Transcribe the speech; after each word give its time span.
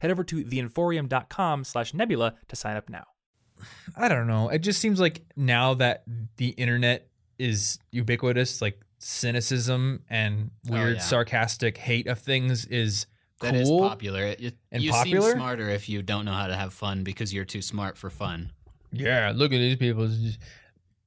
Head 0.00 0.10
over 0.10 0.24
to 0.24 0.44
theinforium.com 0.44 1.64
slash 1.64 1.94
nebula 1.94 2.34
to 2.48 2.56
sign 2.56 2.76
up 2.76 2.88
now. 2.88 3.04
I 3.96 4.08
don't 4.08 4.26
know. 4.26 4.48
It 4.48 4.58
just 4.58 4.80
seems 4.80 5.00
like 5.00 5.22
now 5.36 5.74
that 5.74 6.04
the 6.36 6.48
internet 6.50 7.08
is 7.38 7.78
ubiquitous, 7.90 8.60
like 8.60 8.80
cynicism 8.98 10.02
and 10.08 10.50
oh, 10.68 10.72
weird 10.72 10.96
yeah. 10.96 11.02
sarcastic 11.02 11.78
hate 11.78 12.06
of 12.06 12.18
things 12.18 12.66
is 12.66 13.06
That 13.40 13.54
is 13.54 13.68
cool. 13.68 13.88
popular. 13.88 14.24
It, 14.24 14.40
you 14.40 14.52
and 14.72 14.82
you 14.82 14.90
popular? 14.90 15.30
seem 15.30 15.38
smarter 15.38 15.68
if 15.70 15.88
you 15.88 16.02
don't 16.02 16.24
know 16.24 16.32
how 16.32 16.46
to 16.46 16.56
have 16.56 16.72
fun 16.72 17.02
because 17.02 17.32
you're 17.32 17.44
too 17.44 17.62
smart 17.62 17.96
for 17.96 18.10
fun. 18.10 18.52
Yeah, 18.92 19.32
look 19.34 19.52
at 19.52 19.58
these 19.58 19.76
people. 19.76 20.08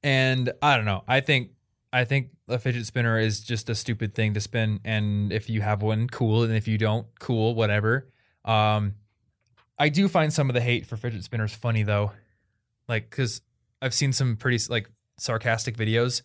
And 0.02 0.52
I 0.62 0.76
don't 0.76 0.84
know. 0.84 1.04
I 1.06 1.20
think 1.20 1.50
I 1.92 2.04
think 2.04 2.30
a 2.48 2.58
fidget 2.58 2.86
spinner 2.86 3.18
is 3.18 3.40
just 3.40 3.68
a 3.68 3.74
stupid 3.74 4.14
thing 4.14 4.34
to 4.34 4.40
spin. 4.40 4.80
And 4.84 5.32
if 5.32 5.50
you 5.50 5.60
have 5.60 5.82
one, 5.82 6.08
cool. 6.08 6.44
And 6.44 6.54
if 6.54 6.68
you 6.68 6.78
don't, 6.78 7.06
cool, 7.18 7.54
whatever. 7.54 8.08
Um, 8.44 8.94
I 9.78 9.88
do 9.88 10.08
find 10.08 10.32
some 10.32 10.50
of 10.50 10.54
the 10.54 10.60
hate 10.60 10.86
for 10.86 10.96
fidget 10.96 11.24
spinners 11.24 11.54
funny 11.54 11.82
though, 11.82 12.12
like 12.88 13.10
because 13.10 13.42
I've 13.80 13.94
seen 13.94 14.12
some 14.12 14.36
pretty 14.36 14.58
like 14.68 14.90
sarcastic 15.18 15.76
videos. 15.76 16.22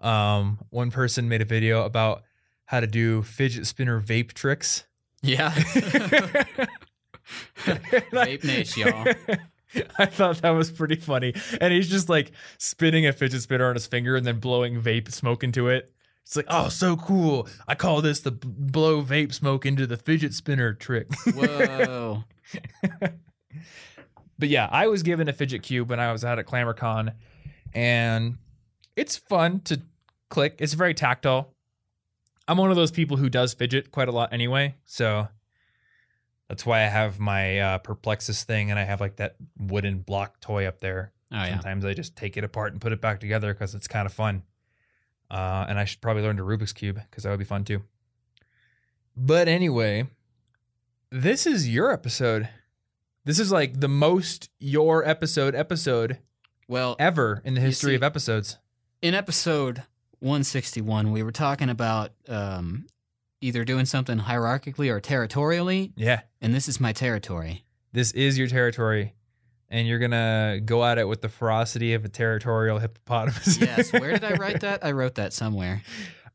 Um, 0.00 0.58
one 0.70 0.90
person 0.90 1.28
made 1.28 1.42
a 1.42 1.46
video 1.46 1.84
about 1.84 2.22
how 2.64 2.80
to 2.80 2.86
do 2.86 3.22
fidget 3.22 3.66
spinner 3.66 4.00
vape 4.00 4.32
tricks. 4.32 4.84
Yeah. 5.22 5.50
Vape 7.64 8.44
Nation, 8.44 8.88
y'all. 8.88 9.38
I 9.98 10.06
thought 10.06 10.42
that 10.42 10.50
was 10.50 10.70
pretty 10.70 10.96
funny. 10.96 11.34
And 11.60 11.72
he's 11.72 11.88
just 11.88 12.08
like 12.08 12.32
spinning 12.58 13.06
a 13.06 13.12
fidget 13.12 13.42
spinner 13.42 13.68
on 13.68 13.74
his 13.74 13.86
finger 13.86 14.16
and 14.16 14.26
then 14.26 14.38
blowing 14.38 14.80
vape 14.80 15.10
smoke 15.10 15.42
into 15.42 15.68
it. 15.68 15.92
It's 16.24 16.36
like, 16.36 16.46
oh, 16.48 16.68
so 16.68 16.96
cool. 16.96 17.48
I 17.66 17.74
call 17.74 18.00
this 18.00 18.20
the 18.20 18.30
b- 18.30 18.48
blow 18.48 19.02
vape 19.02 19.34
smoke 19.34 19.66
into 19.66 19.86
the 19.86 19.96
fidget 19.96 20.34
spinner 20.34 20.72
trick. 20.72 21.08
Whoa. 21.34 22.24
but 24.38 24.48
yeah, 24.48 24.68
I 24.70 24.86
was 24.86 25.02
given 25.02 25.28
a 25.28 25.32
fidget 25.32 25.62
cube 25.62 25.90
when 25.90 26.00
I 26.00 26.12
was 26.12 26.24
out 26.24 26.38
at 26.38 26.46
ClamorCon, 26.46 27.14
and 27.74 28.38
it's 28.96 29.16
fun 29.16 29.60
to 29.60 29.82
click. 30.30 30.56
It's 30.58 30.74
very 30.74 30.94
tactile. 30.94 31.54
I'm 32.48 32.56
one 32.58 32.70
of 32.70 32.76
those 32.76 32.90
people 32.90 33.16
who 33.16 33.28
does 33.28 33.54
fidget 33.54 33.90
quite 33.90 34.08
a 34.08 34.12
lot 34.12 34.32
anyway, 34.32 34.76
so 34.84 35.28
that's 36.48 36.66
why 36.66 36.82
I 36.82 36.86
have 36.86 37.18
my 37.18 37.58
uh, 37.60 37.78
Perplexus 37.78 38.44
thing, 38.44 38.70
and 38.70 38.78
I 38.78 38.84
have 38.84 39.00
like 39.00 39.16
that 39.16 39.36
wooden 39.58 40.00
block 40.00 40.40
toy 40.40 40.66
up 40.66 40.80
there. 40.80 41.12
Oh 41.30 41.36
yeah. 41.36 41.54
Sometimes 41.54 41.84
I 41.84 41.94
just 41.94 42.14
take 42.14 42.36
it 42.36 42.44
apart 42.44 42.72
and 42.72 42.80
put 42.80 42.92
it 42.92 43.00
back 43.00 43.20
together 43.20 43.52
because 43.54 43.74
it's 43.74 43.88
kind 43.88 44.06
of 44.06 44.12
fun. 44.12 44.42
Uh, 45.32 45.64
and 45.68 45.78
I 45.78 45.84
should 45.86 46.00
probably 46.02 46.22
learn 46.22 46.36
to 46.36 46.42
Rubik's 46.44 46.74
Cube 46.74 47.00
because 47.10 47.24
that 47.24 47.30
would 47.30 47.38
be 47.38 47.44
fun 47.46 47.64
too. 47.64 47.82
But 49.16 49.48
anyway, 49.48 50.06
this 51.10 51.46
is 51.46 51.68
your 51.68 51.90
episode. 51.90 52.48
This 53.24 53.38
is 53.38 53.50
like 53.52 53.80
the 53.80 53.88
most 53.88 54.50
your 54.58 55.06
episode 55.08 55.54
episode 55.54 56.18
Well, 56.68 56.96
ever 56.98 57.40
in 57.44 57.54
the 57.54 57.60
history 57.60 57.92
see- 57.92 57.96
of 57.96 58.02
episodes. 58.02 58.58
in 59.00 59.14
episode 59.14 59.84
161, 60.20 61.10
we 61.12 61.22
were 61.22 61.32
talking 61.32 61.68
about 61.70 62.12
um, 62.28 62.86
either 63.40 63.64
doing 63.64 63.84
something 63.86 64.18
hierarchically 64.20 64.90
or 64.90 65.00
territorially, 65.00 65.92
Yeah, 65.96 66.20
and 66.40 66.54
this 66.54 66.68
is 66.68 66.78
my 66.80 66.92
territory. 66.92 67.64
this 67.92 68.12
is 68.12 68.38
your 68.38 68.48
territory, 68.48 69.14
and 69.72 69.88
you're 69.88 69.98
gonna 69.98 70.60
go 70.64 70.84
at 70.84 70.98
it 70.98 71.08
with 71.08 71.20
the 71.22 71.28
ferocity 71.28 71.94
of 71.94 72.04
a 72.04 72.08
territorial 72.08 72.78
hippopotamus. 72.78 73.58
Yes. 73.58 73.92
Where 73.92 74.12
did 74.12 74.22
I 74.22 74.34
write 74.34 74.60
that? 74.66 74.84
I 74.84 74.92
wrote 74.92 75.16
that 75.16 75.32
somewhere. 75.32 75.82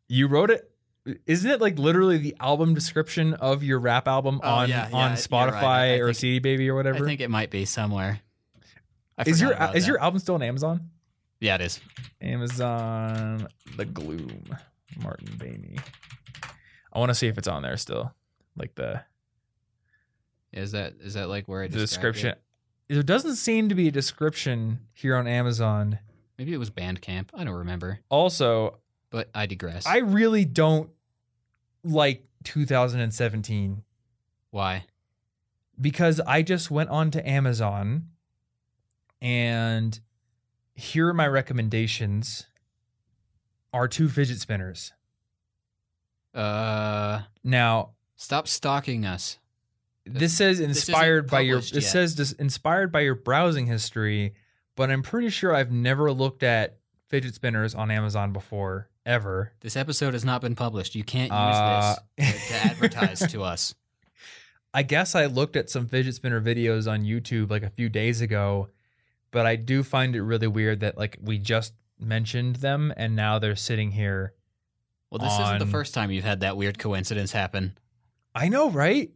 You 0.10 0.28
wrote 0.28 0.50
it. 0.52 0.70
Isn't 1.26 1.50
it 1.50 1.62
like 1.62 1.80
literally 1.80 2.18
the 2.18 2.36
album 2.42 2.74
description 2.74 3.34
of 3.36 3.64
your 3.64 3.80
rap 3.80 4.10
album 4.10 4.42
Oh, 4.44 4.50
on 4.50 4.70
yeah, 4.70 4.90
on 4.92 5.12
Spotify 5.14 5.52
right. 5.62 6.02
Or 6.02 6.08
think- 6.08 6.18
CD 6.18 6.40
Baby 6.40 6.70
or 6.70 6.76
whatever? 6.76 7.06
I 7.06 7.08
think 7.08 7.22
it 7.22 7.30
might 7.30 7.50
be 7.50 7.64
somewhere. 7.64 8.20
Is 9.26 9.40
your 9.40 9.52
is 9.54 9.58
that. 9.86 9.88
your 9.88 10.02
album 10.02 10.20
still 10.20 10.36
on 10.36 10.42
Amazon? 10.44 10.90
Yeah, 11.40 11.56
it 11.56 11.62
is. 11.62 11.80
Amazon 12.20 13.48
The 13.78 13.86
Gloom, 13.86 14.44
Martin 15.02 15.28
Boehme. 15.38 15.78
I 16.92 17.00
want 17.00 17.10
to 17.10 17.16
see 17.16 17.28
if 17.28 17.38
it's 17.38 17.48
on 17.48 17.62
there 17.62 17.78
still, 17.78 18.14
like 18.58 18.76
the 18.76 19.02
Is 20.52 20.72
that 20.74 20.96
is 21.02 21.14
that 21.14 21.30
like 21.30 21.48
where 21.48 21.64
I 21.64 21.68
the 21.68 21.78
description. 21.78 22.30
it? 22.32 22.42
There 22.90 23.04
doesn't 23.04 23.36
seem 23.36 23.70
to 23.70 23.76
be 23.76 23.88
a 23.88 23.92
description 23.92 24.80
here 24.94 25.16
on 25.16 25.28
Amazon. 25.28 26.00
Maybe 26.38 26.54
it 26.54 26.58
was 26.58 26.70
Bandcamp. 26.70 27.30
I 27.34 27.44
don't 27.44 27.56
remember, 27.56 28.00
Also, 28.10 28.80
but 29.10 29.30
I 29.34 29.46
digress. 29.46 29.86
I 29.86 29.98
really 29.98 30.46
don't 30.46 30.90
like 31.84 32.26
2017 32.44 33.84
Why? 34.52 34.86
because 35.80 36.20
I 36.22 36.42
just 36.42 36.72
went 36.72 36.90
on 36.90 37.12
to 37.12 37.28
Amazon 37.30 38.08
and 39.22 40.00
here 40.76 41.10
are 41.10 41.14
my 41.14 41.28
recommendations 41.28 42.46
are 43.74 43.88
two 43.88 44.10
fidget 44.10 44.40
spinners. 44.40 44.94
Uh, 46.34 47.22
Now, 47.44 47.92
stop 48.16 48.48
stalking 48.48 49.06
us. 49.06 49.40
This 50.10 50.38
says 50.38 50.60
inspired 50.60 51.30
by 51.30 51.42
your 51.42 51.60
it 51.60 51.74
yet. 51.74 51.84
says 51.84 52.16
this 52.16 52.32
inspired 52.34 52.92
by 52.92 53.02
your 53.02 53.16
browsing 53.16 53.66
history, 53.68 54.34
but 54.76 54.90
I'm 54.90 55.04
pretty 55.04 55.30
sure 55.30 55.54
I've 55.56 55.72
never 55.72 56.12
looked 56.12 56.44
at 56.44 56.78
fidget 57.08 57.36
spinners 57.36 57.74
on 57.76 57.90
Amazon 57.92 58.34
before 58.34 58.90
ever. 59.06 59.54
This 59.62 59.76
episode 59.78 60.14
has 60.14 60.26
not 60.26 60.42
been 60.42 60.56
published. 60.56 60.96
You 60.96 61.04
can't 61.04 61.32
use 61.32 61.32
Uh, 61.32 61.96
this 62.18 62.34
to, 62.34 62.48
to 62.48 62.56
advertise 62.66 63.20
to 63.32 63.44
us. 63.44 63.74
I 64.74 64.84
guess 64.84 65.16
I 65.16 65.26
looked 65.28 65.56
at 65.56 65.70
some 65.70 65.88
fidget 65.88 66.16
spinner 66.16 66.42
videos 66.42 66.92
on 66.92 67.04
YouTube 67.04 67.50
like 67.50 67.64
a 67.64 67.70
few 67.70 67.90
days 67.90 68.22
ago, 68.22 68.70
but 69.32 69.46
I 69.46 69.56
do 69.56 69.82
find 69.84 70.16
it 70.16 70.22
really 70.22 70.48
weird 70.48 70.82
that 70.82 70.98
like 70.98 71.18
we 71.22 71.38
just 71.40 71.74
mentioned 72.00 72.58
them 72.58 72.94
and 72.98 73.16
now 73.16 73.40
they're 73.40 73.56
sitting 73.56 73.92
here. 73.92 74.34
Well, 75.10 75.20
this 75.20 75.34
isn't 75.40 75.60
the 75.60 75.66
first 75.66 75.94
time 75.94 76.12
you've 76.12 76.26
had 76.26 76.42
that 76.42 76.58
weird 76.58 76.78
coincidence 76.78 77.32
happen. 77.32 77.78
I 78.36 78.50
know, 78.50 78.70
right? 78.70 79.10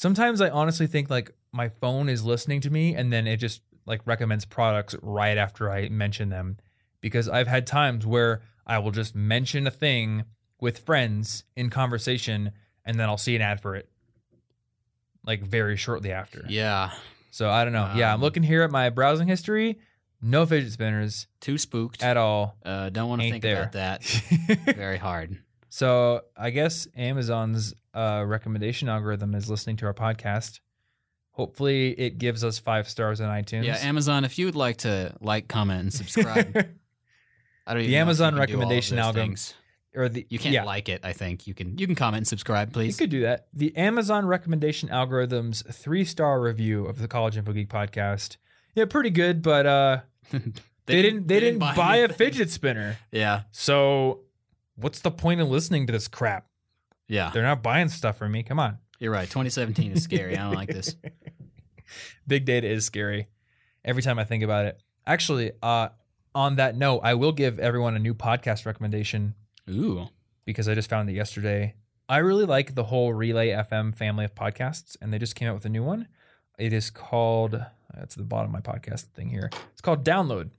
Sometimes 0.00 0.40
I 0.40 0.48
honestly 0.50 0.86
think 0.86 1.10
like 1.10 1.32
my 1.50 1.68
phone 1.70 2.08
is 2.08 2.24
listening 2.24 2.60
to 2.60 2.70
me 2.70 2.94
and 2.94 3.12
then 3.12 3.26
it 3.26 3.38
just 3.38 3.62
like 3.84 4.00
recommends 4.06 4.44
products 4.44 4.94
right 5.02 5.36
after 5.36 5.72
I 5.72 5.88
mention 5.88 6.28
them 6.28 6.56
because 7.00 7.28
I've 7.28 7.48
had 7.48 7.66
times 7.66 8.06
where 8.06 8.42
I 8.64 8.78
will 8.78 8.92
just 8.92 9.16
mention 9.16 9.66
a 9.66 9.72
thing 9.72 10.22
with 10.60 10.78
friends 10.78 11.42
in 11.56 11.68
conversation 11.68 12.52
and 12.84 12.96
then 13.00 13.08
I'll 13.08 13.16
see 13.18 13.34
an 13.34 13.42
ad 13.42 13.60
for 13.60 13.74
it 13.74 13.88
like 15.26 15.42
very 15.42 15.76
shortly 15.76 16.12
after. 16.12 16.44
Yeah, 16.48 16.92
So 17.32 17.50
I 17.50 17.64
don't 17.64 17.72
know. 17.72 17.92
yeah, 17.96 18.10
I'm 18.10 18.16
Um, 18.16 18.20
looking 18.20 18.44
here 18.44 18.62
at 18.62 18.70
my 18.70 18.90
browsing 18.90 19.26
history. 19.26 19.80
No 20.22 20.46
fidget 20.46 20.70
spinners 20.72 21.26
too 21.40 21.58
spooked. 21.58 22.04
at 22.04 22.16
all. 22.16 22.56
Uh, 22.64 22.88
don't 22.90 23.08
want 23.08 23.22
to 23.22 23.30
think 23.30 23.42
there. 23.42 23.62
about 23.62 23.72
that 23.72 24.02
very 24.76 24.98
hard. 24.98 25.38
So 25.68 26.22
I 26.36 26.50
guess 26.50 26.86
Amazon's 26.96 27.74
uh, 27.94 28.24
recommendation 28.26 28.88
algorithm 28.88 29.34
is 29.34 29.48
listening 29.50 29.76
to 29.78 29.86
our 29.86 29.94
podcast. 29.94 30.60
Hopefully, 31.32 31.90
it 31.92 32.18
gives 32.18 32.42
us 32.42 32.58
five 32.58 32.88
stars 32.88 33.20
on 33.20 33.28
iTunes. 33.28 33.64
Yeah, 33.64 33.76
Amazon, 33.78 34.24
if 34.24 34.38
you 34.38 34.46
would 34.46 34.56
like 34.56 34.78
to 34.78 35.14
like, 35.20 35.46
comment, 35.46 35.80
and 35.80 35.92
subscribe, 35.92 36.56
I 37.66 37.74
don't 37.74 37.82
even 37.82 37.90
The 37.90 37.96
Amazon 37.98 38.34
you 38.34 38.40
can 38.40 38.48
do 38.48 38.54
all 38.54 38.62
of 38.62 38.68
recommendation 38.68 38.96
those 38.96 39.04
algorithm- 39.04 39.28
things. 39.30 39.54
or 39.94 40.08
the 40.08 40.26
You 40.30 40.38
can't 40.40 40.52
yeah, 40.54 40.64
like 40.64 40.88
it. 40.88 41.02
I 41.04 41.12
think 41.12 41.46
you 41.46 41.54
can. 41.54 41.78
You 41.78 41.86
can 41.86 41.94
comment 41.94 42.18
and 42.18 42.26
subscribe, 42.26 42.72
please. 42.72 42.98
you 42.98 43.04
could 43.04 43.10
do 43.10 43.20
that. 43.22 43.46
The 43.52 43.76
Amazon 43.76 44.26
recommendation 44.26 44.88
algorithm's 44.88 45.62
three 45.70 46.04
star 46.04 46.40
review 46.40 46.86
of 46.86 46.98
the 46.98 47.06
College 47.06 47.36
Info 47.36 47.52
Geek 47.52 47.68
podcast. 47.68 48.36
Yeah, 48.74 48.86
pretty 48.86 49.10
good, 49.10 49.42
but 49.42 49.66
uh, 49.66 50.00
they, 50.86 51.02
didn't 51.02 51.26
they, 51.28 51.40
didn't, 51.40 51.58
buy, 51.58 51.96
a 51.96 52.08
fidget 52.08 52.50
spinner. 52.50 52.96
Yeah, 53.12 53.42
So, 53.50 54.20
what's 54.80 55.00
the 55.00 55.10
point 55.10 55.40
of 55.40 55.48
listening 55.48 55.86
to 55.86 55.92
this 55.92 56.08
crap? 56.08 56.46
yeah. 57.08 57.30
They're 57.32 57.42
not 57.42 57.62
buying 57.62 57.88
stuff 57.88 58.18
from 58.18 58.32
me. 58.32 58.42
Come 58.42 58.60
on. 58.60 58.78
You're 58.98 59.12
right. 59.12 59.28
2017 59.28 59.92
is 59.92 60.02
scary. 60.02 60.36
I 60.36 60.42
don't 60.42 60.54
like 60.54 60.68
this. 60.68 60.96
Big 62.26 62.44
data 62.44 62.68
is 62.68 62.84
scary. 62.84 63.28
Every 63.84 64.02
time 64.02 64.18
I 64.18 64.24
think 64.24 64.42
about 64.42 64.66
it. 64.66 64.80
Actually, 65.06 65.52
uh, 65.62 65.88
on 66.34 66.56
that 66.56 66.76
note, 66.76 67.00
I 67.02 67.14
will 67.14 67.32
give 67.32 67.58
everyone 67.58 67.96
a 67.96 67.98
new 67.98 68.12
podcast 68.12 68.66
recommendation 68.66 69.34
Ooh. 69.70 70.08
because 70.44 70.68
I 70.68 70.74
just 70.74 70.90
found 70.90 71.08
it 71.08 71.14
yesterday. 71.14 71.74
I 72.08 72.18
really 72.18 72.44
like 72.44 72.74
the 72.74 72.84
whole 72.84 73.12
Relay 73.12 73.48
FM 73.50 73.94
family 73.94 74.24
of 74.24 74.34
podcasts, 74.34 74.96
and 75.00 75.12
they 75.12 75.18
just 75.18 75.34
came 75.34 75.48
out 75.48 75.54
with 75.54 75.64
a 75.64 75.70
new 75.70 75.82
one. 75.82 76.08
It 76.58 76.72
is 76.72 76.90
called. 76.90 77.60
That's 77.94 78.14
the 78.14 78.24
bottom 78.24 78.54
of 78.54 78.66
my 78.66 78.72
podcast 78.72 79.04
thing 79.14 79.30
here. 79.30 79.50
It's 79.72 79.80
called 79.80 80.04
Download. 80.04 80.50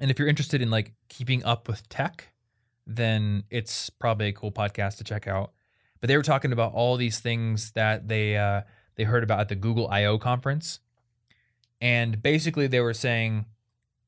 And 0.00 0.10
if 0.10 0.18
you're 0.18 0.28
interested 0.28 0.62
in 0.62 0.70
like 0.70 0.94
keeping 1.08 1.44
up 1.44 1.68
with 1.68 1.88
tech, 1.88 2.32
then 2.96 3.44
it's 3.50 3.88
probably 3.88 4.28
a 4.28 4.32
cool 4.32 4.50
podcast 4.50 4.98
to 4.98 5.04
check 5.04 5.28
out. 5.28 5.52
But 6.00 6.08
they 6.08 6.16
were 6.16 6.22
talking 6.22 6.52
about 6.52 6.72
all 6.72 6.96
these 6.96 7.20
things 7.20 7.72
that 7.72 8.08
they 8.08 8.36
uh, 8.36 8.62
they 8.96 9.04
heard 9.04 9.22
about 9.22 9.40
at 9.40 9.48
the 9.48 9.54
Google 9.54 9.88
I/O 9.88 10.18
conference, 10.18 10.80
and 11.80 12.22
basically 12.22 12.66
they 12.66 12.80
were 12.80 12.94
saying 12.94 13.46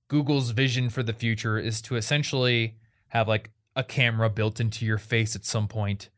Google's 0.09 0.51
vision 0.51 0.91
for 0.91 1.03
the 1.03 1.13
future 1.13 1.59
is 1.59 1.81
to 1.83 1.97
essentially 1.97 2.77
have 3.09 3.29
like 3.29 3.51
a 3.77 3.85
camera 3.85 4.29
built 4.29 4.59
into 4.59 4.85
your 4.85 4.99
face 4.99 5.37
at 5.37 5.45
some 5.45 5.69
point, 5.69 6.09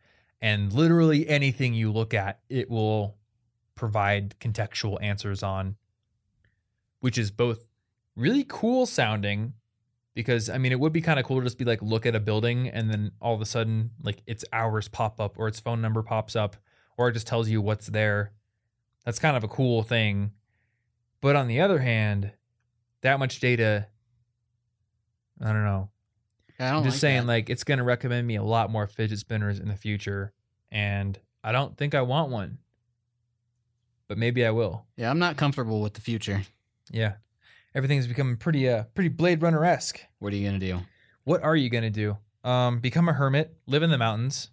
and 0.40 0.72
literally 0.72 1.28
anything 1.28 1.74
you 1.74 1.92
look 1.92 2.14
at, 2.14 2.40
it 2.48 2.70
will 2.70 3.16
provide 3.74 4.38
contextual 4.38 4.96
answers 5.02 5.42
on, 5.42 5.76
which 7.00 7.18
is 7.18 7.30
both 7.30 7.68
really 8.16 8.44
cool 8.48 8.86
sounding 8.86 9.54
because 10.14 10.48
I 10.48 10.58
mean 10.58 10.72
it 10.72 10.80
would 10.80 10.92
be 10.92 11.00
kind 11.00 11.18
of 11.18 11.26
cool 11.26 11.38
to 11.38 11.44
just 11.44 11.58
be 11.58 11.64
like 11.64 11.82
look 11.82 12.06
at 12.06 12.14
a 12.14 12.20
building 12.20 12.68
and 12.68 12.90
then 12.90 13.12
all 13.20 13.34
of 13.34 13.40
a 13.40 13.46
sudden 13.46 13.90
like 14.02 14.22
its 14.26 14.44
hours 14.52 14.88
pop 14.88 15.20
up 15.20 15.38
or 15.38 15.48
its 15.48 15.60
phone 15.60 15.80
number 15.80 16.02
pops 16.02 16.36
up 16.36 16.56
or 16.96 17.08
it 17.08 17.12
just 17.12 17.26
tells 17.26 17.48
you 17.48 17.60
what's 17.60 17.88
there. 17.88 18.32
That's 19.04 19.18
kind 19.18 19.36
of 19.36 19.44
a 19.44 19.48
cool 19.48 19.82
thing. 19.82 20.32
But 21.20 21.36
on 21.36 21.48
the 21.48 21.60
other 21.60 21.78
hand, 21.80 22.32
that 23.02 23.18
much 23.18 23.40
data 23.40 23.88
I 25.42 25.46
don't 25.52 25.64
know. 25.64 25.90
I 26.60 26.68
don't 26.70 26.78
I'm 26.78 26.84
just 26.84 26.96
like 26.96 27.00
saying 27.00 27.20
that. 27.22 27.26
like 27.26 27.50
it's 27.50 27.64
going 27.64 27.78
to 27.78 27.84
recommend 27.84 28.26
me 28.26 28.36
a 28.36 28.42
lot 28.42 28.70
more 28.70 28.86
fidget 28.86 29.18
spinners 29.18 29.58
in 29.58 29.68
the 29.68 29.76
future 29.76 30.32
and 30.70 31.18
I 31.42 31.52
don't 31.52 31.76
think 31.76 31.94
I 31.94 32.02
want 32.02 32.30
one. 32.30 32.58
But 34.06 34.18
maybe 34.18 34.44
I 34.44 34.50
will. 34.50 34.86
yeah, 34.96 35.10
I'm 35.10 35.18
not 35.18 35.36
comfortable 35.36 35.80
with 35.80 35.94
the 35.94 36.00
future. 36.00 36.42
Yeah. 36.90 37.14
Everything's 37.74 38.06
becoming 38.06 38.36
pretty 38.36 38.68
uh 38.68 38.84
pretty 38.94 39.08
Blade 39.08 39.42
Runner 39.42 39.64
esque. 39.64 40.00
What 40.18 40.32
are 40.32 40.36
you 40.36 40.46
gonna 40.46 40.58
do? 40.58 40.80
What 41.24 41.42
are 41.42 41.56
you 41.56 41.68
gonna 41.70 41.90
do? 41.90 42.16
Um, 42.44 42.78
become 42.80 43.08
a 43.08 43.12
hermit, 43.12 43.56
live 43.66 43.82
in 43.82 43.90
the 43.90 43.98
mountains, 43.98 44.50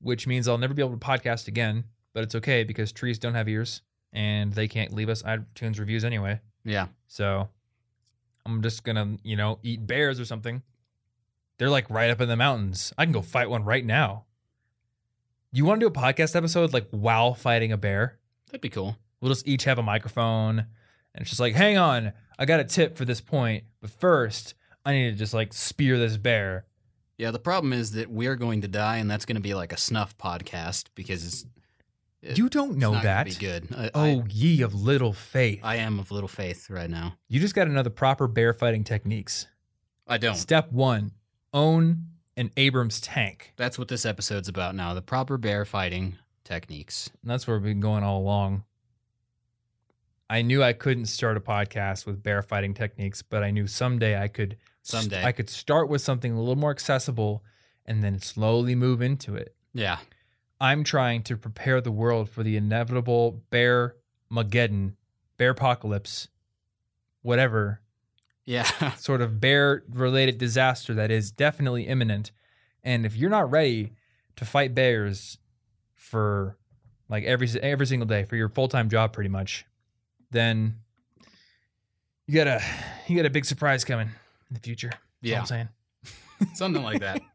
which 0.00 0.26
means 0.26 0.48
I'll 0.48 0.58
never 0.58 0.74
be 0.74 0.82
able 0.82 0.92
to 0.92 0.98
podcast 0.98 1.48
again. 1.48 1.84
But 2.12 2.24
it's 2.24 2.34
okay 2.34 2.64
because 2.64 2.90
trees 2.92 3.18
don't 3.18 3.34
have 3.34 3.48
ears 3.48 3.82
and 4.12 4.52
they 4.52 4.66
can't 4.66 4.92
leave 4.92 5.08
us 5.08 5.22
iTunes 5.22 5.78
reviews 5.78 6.04
anyway. 6.04 6.40
Yeah, 6.64 6.88
So 7.06 7.48
I'm 8.44 8.62
just 8.62 8.82
gonna, 8.84 9.16
you 9.22 9.36
know, 9.36 9.58
eat 9.62 9.86
bears 9.86 10.18
or 10.18 10.24
something. 10.24 10.62
They're 11.58 11.70
like 11.70 11.88
right 11.88 12.10
up 12.10 12.20
in 12.20 12.28
the 12.28 12.36
mountains. 12.36 12.92
I 12.98 13.04
can 13.04 13.12
go 13.12 13.22
fight 13.22 13.48
one 13.48 13.64
right 13.64 13.84
now. 13.84 14.24
You 15.52 15.64
want 15.64 15.80
to 15.80 15.88
do 15.88 15.88
a 15.88 16.02
podcast 16.02 16.34
episode 16.36 16.72
like 16.72 16.88
while 16.90 17.34
fighting 17.34 17.70
a 17.72 17.76
bear? 17.76 18.18
that'd 18.46 18.60
be 18.60 18.68
cool. 18.68 18.96
We'll 19.20 19.30
just 19.30 19.46
each 19.46 19.64
have 19.64 19.78
a 19.78 19.82
microphone, 19.82 20.58
and 20.58 21.20
it's 21.20 21.30
just 21.30 21.40
like, 21.40 21.54
hang 21.54 21.76
on, 21.76 22.12
I 22.40 22.46
got 22.46 22.58
a 22.58 22.64
tip 22.64 22.96
for 22.96 23.04
this 23.04 23.20
point, 23.20 23.64
but 23.80 23.90
first 23.90 24.54
I 24.84 24.92
need 24.94 25.10
to 25.12 25.16
just 25.16 25.34
like 25.34 25.52
spear 25.52 25.98
this 25.98 26.16
bear. 26.16 26.64
Yeah, 27.18 27.30
the 27.32 27.38
problem 27.38 27.74
is 27.74 27.92
that 27.92 28.10
we're 28.10 28.34
going 28.34 28.62
to 28.62 28.68
die, 28.68 28.96
and 28.96 29.10
that's 29.10 29.26
going 29.26 29.36
to 29.36 29.42
be 29.42 29.52
like 29.54 29.72
a 29.72 29.76
snuff 29.76 30.16
podcast 30.16 30.86
because 30.94 31.24
it's. 31.26 31.46
it- 32.22 32.38
you 32.38 32.48
don't 32.48 32.78
know 32.78 32.94
not 32.94 33.02
that. 33.02 33.26
Be 33.26 33.34
good. 33.34 33.68
I, 33.76 33.90
Oh, 33.94 34.24
ye 34.30 34.62
of 34.62 34.74
little 34.74 35.12
faith! 35.12 35.60
I, 35.62 35.74
I 35.74 35.76
am 35.76 35.98
of 35.98 36.10
little 36.10 36.28
faith 36.28 36.70
right 36.70 36.88
now. 36.88 37.16
you 37.28 37.38
just 37.38 37.54
got 37.54 37.64
to 37.66 37.70
know 37.70 37.82
the 37.82 37.90
proper 37.90 38.26
bear 38.26 38.54
fighting 38.54 38.84
techniques. 38.84 39.46
I 40.08 40.16
don't. 40.16 40.34
Step 40.34 40.72
one: 40.72 41.12
own 41.52 42.06
an 42.38 42.50
Abrams 42.56 43.02
tank. 43.02 43.52
That's 43.56 43.78
what 43.78 43.88
this 43.88 44.06
episode's 44.06 44.48
about 44.48 44.74
now. 44.74 44.94
The 44.94 45.02
proper 45.02 45.36
bear 45.36 45.66
fighting 45.66 46.16
techniques. 46.44 47.10
And 47.22 47.30
that's 47.30 47.46
where 47.46 47.56
we've 47.58 47.64
been 47.64 47.80
going 47.80 48.02
all 48.02 48.18
along. 48.18 48.64
I 50.30 50.42
knew 50.42 50.62
I 50.62 50.72
couldn't 50.72 51.06
start 51.06 51.36
a 51.36 51.40
podcast 51.40 52.06
with 52.06 52.22
bear 52.22 52.40
fighting 52.40 52.72
techniques, 52.72 53.20
but 53.20 53.42
I 53.42 53.50
knew 53.50 53.66
someday 53.66 54.18
I 54.18 54.28
could. 54.28 54.56
Someday. 54.82 55.22
I 55.24 55.32
could 55.32 55.50
start 55.50 55.88
with 55.90 56.00
something 56.00 56.32
a 56.32 56.38
little 56.38 56.56
more 56.56 56.70
accessible, 56.70 57.44
and 57.84 58.02
then 58.02 58.20
slowly 58.20 58.74
move 58.74 59.02
into 59.02 59.34
it. 59.34 59.54
Yeah. 59.74 59.98
I'm 60.60 60.84
trying 60.84 61.22
to 61.24 61.36
prepare 61.36 61.80
the 61.80 61.90
world 61.90 62.30
for 62.30 62.42
the 62.42 62.56
inevitable 62.56 63.42
bear 63.50 63.96
Mageddon, 64.32 64.94
bear 65.36 65.50
apocalypse, 65.50 66.28
whatever 67.22 67.80
Yeah. 68.44 68.94
sort 68.96 69.20
of 69.20 69.40
bear 69.40 69.82
related 69.90 70.38
disaster 70.38 70.94
that 70.94 71.10
is 71.10 71.30
definitely 71.30 71.86
imminent. 71.86 72.30
And 72.84 73.04
if 73.04 73.16
you're 73.16 73.30
not 73.30 73.50
ready 73.50 73.92
to 74.36 74.44
fight 74.44 74.74
bears 74.74 75.38
for 75.94 76.56
like 77.08 77.24
every 77.24 77.48
every 77.60 77.86
single 77.86 78.06
day 78.06 78.24
for 78.24 78.36
your 78.36 78.48
full 78.48 78.68
time 78.68 78.88
job, 78.88 79.12
pretty 79.12 79.28
much, 79.30 79.66
then 80.30 80.76
you 82.26 82.34
got 82.34 82.46
a 82.46 82.62
you 83.08 83.16
got 83.16 83.26
a 83.26 83.30
big 83.30 83.44
surprise 83.44 83.84
coming 83.84 84.08
in 84.08 84.54
the 84.54 84.60
future. 84.60 84.90
That's 84.90 85.00
yeah. 85.22 85.40
I'm 85.40 85.46
saying. 85.46 85.68
Something 86.54 86.82
like 86.82 87.00
that. 87.00 87.20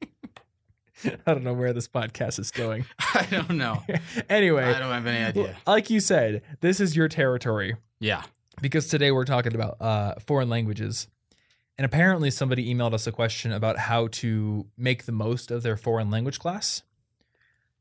I 1.27 1.33
don't 1.33 1.43
know 1.43 1.53
where 1.53 1.73
this 1.73 1.87
podcast 1.87 2.39
is 2.39 2.51
going. 2.51 2.85
I 2.99 3.27
don't 3.29 3.51
know. 3.57 3.83
anyway, 4.29 4.63
I 4.63 4.79
don't 4.79 4.91
have 4.91 5.05
any 5.05 5.23
idea. 5.23 5.55
like 5.67 5.89
you 5.89 5.99
said, 5.99 6.41
this 6.61 6.79
is 6.79 6.95
your 6.95 7.07
territory 7.07 7.75
Yeah. 7.99 8.23
because 8.61 8.87
today 8.87 9.11
we're 9.11 9.25
talking 9.25 9.53
about 9.53 9.79
uh, 9.81 10.15
foreign 10.25 10.49
languages. 10.49 11.07
And 11.77 11.83
apparently, 11.85 12.31
somebody 12.31 12.73
emailed 12.73 12.93
us 12.93 13.05
a 13.05 13.11
question 13.11 13.51
about 13.51 13.77
how 13.77 14.07
to 14.13 14.65
make 14.77 15.05
the 15.05 15.11
most 15.11 15.51
of 15.51 15.61
their 15.61 15.75
foreign 15.75 16.09
language 16.09 16.39
class. 16.39 16.83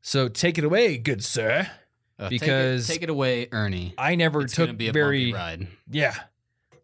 So 0.01 0.27
take 0.27 0.57
it 0.57 0.65
away, 0.65 0.97
good 0.97 1.23
sir. 1.23 1.71
Uh, 2.17 2.29
Because- 2.29 2.87
take 2.87 2.95
it, 2.95 2.99
take 2.99 3.03
it 3.03 3.09
away, 3.09 3.47
Ernie. 3.51 3.93
I 3.97 4.15
never 4.15 4.41
It's 4.43 4.53
took 4.53 4.77
be 4.77 4.87
a 4.87 4.93
very 4.93 5.33
ride. 5.33 5.67
yeah. 5.89 6.13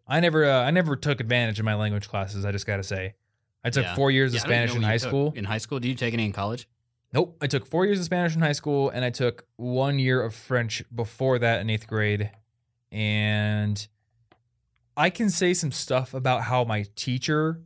I 0.06 0.20
never 0.20 0.44
uh, 0.44 0.62
I 0.64 0.70
never 0.70 0.94
took 0.96 1.20
advantage 1.20 1.58
of 1.58 1.64
my 1.64 1.74
language 1.74 2.08
classes. 2.08 2.44
I 2.44 2.52
just 2.52 2.66
got 2.66 2.76
to 2.78 2.82
say, 2.82 3.14
I 3.64 3.70
took 3.70 3.84
Yeah. 3.84 3.94
four 3.94 4.10
years 4.10 4.34
Yeah, 4.34 4.40
of 4.40 4.44
I 4.44 4.48
don't 4.48 4.54
even 4.56 4.68
Spanish 4.68 4.76
in 4.76 4.82
high 4.82 4.96
school. 4.98 5.32
In 5.36 5.44
high 5.44 5.58
school, 5.58 5.78
did 5.80 5.88
you 5.88 5.94
take 5.94 6.12
any 6.12 6.24
in 6.26 6.32
college? 6.32 6.68
Nope, 7.14 7.36
I 7.40 7.46
took 7.46 7.66
four 7.66 7.86
years 7.86 7.98
of 7.98 8.04
Spanish 8.04 8.34
in 8.34 8.40
high 8.42 8.52
school, 8.52 8.90
and 8.90 9.04
I 9.04 9.10
took 9.10 9.46
one 9.56 9.98
year 9.98 10.22
of 10.22 10.34
French 10.34 10.82
before 10.94 11.38
that 11.38 11.60
in 11.60 11.70
eighth 11.70 11.86
grade. 11.86 12.30
And 12.90 13.86
I 14.96 15.08
can 15.10 15.30
say 15.30 15.54
some 15.54 15.72
stuff 15.72 16.14
about 16.14 16.42
how 16.42 16.64
my 16.64 16.84
teacher 16.96 17.60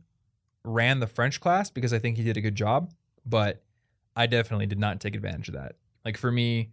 ran 0.63 0.99
the 0.99 1.07
French 1.07 1.39
class 1.41 1.69
because 1.69 1.91
I 1.93 1.99
think 1.99 2.17
he 2.17 2.23
did 2.23 2.37
a 2.37 2.41
good 2.41 2.55
job, 2.55 2.91
but 3.25 3.63
I 4.15 4.25
definitely 4.27 4.65
did 4.67 4.79
not 4.79 4.99
take 4.99 5.15
advantage 5.15 5.47
of 5.49 5.53
that. 5.55 5.75
Like 6.05 6.17
for 6.17 6.31
me, 6.31 6.71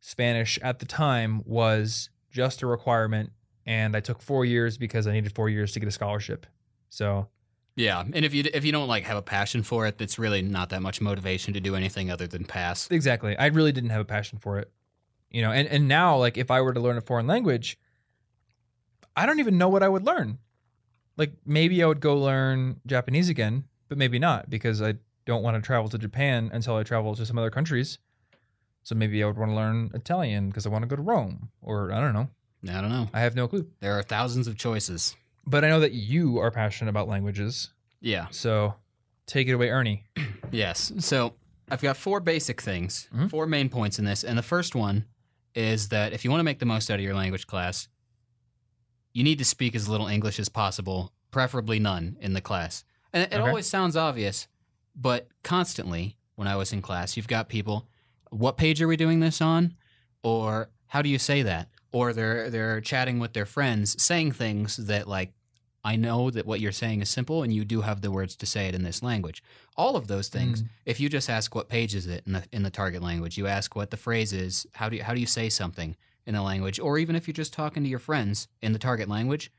Spanish 0.00 0.58
at 0.62 0.78
the 0.78 0.86
time 0.86 1.42
was 1.44 2.10
just 2.30 2.62
a 2.62 2.66
requirement, 2.66 3.32
and 3.66 3.96
I 3.96 4.00
took 4.00 4.22
four 4.22 4.44
years 4.44 4.78
because 4.78 5.06
I 5.06 5.12
needed 5.12 5.34
four 5.34 5.48
years 5.48 5.72
to 5.72 5.80
get 5.80 5.88
a 5.88 5.92
scholarship. 5.92 6.46
So 6.88 7.28
Yeah, 7.76 8.00
and 8.00 8.24
if 8.24 8.34
you 8.34 8.44
if 8.52 8.64
you 8.64 8.72
don't 8.72 8.88
like 8.88 9.04
have 9.04 9.16
a 9.16 9.22
passion 9.22 9.62
for 9.62 9.86
it, 9.86 10.00
it's 10.00 10.18
really 10.18 10.42
not 10.42 10.70
that 10.70 10.82
much 10.82 11.00
motivation 11.00 11.54
to 11.54 11.60
do 11.60 11.74
anything 11.74 12.10
other 12.10 12.26
than 12.26 12.44
pass. 12.44 12.90
Exactly. 12.90 13.36
I 13.36 13.46
really 13.46 13.72
didn't 13.72 13.90
have 13.90 14.00
a 14.00 14.04
passion 14.06 14.38
for 14.38 14.58
it. 14.58 14.70
You 15.30 15.42
know, 15.42 15.52
and, 15.52 15.68
and 15.68 15.86
now 15.88 16.16
like 16.16 16.38
if 16.38 16.50
I 16.50 16.60
were 16.60 16.72
to 16.72 16.80
learn 16.80 16.96
a 16.96 17.02
foreign 17.02 17.26
language, 17.26 17.78
I 19.16 19.26
don't 19.26 19.40
even 19.40 19.58
know 19.58 19.68
what 19.68 19.82
I 19.82 19.88
would 19.88 20.06
learn. 20.06 20.38
Like 21.16 21.32
maybe 21.44 21.82
I 21.82 21.86
would 21.86 22.00
go 22.00 22.16
learn 22.16 22.80
Japanese 22.86 23.28
again, 23.28 23.64
but 23.88 23.98
maybe 23.98 24.18
not 24.18 24.48
because 24.48 24.80
I 24.80 24.94
don't 25.26 25.42
want 25.42 25.56
to 25.56 25.60
travel 25.60 25.88
to 25.90 25.98
Japan 25.98 26.50
until 26.52 26.76
I 26.76 26.82
travel 26.82 27.14
to 27.14 27.26
some 27.26 27.38
other 27.38 27.50
countries. 27.50 27.98
So 28.88 28.94
maybe 28.94 29.22
I 29.22 29.26
would 29.26 29.36
want 29.36 29.50
to 29.50 29.54
learn 29.54 29.90
Italian 29.92 30.48
because 30.48 30.64
I 30.64 30.70
want 30.70 30.80
to 30.82 30.86
go 30.86 30.96
to 30.96 31.02
Rome 31.02 31.50
or 31.60 31.92
I 31.92 32.00
don't 32.00 32.14
know. 32.14 32.30
I 32.74 32.80
don't 32.80 32.88
know. 32.88 33.10
I 33.12 33.20
have 33.20 33.36
no 33.36 33.46
clue. 33.46 33.68
There 33.80 33.98
are 33.98 34.02
thousands 34.02 34.46
of 34.46 34.56
choices. 34.56 35.14
But 35.46 35.62
I 35.62 35.68
know 35.68 35.80
that 35.80 35.92
you 35.92 36.38
are 36.38 36.50
passionate 36.50 36.88
about 36.88 37.06
languages. 37.06 37.68
Yeah. 38.00 38.28
So 38.30 38.76
take 39.26 39.46
it 39.46 39.52
away, 39.52 39.68
Ernie. 39.68 40.04
Yes. 40.50 40.90
So 41.00 41.34
I've 41.70 41.82
got 41.82 41.98
four 41.98 42.20
basic 42.20 42.62
things, 42.62 43.06
Mhm. 43.14 43.28
four 43.28 43.44
main 43.46 43.68
points 43.68 43.98
in 43.98 44.06
this, 44.06 44.24
and 44.24 44.38
the 44.38 44.42
first 44.42 44.74
one 44.74 45.04
is 45.54 45.90
that 45.90 46.14
if 46.14 46.24
you 46.24 46.30
want 46.30 46.40
to 46.40 46.44
make 46.44 46.58
the 46.58 46.64
most 46.64 46.90
out 46.90 46.94
of 46.98 47.04
your 47.04 47.14
language 47.14 47.46
class, 47.46 47.88
you 49.12 49.22
need 49.22 49.36
to 49.36 49.44
speak 49.44 49.74
as 49.74 49.86
little 49.90 50.06
English 50.06 50.38
as 50.40 50.48
possible, 50.48 51.12
preferably 51.30 51.78
none 51.78 52.16
in 52.22 52.32
the 52.32 52.40
class. 52.40 52.82
And 53.12 53.24
it 53.24 53.34
Okay. 53.36 53.46
always 53.46 53.66
sounds 53.66 53.94
obvious, 53.94 54.48
but 54.96 55.28
constantly 55.42 56.16
when 56.36 56.48
I 56.48 56.56
was 56.56 56.72
in 56.72 56.80
class, 56.80 57.14
you've 57.18 57.28
got 57.28 57.50
people, 57.50 57.86
what 58.30 58.56
page 58.56 58.80
are 58.82 58.88
we 58.88 58.96
doing 58.96 59.20
this 59.20 59.40
on? 59.40 59.74
Or 60.22 60.70
how 60.86 61.02
do 61.02 61.08
you 61.08 61.18
say 61.18 61.42
that? 61.42 61.68
Or 61.92 62.12
they're 62.12 62.50
they're 62.50 62.80
chatting 62.80 63.18
with 63.18 63.32
their 63.32 63.46
friends, 63.46 64.02
saying 64.02 64.32
things 64.32 64.76
that 64.76 65.08
like 65.08 65.32
I 65.84 65.96
know 65.96 66.30
that 66.30 66.44
what 66.44 66.60
you're 66.60 66.72
saying 66.72 67.00
is 67.00 67.08
simple 67.08 67.42
and 67.42 67.52
you 67.52 67.64
do 67.64 67.80
have 67.82 68.02
the 68.02 68.10
words 68.10 68.36
to 68.36 68.46
say 68.46 68.66
it 68.66 68.74
in 68.74 68.82
this 68.82 69.02
language. 69.02 69.42
All 69.76 69.96
of 69.96 70.06
those 70.06 70.28
things, 70.28 70.62
mm. 70.62 70.68
if 70.84 71.00
you 71.00 71.08
just 71.08 71.30
ask 71.30 71.54
what 71.54 71.68
page 71.68 71.94
is 71.94 72.06
it 72.06 72.24
in 72.26 72.32
the 72.34 72.44
in 72.52 72.62
the 72.62 72.70
target 72.70 73.02
language, 73.02 73.38
you 73.38 73.46
ask 73.46 73.74
what 73.74 73.90
the 73.90 73.96
phrase 73.96 74.32
is, 74.32 74.66
how 74.74 74.88
do 74.88 74.96
you, 74.96 75.02
how 75.02 75.14
do 75.14 75.20
you 75.20 75.26
say 75.26 75.48
something 75.48 75.96
in 76.26 76.34
the 76.34 76.42
language, 76.42 76.78
or 76.78 76.98
even 76.98 77.16
if 77.16 77.26
you're 77.26 77.32
just 77.32 77.54
talking 77.54 77.82
to 77.82 77.88
your 77.88 77.98
friends 77.98 78.48
in 78.60 78.74
the 78.74 78.78
target 78.78 79.08
language, 79.08 79.50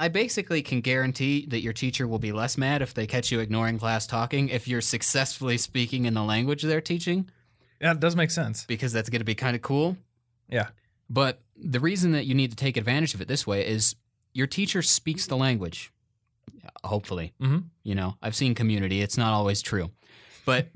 I 0.00 0.08
basically 0.08 0.60
can 0.60 0.80
guarantee 0.80 1.46
that 1.46 1.60
your 1.60 1.72
teacher 1.72 2.08
will 2.08 2.18
be 2.18 2.32
less 2.32 2.58
mad 2.58 2.82
if 2.82 2.92
they 2.92 3.06
catch 3.06 3.30
you 3.30 3.38
ignoring 3.38 3.78
class 3.78 4.06
talking 4.06 4.48
if 4.48 4.66
you're 4.66 4.80
successfully 4.80 5.56
speaking 5.56 6.04
in 6.04 6.14
the 6.14 6.24
language 6.24 6.62
they're 6.62 6.80
teaching. 6.80 7.30
Yeah, 7.84 7.92
it 7.92 8.00
does 8.00 8.16
make 8.16 8.30
sense. 8.32 8.64
because 8.66 8.92
that's 8.92 9.10
going 9.10 9.20
to 9.20 9.24
be 9.26 9.34
kind 9.36 9.54
of 9.54 9.62
cool. 9.62 9.96
Yeah. 10.48 10.68
But 11.10 11.40
the 11.56 11.78
reason 11.80 12.12
that 12.12 12.24
you 12.24 12.34
need 12.34 12.50
to 12.50 12.56
take 12.56 12.76
advantage 12.76 13.12
of 13.14 13.20
it 13.20 13.28
this 13.28 13.46
way 13.46 13.64
is 13.66 13.94
your 14.32 14.46
teacher 14.48 14.80
speaks 14.82 15.26
the 15.26 15.36
language. 15.36 15.92
Hopefully. 16.82 17.32
Mhm. 17.40 17.64
You 17.82 17.94
know, 17.94 18.16
I've 18.22 18.34
seen 18.34 18.54
community, 18.54 19.02
it's 19.02 19.18
not 19.18 19.32
always 19.34 19.60
true. 19.62 19.90
But 20.46 20.68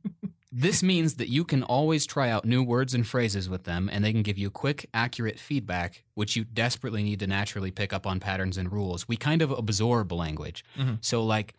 this 0.52 0.82
means 0.82 1.14
that 1.16 1.28
you 1.28 1.44
can 1.44 1.62
always 1.62 2.06
try 2.06 2.30
out 2.30 2.44
new 2.46 2.62
words 2.62 2.94
and 2.94 3.06
phrases 3.06 3.48
with 3.48 3.64
them, 3.64 3.90
and 3.92 4.02
they 4.04 4.12
can 4.12 4.22
give 4.22 4.38
you 4.38 4.50
quick, 4.50 4.88
accurate 4.94 5.38
feedback, 5.38 6.04
which 6.14 6.34
you 6.36 6.44
desperately 6.44 7.02
need 7.02 7.20
to 7.20 7.26
naturally 7.26 7.70
pick 7.70 7.92
up 7.92 8.06
on 8.06 8.20
patterns 8.20 8.56
and 8.56 8.72
rules. 8.72 9.06
We 9.06 9.16
kind 9.16 9.42
of 9.42 9.50
absorb 9.50 10.12
language. 10.12 10.64
Mhm. 10.78 10.98
So, 11.02 11.22
like, 11.24 11.54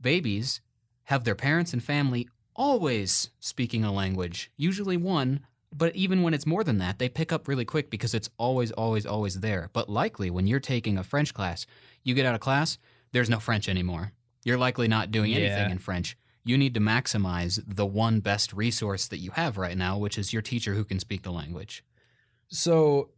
babies 0.00 0.60
have 1.04 1.24
their 1.24 1.34
parents 1.34 1.72
and 1.72 1.82
family 1.82 2.28
always 2.54 3.30
speaking 3.40 3.84
a 3.84 3.92
language, 3.92 4.50
usually 4.56 4.96
one, 4.96 5.40
but 5.74 5.94
even 5.96 6.22
when 6.22 6.34
it's 6.34 6.46
more 6.46 6.64
than 6.64 6.78
that, 6.78 6.98
they 6.98 7.08
pick 7.08 7.32
up 7.32 7.48
really 7.48 7.64
quick 7.64 7.90
because 7.90 8.14
it's 8.14 8.28
always, 8.36 8.70
always, 8.72 9.06
always 9.06 9.40
there. 9.40 9.70
But 9.72 9.88
likely, 9.88 10.30
when 10.30 10.46
you're 10.46 10.60
taking 10.60 10.98
a 10.98 11.04
French 11.04 11.32
class, 11.32 11.66
you 12.02 12.14
get 12.14 12.26
out 12.26 12.34
of 12.34 12.40
class, 12.40 12.78
there's 13.12 13.30
no 13.30 13.40
French 13.40 13.68
anymore. 13.68 14.12
You're 14.44 14.58
likely 14.58 14.88
not 14.88 15.10
doing 15.10 15.32
anything 15.34 15.70
in 15.70 15.78
French. 15.78 16.16
You 16.44 16.58
need 16.58 16.74
to 16.74 16.80
maximize 16.80 17.62
the 17.66 17.86
one 17.86 18.20
best 18.20 18.52
resource 18.52 19.06
that 19.08 19.18
you 19.18 19.30
have 19.32 19.56
right 19.56 19.76
now, 19.76 19.96
which 19.96 20.18
is 20.18 20.32
your 20.32 20.42
teacher 20.42 20.74
who 20.74 20.84
can 20.84 20.98
speak 20.98 21.22
the 21.22 21.30
language. 21.30 21.84
So 22.48 23.10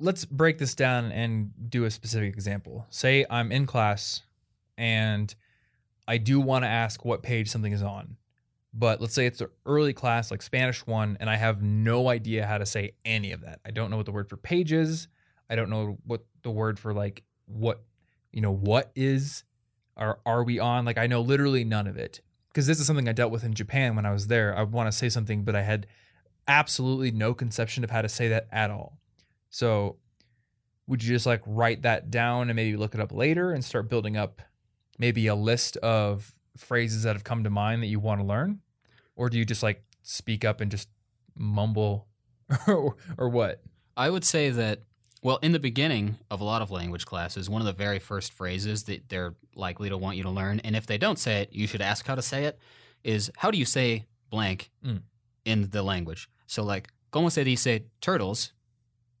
let's 0.00 0.24
break 0.24 0.58
this 0.58 0.74
down 0.74 1.12
and 1.12 1.52
do 1.70 1.84
a 1.84 1.90
specific 1.90 2.34
example. 2.34 2.86
Say 2.90 3.24
I'm 3.30 3.52
in 3.52 3.66
class 3.66 4.22
and 4.76 5.32
I 6.08 6.18
do 6.18 6.40
want 6.40 6.64
to 6.64 6.68
ask 6.68 7.04
what 7.04 7.22
page 7.22 7.48
something 7.48 7.72
is 7.72 7.82
on. 7.82 8.16
But 8.72 9.00
let's 9.00 9.14
say 9.14 9.26
it's 9.26 9.40
an 9.40 9.48
early 9.66 9.92
class 9.92 10.30
like 10.30 10.42
Spanish 10.42 10.86
1 10.86 11.16
and 11.20 11.28
I 11.28 11.36
have 11.36 11.62
no 11.62 12.08
idea 12.08 12.46
how 12.46 12.58
to 12.58 12.66
say 12.66 12.92
any 13.04 13.32
of 13.32 13.40
that. 13.40 13.60
I 13.64 13.70
don't 13.70 13.90
know 13.90 13.96
what 13.96 14.06
the 14.06 14.12
word 14.12 14.28
for 14.28 14.36
page 14.36 14.72
is. 14.72 15.08
I 15.48 15.56
don't 15.56 15.70
know 15.70 15.98
what 16.06 16.24
the 16.42 16.50
word 16.50 16.78
for 16.78 16.94
like 16.94 17.24
what 17.46 17.82
you 18.32 18.40
know 18.40 18.54
what 18.54 18.92
is 18.94 19.42
or 19.96 20.20
are 20.24 20.44
we 20.44 20.60
on 20.60 20.84
like 20.84 20.98
I 20.98 21.08
know 21.08 21.20
literally 21.20 21.64
none 21.64 21.88
of 21.88 21.96
it. 21.96 22.20
Because 22.48 22.66
this 22.66 22.80
is 22.80 22.86
something 22.86 23.08
I 23.08 23.12
dealt 23.12 23.32
with 23.32 23.44
in 23.44 23.54
Japan 23.54 23.96
when 23.96 24.06
I 24.06 24.12
was 24.12 24.28
there. 24.28 24.56
I 24.56 24.62
want 24.62 24.90
to 24.90 24.96
say 24.96 25.08
something 25.08 25.42
but 25.42 25.56
I 25.56 25.62
had 25.62 25.86
absolutely 26.46 27.10
no 27.10 27.34
conception 27.34 27.84
of 27.84 27.90
how 27.90 28.02
to 28.02 28.08
say 28.08 28.28
that 28.28 28.46
at 28.50 28.70
all. 28.70 28.98
So, 29.50 29.96
would 30.86 31.04
you 31.04 31.14
just 31.14 31.26
like 31.26 31.42
write 31.46 31.82
that 31.82 32.10
down 32.10 32.50
and 32.50 32.56
maybe 32.56 32.76
look 32.76 32.94
it 32.94 33.00
up 33.00 33.12
later 33.12 33.52
and 33.52 33.64
start 33.64 33.88
building 33.88 34.16
up 34.16 34.42
maybe 34.98 35.28
a 35.28 35.34
list 35.34 35.76
of 35.78 36.34
phrases 36.56 37.02
that 37.04 37.14
have 37.16 37.24
come 37.24 37.44
to 37.44 37.50
mind 37.50 37.82
that 37.82 37.86
you 37.88 38.00
want 38.00 38.20
to 38.20 38.26
learn? 38.26 38.60
Or 39.16 39.28
do 39.28 39.38
you 39.38 39.44
just 39.44 39.62
like 39.62 39.82
speak 40.02 40.44
up 40.44 40.60
and 40.60 40.70
just 40.70 40.88
mumble 41.36 42.06
or, 42.66 42.96
or 43.18 43.28
what? 43.28 43.62
I 43.96 44.08
would 44.10 44.24
say 44.24 44.50
that, 44.50 44.80
well, 45.22 45.38
in 45.42 45.52
the 45.52 45.58
beginning 45.58 46.16
of 46.30 46.40
a 46.40 46.44
lot 46.44 46.62
of 46.62 46.70
language 46.70 47.04
classes, 47.04 47.50
one 47.50 47.60
of 47.60 47.66
the 47.66 47.72
very 47.72 47.98
first 47.98 48.32
phrases 48.32 48.84
that 48.84 49.08
they're 49.08 49.34
likely 49.54 49.88
to 49.90 49.98
want 49.98 50.16
you 50.16 50.22
to 50.22 50.30
learn, 50.30 50.60
and 50.60 50.74
if 50.74 50.86
they 50.86 50.96
don't 50.96 51.18
say 51.18 51.42
it, 51.42 51.50
you 51.52 51.66
should 51.66 51.82
ask 51.82 52.06
how 52.06 52.14
to 52.14 52.22
say 52.22 52.44
it, 52.44 52.58
is 53.04 53.30
how 53.36 53.50
do 53.50 53.58
you 53.58 53.64
say 53.66 54.06
blank 54.30 54.70
Mm. 54.84 55.02
in 55.44 55.68
the 55.70 55.82
language? 55.82 56.28
So, 56.46 56.62
like, 56.62 56.88
¿Cómo 57.12 57.30
se 57.30 57.42
dice 57.44 57.82
turtles 58.00 58.52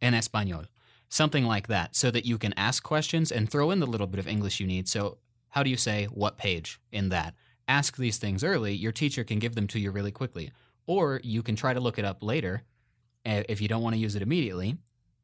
en 0.00 0.14
español? 0.14 0.66
Something 1.08 1.44
like 1.44 1.66
that, 1.66 1.96
so 1.96 2.10
that 2.12 2.24
you 2.24 2.38
can 2.38 2.54
ask 2.56 2.82
questions 2.84 3.32
and 3.32 3.50
throw 3.50 3.72
in 3.72 3.80
the 3.80 3.86
little 3.86 4.06
bit 4.06 4.20
of 4.20 4.28
English 4.28 4.60
you 4.60 4.66
need. 4.66 4.88
So, 4.88 5.18
how 5.50 5.62
do 5.62 5.70
you 5.70 5.76
say 5.76 6.06
what 6.06 6.38
page 6.38 6.80
in 6.92 7.08
that? 7.10 7.34
Ask 7.68 7.96
these 7.96 8.18
things 8.18 8.42
early. 8.42 8.74
Your 8.74 8.92
teacher 8.92 9.22
can 9.24 9.38
give 9.38 9.54
them 9.54 9.66
to 9.68 9.78
you 9.78 9.90
really 9.90 10.10
quickly. 10.10 10.50
Or 10.86 11.20
you 11.22 11.42
can 11.42 11.54
try 11.56 11.72
to 11.72 11.80
look 11.80 11.98
it 11.98 12.04
up 12.04 12.22
later 12.22 12.62
eh, 13.24 13.44
if 13.48 13.60
you 13.60 13.68
don't 13.68 13.82
want 13.82 13.94
to 13.94 14.00
use 14.00 14.16
it 14.16 14.22
immediately, 14.22 14.76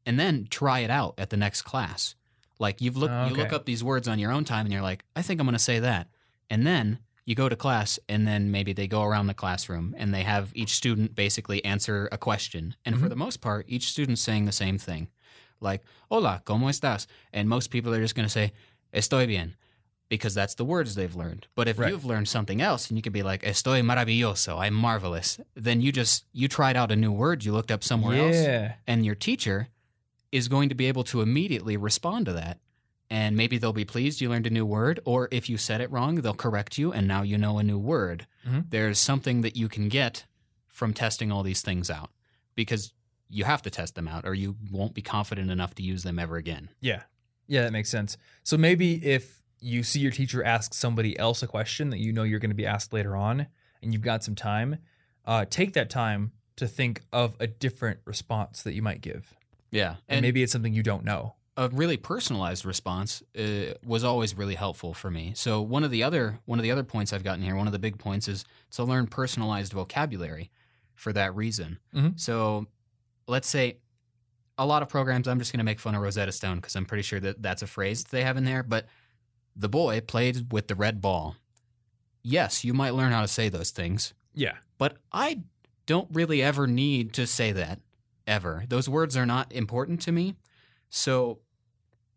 and 0.05 0.19
then 0.19 0.47
try 0.49 0.79
it 0.79 0.89
out 0.89 1.15
at 1.17 1.29
the 1.29 1.37
next 1.37 1.63
class. 1.63 2.15
Like 2.59 2.79
you've 2.81 2.95
looked, 2.97 3.13
you 3.27 3.33
look 3.35 3.51
up 3.53 3.65
these 3.65 3.83
words 3.83 4.07
on 4.07 4.19
your 4.19 4.31
own 4.31 4.45
time, 4.45 4.65
and 4.65 4.73
you're 4.73 4.81
like, 4.81 5.03
I 5.15 5.21
think 5.21 5.39
I'm 5.39 5.45
going 5.47 5.53
to 5.57 5.59
say 5.59 5.79
that, 5.79 6.07
and 6.49 6.65
then 6.65 6.99
you 7.25 7.35
go 7.35 7.49
to 7.49 7.55
class, 7.57 7.99
and 8.07 8.25
then 8.25 8.49
maybe 8.51 8.71
they 8.71 8.87
go 8.87 9.03
around 9.03 9.27
the 9.27 9.33
classroom, 9.33 9.93
and 9.97 10.13
they 10.13 10.23
have 10.23 10.51
each 10.55 10.73
student 10.75 11.13
basically 11.13 11.63
answer 11.65 12.07
a 12.11 12.17
question, 12.17 12.75
and 12.85 12.97
for 12.97 13.07
Mhm. 13.07 13.09
the 13.09 13.15
most 13.17 13.41
part, 13.41 13.65
each 13.67 13.89
student's 13.91 14.21
saying 14.21 14.45
the 14.45 14.51
same 14.53 14.77
thing, 14.77 15.09
like 15.59 15.83
"Hola, 16.09 16.41
cómo 16.45 16.69
estás?" 16.69 17.05
and 17.33 17.49
most 17.49 17.69
people 17.69 17.93
are 17.93 17.99
just 18.01 18.15
going 18.15 18.25
to 18.25 18.29
say 18.31 18.53
"Estoy 18.93 19.27
bien." 19.27 19.55
Because 20.09 20.33
that's 20.33 20.55
the 20.55 20.63
words 20.63 20.95
they've 20.95 21.15
learned. 21.15 21.47
But 21.53 21.67
if 21.67 21.77
Right. 21.77 21.91
you've 21.91 22.05
learned 22.05 22.29
something 22.29 22.61
else 22.61 22.87
and 22.87 22.97
you 22.97 23.01
could 23.01 23.11
be 23.11 23.23
like, 23.23 23.41
estoy 23.43 23.81
maravilloso, 23.83 24.57
I'm 24.57 24.73
marvelous, 24.73 25.37
then 25.53 25.81
you 25.81 25.91
just, 25.91 26.23
you 26.31 26.47
tried 26.47 26.77
out 26.77 26.91
a 26.91 26.95
new 26.95 27.11
word 27.11 27.43
you 27.43 27.51
looked 27.51 27.71
up 27.71 27.83
somewhere 27.83 28.15
else 28.17 28.35
and 28.87 29.05
your 29.05 29.15
teacher 29.15 29.67
is 30.31 30.47
going 30.47 30.69
to 30.69 30.75
be 30.75 30.85
able 30.85 31.03
to 31.05 31.21
immediately 31.21 31.75
respond 31.75 32.25
to 32.27 32.33
that. 32.33 32.59
And 33.09 33.35
maybe 33.37 33.57
they'll 33.57 33.73
be 33.73 33.85
pleased 33.85 34.19
you 34.21 34.29
learned 34.29 34.47
a 34.47 34.49
new 34.49 34.65
word, 34.65 34.99
or 35.05 35.29
if 35.31 35.49
you 35.49 35.57
said 35.57 35.79
it 35.81 35.89
wrong, 35.91 36.15
they'll 36.15 36.33
correct 36.33 36.77
you, 36.77 36.91
and 36.91 37.07
now 37.07 37.21
you 37.21 37.37
know 37.37 37.57
a 37.57 37.63
new 37.63 37.77
word. 37.79 38.27
Mhm. 38.45 38.69
There's 38.69 38.99
something 38.99 39.41
that 39.41 39.55
you 39.55 39.69
can 39.69 39.87
get 39.87 40.25
from 40.67 40.93
testing 40.93 41.31
all 41.31 41.41
these 41.43 41.61
things 41.61 41.89
out 41.89 42.11
because 42.55 42.93
you 43.29 43.45
have 43.45 43.61
to 43.61 43.69
test 43.69 43.95
them 43.95 44.07
out, 44.09 44.25
or 44.25 44.33
you 44.33 44.57
won't 44.71 44.93
be 44.93 45.01
confident 45.01 45.49
enough 45.51 45.73
to 45.75 45.83
use 45.83 46.03
them 46.03 46.19
ever 46.19 46.35
again. 46.37 46.69
Yeah. 46.81 47.03
Yeah, 47.47 47.63
that 47.63 47.71
makes 47.71 47.89
sense. 47.89 48.17
So 48.43 48.57
maybe 48.57 49.05
if 49.05 49.36
you 49.59 49.83
see 49.83 49.99
your 49.99 50.11
teacher 50.11 50.43
ask 50.43 50.73
somebody 50.73 51.17
else 51.17 51.41
a 51.43 51.47
question 51.47 51.89
that 51.89 51.99
you 51.99 52.13
know 52.13 52.23
you're 52.23 52.39
going 52.39 52.51
to 52.51 52.55
be 52.55 52.65
asked 52.65 52.93
later 52.93 53.15
on 53.15 53.47
and 53.81 53.93
you've 53.93 54.01
got 54.01 54.23
some 54.23 54.35
time, 54.35 54.77
uh, 55.25 55.45
take 55.49 55.73
that 55.73 55.89
time 55.89 56.31
to 56.57 56.67
think 56.67 57.01
of 57.11 57.35
a 57.39 57.47
different 57.47 57.99
response 58.05 58.63
that 58.63 58.73
you 58.73 58.81
might 58.81 59.01
give. 59.01 59.33
Yeah. 59.71 59.95
And, 60.07 60.21
maybe 60.21 60.41
it's 60.43 60.51
something 60.51 60.73
you 60.73 60.83
don't 60.83 61.03
know. 61.05 61.35
a 61.57 61.69
really 61.69 61.97
personalized 61.97 62.65
response 62.65 63.21
uh, 63.37 63.73
was 63.85 64.03
always 64.03 64.35
really 64.37 64.55
helpful 64.55 64.93
for 64.93 65.11
me. 65.11 65.33
So 65.35 65.61
one 65.61 65.83
of 65.83 65.91
the 65.91 66.03
other 66.03 66.39
one 66.45 66.57
of 66.59 66.63
the 66.63 66.71
other 66.71 66.83
points 66.83 67.13
I've 67.13 67.23
gotten 67.23 67.43
here, 67.43 67.55
one 67.55 67.67
of 67.67 67.73
the 67.73 67.79
big 67.79 67.97
points 67.99 68.27
is 68.27 68.45
to 68.71 68.83
learn 68.83 69.07
personalized 69.07 69.73
vocabulary 69.73 70.51
for 70.95 71.13
that 71.13 71.35
reason. 71.35 71.79
Mhm. 71.95 72.19
So 72.19 72.65
let's 73.27 73.47
say 73.47 73.77
a 74.57 74.65
lot 74.65 74.81
of 74.81 74.89
programs 74.89 75.27
I'm 75.27 75.37
just 75.37 75.51
going 75.51 75.59
to 75.59 75.63
make 75.63 75.79
fun 75.79 75.93
of 75.93 76.01
Rosetta 76.01 76.31
Stone 76.31 76.57
because 76.57 76.75
I'm 76.75 76.85
pretty 76.85 77.03
sure 77.03 77.19
that 77.19 77.41
that's 77.41 77.61
a 77.61 77.67
phrase 77.67 78.03
that 78.03 78.11
they 78.11 78.23
have 78.23 78.37
in 78.37 78.45
there, 78.45 78.63
but 78.63 78.87
the 79.57 79.69
boy 79.69 80.01
played 80.01 80.51
with 80.53 80.67
the 80.67 80.75
red 80.75 81.01
ball. 81.01 81.35
Yes, 82.23 82.63
you 82.63 82.73
might 82.73 82.93
learn 82.93 83.11
how 83.11 83.21
to 83.21 83.27
say 83.27 83.49
those 83.49 83.71
things, 83.71 84.13
Yeah. 84.33 84.57
but 84.77 84.97
I 85.11 85.41
don't 85.85 86.07
really 86.11 86.41
ever 86.43 86.67
need 86.67 87.13
to 87.13 87.25
say 87.25 87.51
that 87.53 87.79
ever. 88.27 88.65
Those 88.67 88.87
words 88.89 89.15
are 89.17 89.25
not 89.25 89.51
important 89.53 90.01
to 90.01 90.11
me. 90.11 90.35
So 90.89 91.39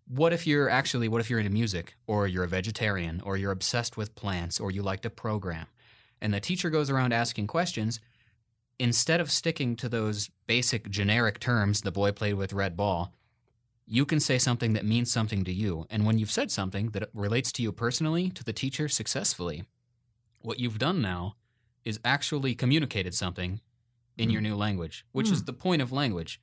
what 0.09 0.32
if 0.32 0.47
you're 0.47 0.68
actually 0.68 1.06
what 1.09 1.20
if 1.20 1.30
you're 1.30 1.38
into 1.38 1.52
music 1.52 1.94
or 2.09 2.26
you're 2.26 2.42
a 2.44 2.49
vegetarian 2.49 3.20
or 3.25 3.37
you're 3.37 3.52
obsessed 3.52 3.97
with 3.97 4.14
plants 4.16 4.59
or 4.59 4.73
you 4.73 4.82
like 4.82 5.02
to 5.02 5.11
program 5.11 5.66
and 6.20 6.35
the 6.35 6.40
teacher 6.40 6.68
goes 6.68 6.90
around 6.90 7.12
asking 7.12 7.47
questions 7.47 8.00
instead 8.80 9.20
of 9.20 9.30
sticking 9.30 9.76
to 9.76 9.88
those 9.88 10.28
basic 10.49 10.90
generic 10.90 11.38
terms 11.38 11.82
the 11.82 11.92
boy 11.92 12.11
played 12.11 12.35
with 12.35 12.52
red 12.52 12.76
ball 12.76 13.14
you 13.92 14.06
can 14.06 14.20
say 14.20 14.38
something 14.38 14.73
that 14.75 14.85
means 14.85 15.11
something 15.11 15.42
to 15.44 15.52
you. 15.52 15.85
And 15.90 16.06
when 16.06 16.16
you've 16.16 16.30
said 16.30 16.52
something 16.52 16.90
that 16.90 17.09
relates 17.12 17.50
to 17.52 17.62
you 17.62 17.73
personally 17.73 18.30
to 18.30 18.44
the 18.44 18.52
teacher 18.52 18.87
successfully 18.88 19.64
what 20.42 20.61
you've 20.61 20.78
done 20.78 21.02
now 21.02 21.35
is 21.85 21.99
actually 22.04 22.54
communicated 22.54 23.14
something 23.14 23.61
in 24.16 24.30
your 24.30 24.40
new 24.40 24.54
language 24.54 25.04
which 25.11 25.28
is 25.30 25.40
Hmm. 25.40 25.47
the 25.47 25.52
point 25.52 25.82
of 25.82 25.90
language. 25.92 26.40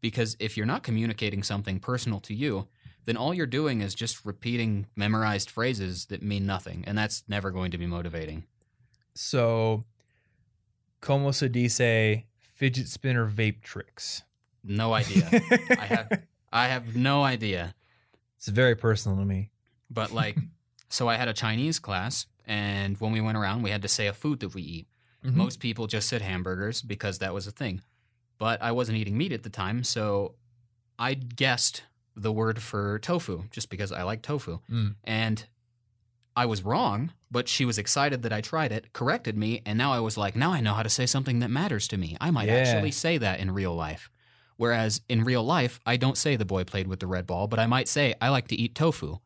Because 0.00 0.34
if 0.40 0.56
you're 0.56 0.64
not 0.74 0.82
communicating 0.82 1.42
something 1.42 1.78
personal 1.78 2.20
to 2.20 2.32
you 2.34 2.68
then 3.04 3.16
all 3.18 3.34
you're 3.34 3.46
doing 3.60 3.80
is 3.82 3.94
just 3.94 4.24
repeating 4.24 4.86
memorized 4.96 5.50
phrases 5.50 6.06
that 6.06 6.22
mean 6.22 6.46
nothing 6.46 6.84
and 6.86 6.96
that's 6.96 7.22
never 7.28 7.50
going 7.50 7.70
to 7.72 7.78
be 7.78 7.86
motivating. 7.86 8.44
So, 9.14 9.84
como 11.00 11.32
se 11.32 11.48
dice 11.48 12.22
fidget 12.40 12.88
spinner 12.88 13.28
vape 13.28 13.60
tricks? 13.62 14.22
no 14.64 14.94
idea. 14.94 15.28
I 15.78 15.86
have 15.86 16.22
i 16.52 16.68
have 16.68 16.94
no 16.96 17.22
idea 17.22 17.74
It's 18.36 18.48
very 18.48 18.74
personal 18.76 19.18
to 19.18 19.24
me. 19.24 19.50
but 19.90 20.12
like 20.12 20.36
so 20.88 21.08
i 21.08 21.16
had 21.16 21.28
a 21.28 21.32
chinese 21.32 21.78
class 21.78 22.26
and 22.46 22.96
when 22.98 23.12
we 23.12 23.20
went 23.20 23.36
around 23.38 23.62
we 23.62 23.70
had 23.70 23.82
to 23.82 23.88
say 23.88 24.06
a 24.08 24.12
food 24.12 24.40
that 24.40 24.54
we 24.54 24.62
eat 24.62 24.86
Mhm. 25.24 25.34
most 25.34 25.60
people 25.60 25.86
just 25.86 26.08
said 26.08 26.20
hamburgers 26.20 26.82
because 26.82 27.18
that 27.20 27.32
was 27.32 27.46
a 27.46 27.52
thing 27.52 27.80
but 28.38 28.60
i 28.60 28.72
wasn't 28.72 28.98
eating 28.98 29.16
meat 29.16 29.32
at 29.32 29.44
the 29.44 29.50
time 29.50 29.84
so 29.84 30.34
i 30.98 31.14
guessed 31.14 31.84
the 32.16 32.32
word 32.32 32.60
for 32.60 32.98
tofu 32.98 33.44
just 33.50 33.70
because 33.70 33.92
i 33.92 34.02
like 34.02 34.22
tofu 34.22 34.58
Mm. 34.68 34.96
and 35.04 35.46
i 36.36 36.44
was 36.44 36.62
wrong 36.64 37.12
but 37.30 37.48
she 37.48 37.64
was 37.64 37.78
excited 37.78 38.22
that 38.22 38.32
i 38.32 38.40
tried 38.40 38.72
it 38.72 38.92
corrected 38.92 39.36
me 39.36 39.62
and 39.64 39.78
now 39.78 39.92
i 39.92 40.00
was 40.00 40.16
like 40.18 40.34
now 40.34 40.52
i 40.52 40.60
know 40.60 40.74
how 40.74 40.82
to 40.82 40.90
say 40.90 41.06
something 41.06 41.38
that 41.38 41.50
matters 41.50 41.86
to 41.88 41.96
me 41.96 42.16
i 42.20 42.30
might 42.32 42.48
Yeah. 42.48 42.54
actually 42.56 42.90
say 42.90 43.16
that 43.18 43.38
in 43.38 43.50
real 43.52 43.74
life 43.76 44.10
whereas 44.56 45.00
in 45.08 45.24
real 45.24 45.42
life 45.42 45.80
i 45.86 45.96
don't 45.96 46.16
say 46.16 46.36
the 46.36 46.44
boy 46.44 46.64
played 46.64 46.86
with 46.86 47.00
the 47.00 47.06
red 47.06 47.26
ball 47.26 47.46
but 47.46 47.58
i 47.58 47.66
might 47.66 47.88
say 47.88 48.14
i 48.20 48.28
like 48.28 48.48
to 48.48 48.56
eat 48.56 48.74
tofu 48.74 49.18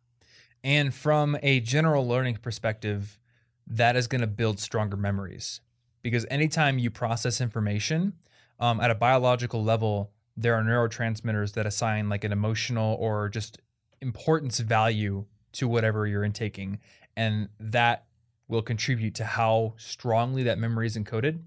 And 0.64 0.92
from 0.92 1.37
a 1.45 1.61
general 1.61 2.09
learning 2.09 2.38
perspective, 2.42 3.21
that 3.68 3.95
is 3.95 4.09
going 4.09 4.21
to 4.21 4.26
build 4.26 4.59
stronger 4.59 4.97
memories 4.97 5.61
because 6.02 6.26
anytime 6.28 6.78
you 6.78 6.90
process 6.90 7.40
information 7.40 8.14
um, 8.59 8.80
at 8.80 8.90
a 8.90 8.95
biological 8.97 9.62
level, 9.62 10.11
there 10.37 10.54
are 10.54 10.62
neurotransmitters 10.64 11.52
that 11.54 11.66
assign 11.66 12.09
like 12.09 12.25
an 12.25 12.33
emotional 12.33 12.97
or 12.99 13.28
just 13.28 13.61
importance 14.00 14.59
value 14.59 15.26
to 15.52 15.68
whatever 15.68 16.04
you're 16.06 16.25
intaking. 16.25 16.80
And 17.16 17.49
that 17.61 18.06
will 18.49 18.62
contribute 18.62 19.14
to 19.16 19.25
how 19.25 19.75
strongly 19.76 20.42
that 20.42 20.59
memory 20.59 20.87
is 20.87 20.97
encoded. 20.97 21.40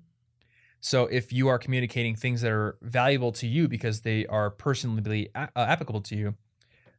So 0.82 1.06
if 1.06 1.34
you 1.34 1.48
are 1.50 1.60
communicating 1.60 2.16
things 2.16 2.42
that 2.42 2.52
are 2.52 2.78
valuable 2.82 3.32
to 3.34 3.48
you 3.48 3.68
because 3.68 4.02
they 4.02 4.26
are 4.28 4.50
personally 4.50 5.30
a- 5.36 5.50
uh, 5.56 5.66
applicable 5.68 6.02
to 6.02 6.16
you, 6.16 6.36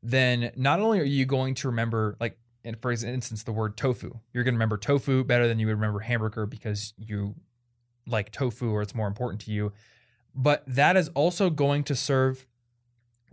then 0.03 0.53
not 0.57 0.81
only 0.81 1.01
are 1.01 1.05
you 1.05 1.25
going 1.27 1.55
to 1.57 1.69
remember, 1.69 2.17
like, 2.21 2.39
and 2.65 2.81
for 2.81 2.91
instance, 2.91 3.43
the 3.43 3.53
word 3.53 3.77
tofu, 3.77 4.19
you're 4.33 4.45
going 4.45 4.55
to 4.55 4.57
remember 4.57 4.77
tofu 4.77 5.25
better 5.25 5.49
than 5.49 5.59
you 5.59 5.67
would 5.67 5.77
remember 5.77 6.01
hamburger 6.01 6.47
because 6.47 6.93
you 6.99 7.35
like 8.07 8.31
tofu 8.33 8.71
or 8.71 8.83
it's 8.83 8.95
more 8.95 9.07
important 9.07 9.41
to 9.43 9.51
you. 9.51 9.73
But 10.35 10.63
that 10.67 10.97
is 10.97 11.09
also 11.11 11.49
going 11.49 11.85
to 11.85 11.95
serve 11.95 12.47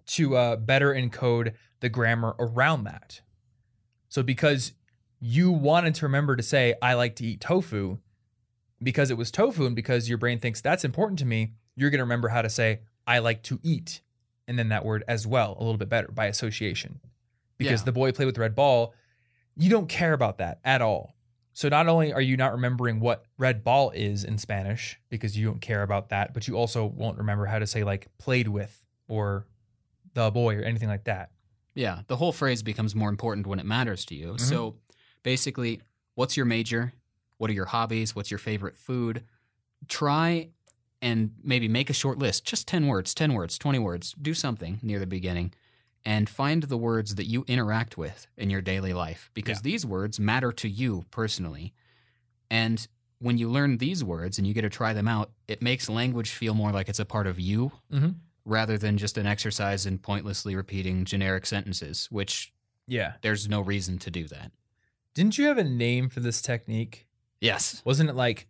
to 0.08 0.38
uh, 0.38 0.56
better 0.56 0.94
encode 0.94 1.54
the 1.82 1.90
grammar 1.90 2.36
around 2.40 2.86
that. 2.86 3.22
So 4.10 4.24
because 4.24 4.74
you 5.20 5.52
wanted 5.52 5.96
to 5.96 6.06
remember 6.06 6.36
to 6.36 6.44
say, 6.44 6.76
I 6.82 6.94
like 6.94 7.16
to 7.18 7.26
eat 7.26 7.42
tofu, 7.42 7.98
because 8.82 9.10
it 9.12 9.18
was 9.18 9.32
tofu 9.32 9.66
and 9.66 9.76
because 9.76 10.08
your 10.10 10.18
brain 10.18 10.40
thinks 10.40 10.62
that's 10.62 10.86
important 10.86 11.20
to 11.20 11.26
me, 11.26 11.54
you're 11.76 11.90
going 11.90 12.00
to 12.00 12.04
remember 12.04 12.30
how 12.30 12.42
to 12.42 12.50
say, 12.50 12.82
I 13.06 13.20
like 13.20 13.44
to 13.44 13.60
eat. 13.64 14.02
And 14.48 14.58
then 14.58 14.70
that 14.70 14.86
word 14.86 15.04
as 15.08 15.28
well, 15.28 15.56
a 15.60 15.64
little 15.64 15.78
bit 15.78 15.90
better 15.90 16.10
by 16.12 16.26
association. 16.28 17.00
Because 17.58 17.82
Yeah. 17.82 17.86
the 17.86 17.92
boy 17.92 18.12
played 18.12 18.26
with 18.28 18.36
the 18.36 18.42
red 18.42 18.56
ball, 18.56 18.94
you 19.56 19.70
don't 19.70 19.90
care 19.90 20.14
about 20.14 20.38
that 20.38 20.60
at 20.64 20.82
all. 20.82 21.16
So 21.54 21.70
not 21.70 21.88
only 21.88 22.14
are 22.14 22.22
you 22.22 22.38
not 22.38 22.52
remembering 22.52 23.00
what 23.00 23.26
red 23.40 23.64
ball 23.64 23.90
is 23.90 24.24
in 24.24 24.38
Spanish 24.38 25.00
because 25.10 25.36
you 25.36 25.46
don't 25.48 25.60
care 25.60 25.82
about 25.82 26.10
that, 26.10 26.34
but 26.34 26.48
you 26.48 26.56
also 26.56 26.86
won't 26.86 27.18
remember 27.18 27.48
how 27.48 27.58
to 27.58 27.66
say 27.66 27.84
like 27.84 28.08
played 28.20 28.48
with 28.48 28.86
or 29.08 29.48
the 30.14 30.30
boy 30.30 30.56
or 30.58 30.62
anything 30.62 30.88
like 30.88 31.06
that. 31.06 31.32
Yeah, 31.74 32.02
the 32.08 32.16
whole 32.16 32.32
phrase 32.32 32.62
becomes 32.62 32.94
more 32.96 33.10
important 33.10 33.48
when 33.48 33.60
it 33.60 33.66
matters 33.66 34.06
to 34.06 34.16
you. 34.16 34.28
Mm-hmm. 34.34 34.38
So 34.46 34.76
basically, 35.24 35.82
what's 36.16 36.38
your 36.38 36.46
major? 36.46 36.94
What 37.38 37.50
are 37.50 37.54
your 37.54 37.66
hobbies? 37.66 38.16
What's 38.16 38.32
your 38.32 38.38
favorite 38.40 38.76
food? 38.76 39.24
Try 39.88 40.50
and 41.02 41.36
maybe 41.44 41.68
make 41.68 41.90
a 41.90 41.94
short 41.94 42.18
list, 42.20 42.46
just 42.46 42.68
10 42.68 42.88
words, 42.88 43.14
10 43.14 43.34
words, 43.34 43.58
20 43.58 43.80
words. 43.80 44.16
Do 44.22 44.34
something 44.34 44.80
near 44.82 45.00
the 45.00 45.08
beginning 45.08 45.54
and 46.06 46.30
find 46.30 46.64
the 46.64 46.78
words 46.78 47.16
that 47.16 47.26
you 47.26 47.44
interact 47.48 47.98
with 47.98 48.28
in 48.38 48.50
your 48.50 48.62
daily 48.62 48.94
life 48.94 49.30
because 49.34 49.60
Yeah. 49.60 49.62
these 49.62 49.86
words 49.86 50.20
matter 50.20 50.52
to 50.54 50.70
you 50.70 51.06
personally. 51.12 51.74
And 52.50 52.88
when 53.20 53.38
you 53.38 53.50
learn 53.50 53.78
these 53.78 54.04
words 54.04 54.38
and 54.38 54.48
you 54.48 54.54
get 54.54 54.62
to 54.64 54.70
try 54.70 54.94
them 54.94 55.08
out, 55.08 55.32
it 55.48 55.62
makes 55.62 55.90
language 55.90 56.32
feel 56.32 56.54
more 56.54 56.72
like 56.72 56.90
it's 56.90 57.00
a 57.00 57.06
part 57.06 57.28
of 57.28 57.40
you 57.40 57.72
Mhm. 57.90 58.22
rather 58.46 58.78
than 58.78 58.98
just 58.98 59.18
an 59.18 59.28
exercise 59.28 59.86
in 59.86 60.00
pointlessly 60.00 60.56
repeating 60.56 61.06
generic 61.06 61.46
sentences, 61.46 62.08
which 62.12 62.54
Yeah. 62.88 63.18
there's 63.22 63.50
no 63.50 63.62
reason 63.62 64.00
to 64.00 64.12
do 64.12 64.28
that. 64.28 64.52
Didn't 65.14 65.38
you 65.38 65.48
have 65.48 65.58
a 65.58 65.64
name 65.66 66.08
for 66.10 66.22
this 66.22 66.42
technique? 66.42 67.07
Yes. 67.42 67.82
Wasn't 67.86 68.10
it 68.10 68.16
like 68.16 68.48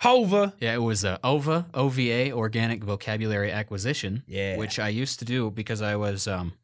Hova? 0.00 0.54
Yeah, 0.60 0.74
it 0.74 0.82
was 0.82 1.04
uh, 1.04 1.18
OVA, 1.22 1.66
OVA, 1.74 2.32
Organic 2.32 2.82
Vocabulary 2.82 3.52
Acquisition, 3.52 4.22
Yeah. 4.26 4.56
which 4.56 4.78
I 4.78 4.88
used 4.88 5.18
to 5.18 5.24
do 5.24 5.50
because 5.50 5.82
I 5.82 5.96
was 5.96 6.26
um, 6.26 6.54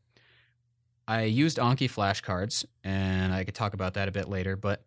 I 1.09 1.23
used 1.23 1.59
Anki 1.59 1.88
flashcards, 1.90 2.64
and 2.83 3.33
I 3.33 3.45
could 3.45 3.54
talk 3.54 3.75
about 3.75 3.95
that 3.95 4.09
a 4.09 4.12
bit 4.12 4.28
later. 4.28 4.56
But 4.56 4.83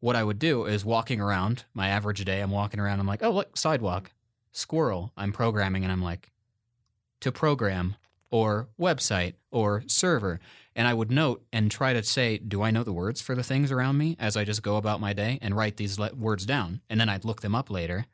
what 0.00 0.16
I 0.16 0.22
would 0.24 0.38
do 0.38 0.66
is 0.66 0.84
walking 0.84 1.20
around 1.20 1.64
my 1.74 1.88
average 1.88 2.24
day. 2.24 2.40
I'm 2.40 2.50
walking 2.50 2.80
around. 2.80 3.00
I'm 3.00 3.06
like, 3.06 3.22
oh 3.22 3.30
look, 3.30 3.56
sidewalk, 3.56 4.10
squirrel. 4.52 5.12
I'm 5.16 5.32
programming, 5.32 5.84
and 5.84 5.92
I'm 5.92 6.02
like, 6.02 6.30
to 7.20 7.32
program 7.32 7.96
or 8.30 8.68
website 8.78 9.34
or 9.50 9.82
server. 9.86 10.40
And 10.76 10.86
I 10.86 10.94
would 10.94 11.10
note 11.10 11.44
and 11.52 11.70
try 11.70 11.92
to 11.92 12.02
say, 12.02 12.38
do 12.38 12.62
I 12.62 12.70
know 12.70 12.84
the 12.84 12.92
words 12.92 13.20
for 13.20 13.34
the 13.34 13.42
things 13.42 13.72
around 13.72 13.98
me 13.98 14.16
as 14.20 14.36
I 14.36 14.44
just 14.44 14.62
go 14.62 14.76
about 14.76 15.00
my 15.00 15.12
day 15.12 15.38
and 15.42 15.56
write 15.56 15.76
these 15.76 15.98
le- 15.98 16.14
words 16.14 16.46
down? 16.46 16.80
And 16.88 17.00
then 17.00 17.08
I'd 17.08 17.24
look 17.24 17.40
them 17.40 17.54
up 17.54 17.70
later. 17.70 18.06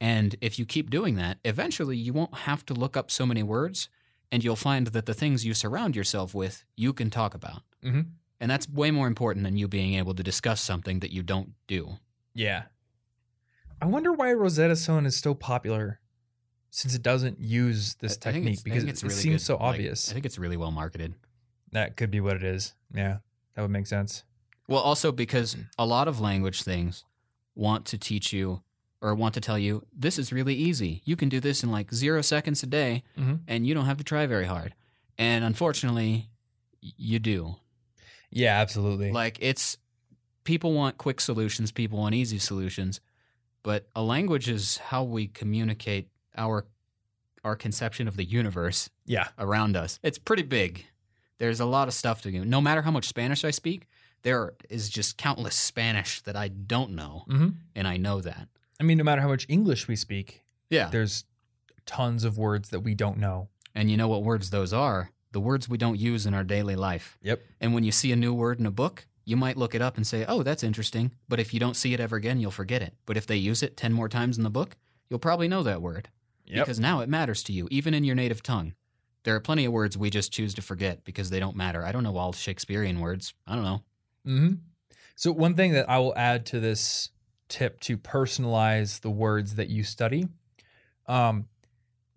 And 0.00 0.34
if 0.40 0.58
you 0.58 0.66
keep 0.66 0.90
doing 0.90 1.14
that, 1.16 1.38
eventually 1.44 1.96
you 1.96 2.12
won't 2.12 2.34
have 2.34 2.66
to 2.66 2.74
look 2.74 2.96
up 2.96 3.10
so 3.10 3.24
many 3.24 3.42
words 3.42 3.88
and 4.32 4.42
you'll 4.42 4.56
find 4.56 4.88
that 4.88 5.06
the 5.06 5.14
things 5.14 5.46
you 5.46 5.54
surround 5.54 5.94
yourself 5.94 6.34
with, 6.34 6.64
you 6.76 6.92
can 6.92 7.10
talk 7.10 7.34
about. 7.34 7.62
Mhm. 7.84 8.06
And 8.40 8.50
that's 8.50 8.68
way 8.68 8.90
more 8.90 9.06
important 9.06 9.44
than 9.44 9.56
you 9.56 9.68
being 9.68 9.94
able 9.94 10.14
to 10.14 10.22
discuss 10.22 10.60
something 10.60 11.00
that 11.00 11.12
you 11.12 11.22
don't 11.22 11.54
do. 11.66 11.98
Yeah. 12.34 12.64
I 13.80 13.86
wonder 13.86 14.12
why 14.12 14.32
Rosetta 14.32 14.74
Stone 14.76 15.06
is 15.06 15.16
so 15.16 15.34
popular 15.34 16.00
since 16.76 16.94
it 16.94 17.02
doesn't 17.02 17.40
use 17.40 17.94
this 18.00 18.18
I- 18.18 18.32
technique 18.32 18.58
I 18.60 18.62
because 18.64 18.84
it, 18.84 19.02
really 19.02 19.14
seems 19.14 19.40
good. 19.42 19.46
so 19.46 19.54
Like, 19.54 19.62
obvious. 19.74 20.10
I 20.10 20.12
think 20.12 20.26
it's 20.26 20.38
really 20.38 20.56
well 20.58 20.70
marketed. 20.70 21.14
that 21.72 21.96
could 21.96 22.10
be 22.10 22.20
what 22.20 22.36
it 22.36 22.42
is. 22.42 22.74
Yeah. 22.94 23.18
That 23.54 23.62
would 23.62 23.70
make 23.70 23.86
sense. 23.86 24.24
Well, 24.68 24.80
also 24.82 25.10
because 25.12 25.56
a 25.78 25.86
lot 25.86 26.06
of 26.08 26.20
language 26.20 26.62
things 26.62 27.04
want 27.54 27.86
to 27.86 27.98
teach 27.98 28.32
you 28.32 28.62
or 29.00 29.14
want 29.14 29.32
to 29.34 29.40
tell 29.40 29.58
you 29.58 29.86
this 29.96 30.18
is 30.18 30.32
really 30.32 30.54
easy. 30.54 31.00
You 31.04 31.16
can 31.16 31.28
do 31.30 31.40
this 31.40 31.62
in 31.64 31.70
like 31.70 31.92
zero 31.94 32.20
seconds 32.22 32.62
a 32.62 32.66
day 32.66 33.02
Mhm. 33.16 33.40
and 33.48 33.66
you 33.66 33.72
don't 33.74 33.86
have 33.86 33.96
to 33.98 34.04
try 34.04 34.26
very 34.26 34.44
hard. 34.46 34.74
And 35.18 35.44
unfortunately, 35.44 36.28
you 36.80 37.18
do. 37.18 37.56
Yeah, 38.30 38.60
absolutely. 38.60 39.12
Like 39.12 39.38
it's 39.40 39.78
people 40.44 40.72
want 40.74 40.98
quick 40.98 41.20
solutions, 41.22 41.72
people 41.72 41.98
want 41.98 42.14
easy 42.14 42.38
solutions, 42.38 43.00
but 43.62 43.88
a 43.96 44.02
language 44.02 44.48
is 44.48 44.76
how 44.90 45.02
we 45.04 45.26
communicate 45.28 46.08
our 46.36 46.66
our 47.44 47.54
conception 47.56 48.08
of 48.08 48.16
the 48.16 48.24
universe 48.24 48.90
yeah. 49.04 49.28
around 49.38 49.76
us. 49.76 50.00
It's 50.02 50.18
pretty 50.18 50.42
big. 50.42 50.84
There's 51.38 51.60
a 51.60 51.64
lot 51.66 51.86
of 51.86 51.94
stuff 51.94 52.22
to 52.22 52.30
do. 52.32 52.44
No 52.44 52.60
matter 52.60 52.82
how 52.82 52.90
much 52.90 53.06
Spanish 53.06 53.44
I 53.44 53.52
speak, 53.52 53.86
there 54.22 54.54
is 54.68 54.88
just 54.88 55.16
countless 55.16 55.54
Spanish 55.54 56.22
that 56.22 56.34
I 56.34 56.48
don't 56.48 56.90
know, 56.92 57.24
hmm 57.28 57.48
and 57.76 57.86
I 57.86 57.98
know 57.98 58.20
that. 58.20 58.48
I 58.80 58.82
mean, 58.82 58.98
no 58.98 59.04
matter 59.04 59.20
how 59.22 59.28
much 59.28 59.46
English 59.48 59.86
we 59.86 59.94
speak, 59.96 60.42
Yeah. 60.70 60.88
there's 60.90 61.24
tons 61.84 62.24
of 62.24 62.36
words 62.36 62.70
that 62.70 62.80
we 62.80 62.94
don't 62.94 63.18
know. 63.18 63.48
And 63.74 63.90
you 63.90 63.96
know 63.96 64.08
what 64.08 64.24
words 64.24 64.50
those 64.50 64.72
are? 64.72 65.10
The 65.32 65.40
words 65.40 65.68
we 65.68 65.78
don't 65.78 65.98
use 66.00 66.26
in 66.26 66.34
our 66.34 66.44
daily 66.44 66.74
life. 66.76 67.16
Yep. 67.22 67.42
And 67.60 67.74
when 67.74 67.84
you 67.84 67.92
see 67.92 68.10
a 68.10 68.16
new 68.16 68.34
word 68.34 68.58
in 68.58 68.66
a 68.66 68.70
book, 68.70 69.06
you 69.24 69.36
might 69.36 69.56
look 69.56 69.74
it 69.74 69.82
up 69.82 69.96
and 69.96 70.06
say, 70.06 70.24
oh, 70.26 70.42
that's 70.42 70.62
interesting. 70.62 71.12
But 71.28 71.38
if 71.40 71.52
you 71.54 71.60
don't 71.60 71.76
see 71.76 71.92
it 71.94 72.00
ever 72.00 72.16
again, 72.16 72.40
you'll 72.40 72.50
forget 72.50 72.82
it. 72.82 72.94
But 73.06 73.16
if 73.16 73.26
they 73.26 73.36
use 73.36 73.62
it 73.62 73.76
10 73.76 73.92
more 73.92 74.08
times 74.08 74.36
in 74.38 74.44
the 74.44 74.50
book, 74.50 74.76
you'll 75.08 75.18
probably 75.18 75.46
know 75.48 75.62
that 75.62 75.82
word. 75.82 76.08
Yep. 76.46 76.64
Because 76.64 76.80
now 76.80 77.00
it 77.00 77.08
matters 77.08 77.42
to 77.44 77.52
you, 77.52 77.68
even 77.70 77.94
in 77.94 78.04
your 78.04 78.14
native 78.14 78.42
tongue. 78.42 78.74
There 79.24 79.34
are 79.34 79.40
plenty 79.40 79.64
of 79.64 79.72
words 79.72 79.98
we 79.98 80.08
just 80.10 80.32
choose 80.32 80.54
to 80.54 80.62
forget 80.62 81.04
because 81.04 81.30
they 81.30 81.40
don't 81.40 81.56
matter. 81.56 81.84
I 81.84 81.90
don't 81.90 82.04
know 82.04 82.16
all 82.16 82.32
Shakespearean 82.32 83.00
words. 83.00 83.34
I 83.46 83.56
don't 83.56 83.64
know. 83.64 83.82
hmm 84.24 84.52
So 85.16 85.32
one 85.32 85.54
thing 85.54 85.72
that 85.72 85.90
I 85.90 85.98
will 85.98 86.16
add 86.16 86.46
to 86.46 86.60
this 86.60 87.10
tip 87.48 87.80
to 87.80 87.96
personalize 87.96 89.00
the 89.00 89.10
words 89.10 89.56
that 89.56 89.68
you 89.68 89.82
study, 89.82 90.28
um, 91.06 91.46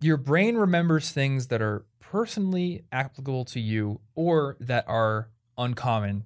your 0.00 0.16
brain 0.16 0.56
remembers 0.56 1.10
things 1.10 1.48
that 1.48 1.60
are 1.60 1.84
personally 1.98 2.84
applicable 2.92 3.44
to 3.46 3.60
you 3.60 4.00
or 4.14 4.56
that 4.60 4.84
are 4.88 5.30
uncommon. 5.58 6.24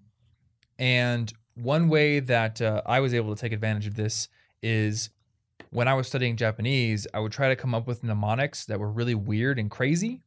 And 0.78 1.32
one 1.54 1.88
way 1.88 2.20
that 2.20 2.60
uh, 2.60 2.82
I 2.86 3.00
was 3.00 3.14
able 3.14 3.34
to 3.34 3.40
take 3.40 3.52
advantage 3.52 3.86
of 3.86 3.94
this 3.94 4.28
is 4.62 5.10
when 5.70 5.88
I 5.88 5.94
was 5.94 6.06
studying 6.06 6.36
Japanese, 6.36 7.06
I 7.12 7.20
would 7.20 7.32
try 7.32 7.48
to 7.48 7.56
come 7.56 7.74
up 7.74 7.86
with 7.86 8.04
mnemonics 8.04 8.64
that 8.66 8.78
were 8.78 8.90
really 8.90 9.14
weird 9.14 9.58
and 9.58 9.70
crazy. 9.70 10.22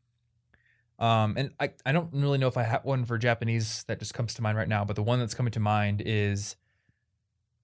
Um, 1.00 1.36
and 1.38 1.52
I, 1.60 1.72
I 1.86 1.92
don't 1.92 2.10
really 2.12 2.38
know 2.38 2.48
if 2.48 2.58
I 2.58 2.64
have 2.64 2.84
one 2.84 3.06
for 3.06 3.18
Japanese 3.18 3.84
that 3.88 4.00
just 4.00 4.14
comes 4.14 4.34
to 4.36 4.42
mind 4.42 4.58
right 4.58 4.68
now, 4.68 4.84
but 4.84 4.96
the 4.96 5.04
one 5.04 5.20
that's 5.20 5.36
coming 5.36 5.52
to 5.52 5.60
mind 5.60 6.02
is 6.06 6.56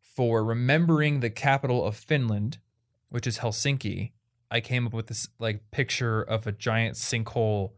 for 0.01 0.43
remembering 0.43 1.19
the 1.19 1.29
capital 1.29 1.85
of 1.85 1.95
Finland, 1.95 2.59
which 3.09 3.25
is 3.25 3.39
Helsinki. 3.39 4.11
I 4.51 4.61
came 4.61 4.85
up 4.85 4.93
with 4.93 5.07
this 5.07 5.27
like 5.39 5.71
picture 5.71 6.21
of 6.21 6.45
a 6.45 6.51
giant 6.51 6.95
sinkhole 6.95 7.71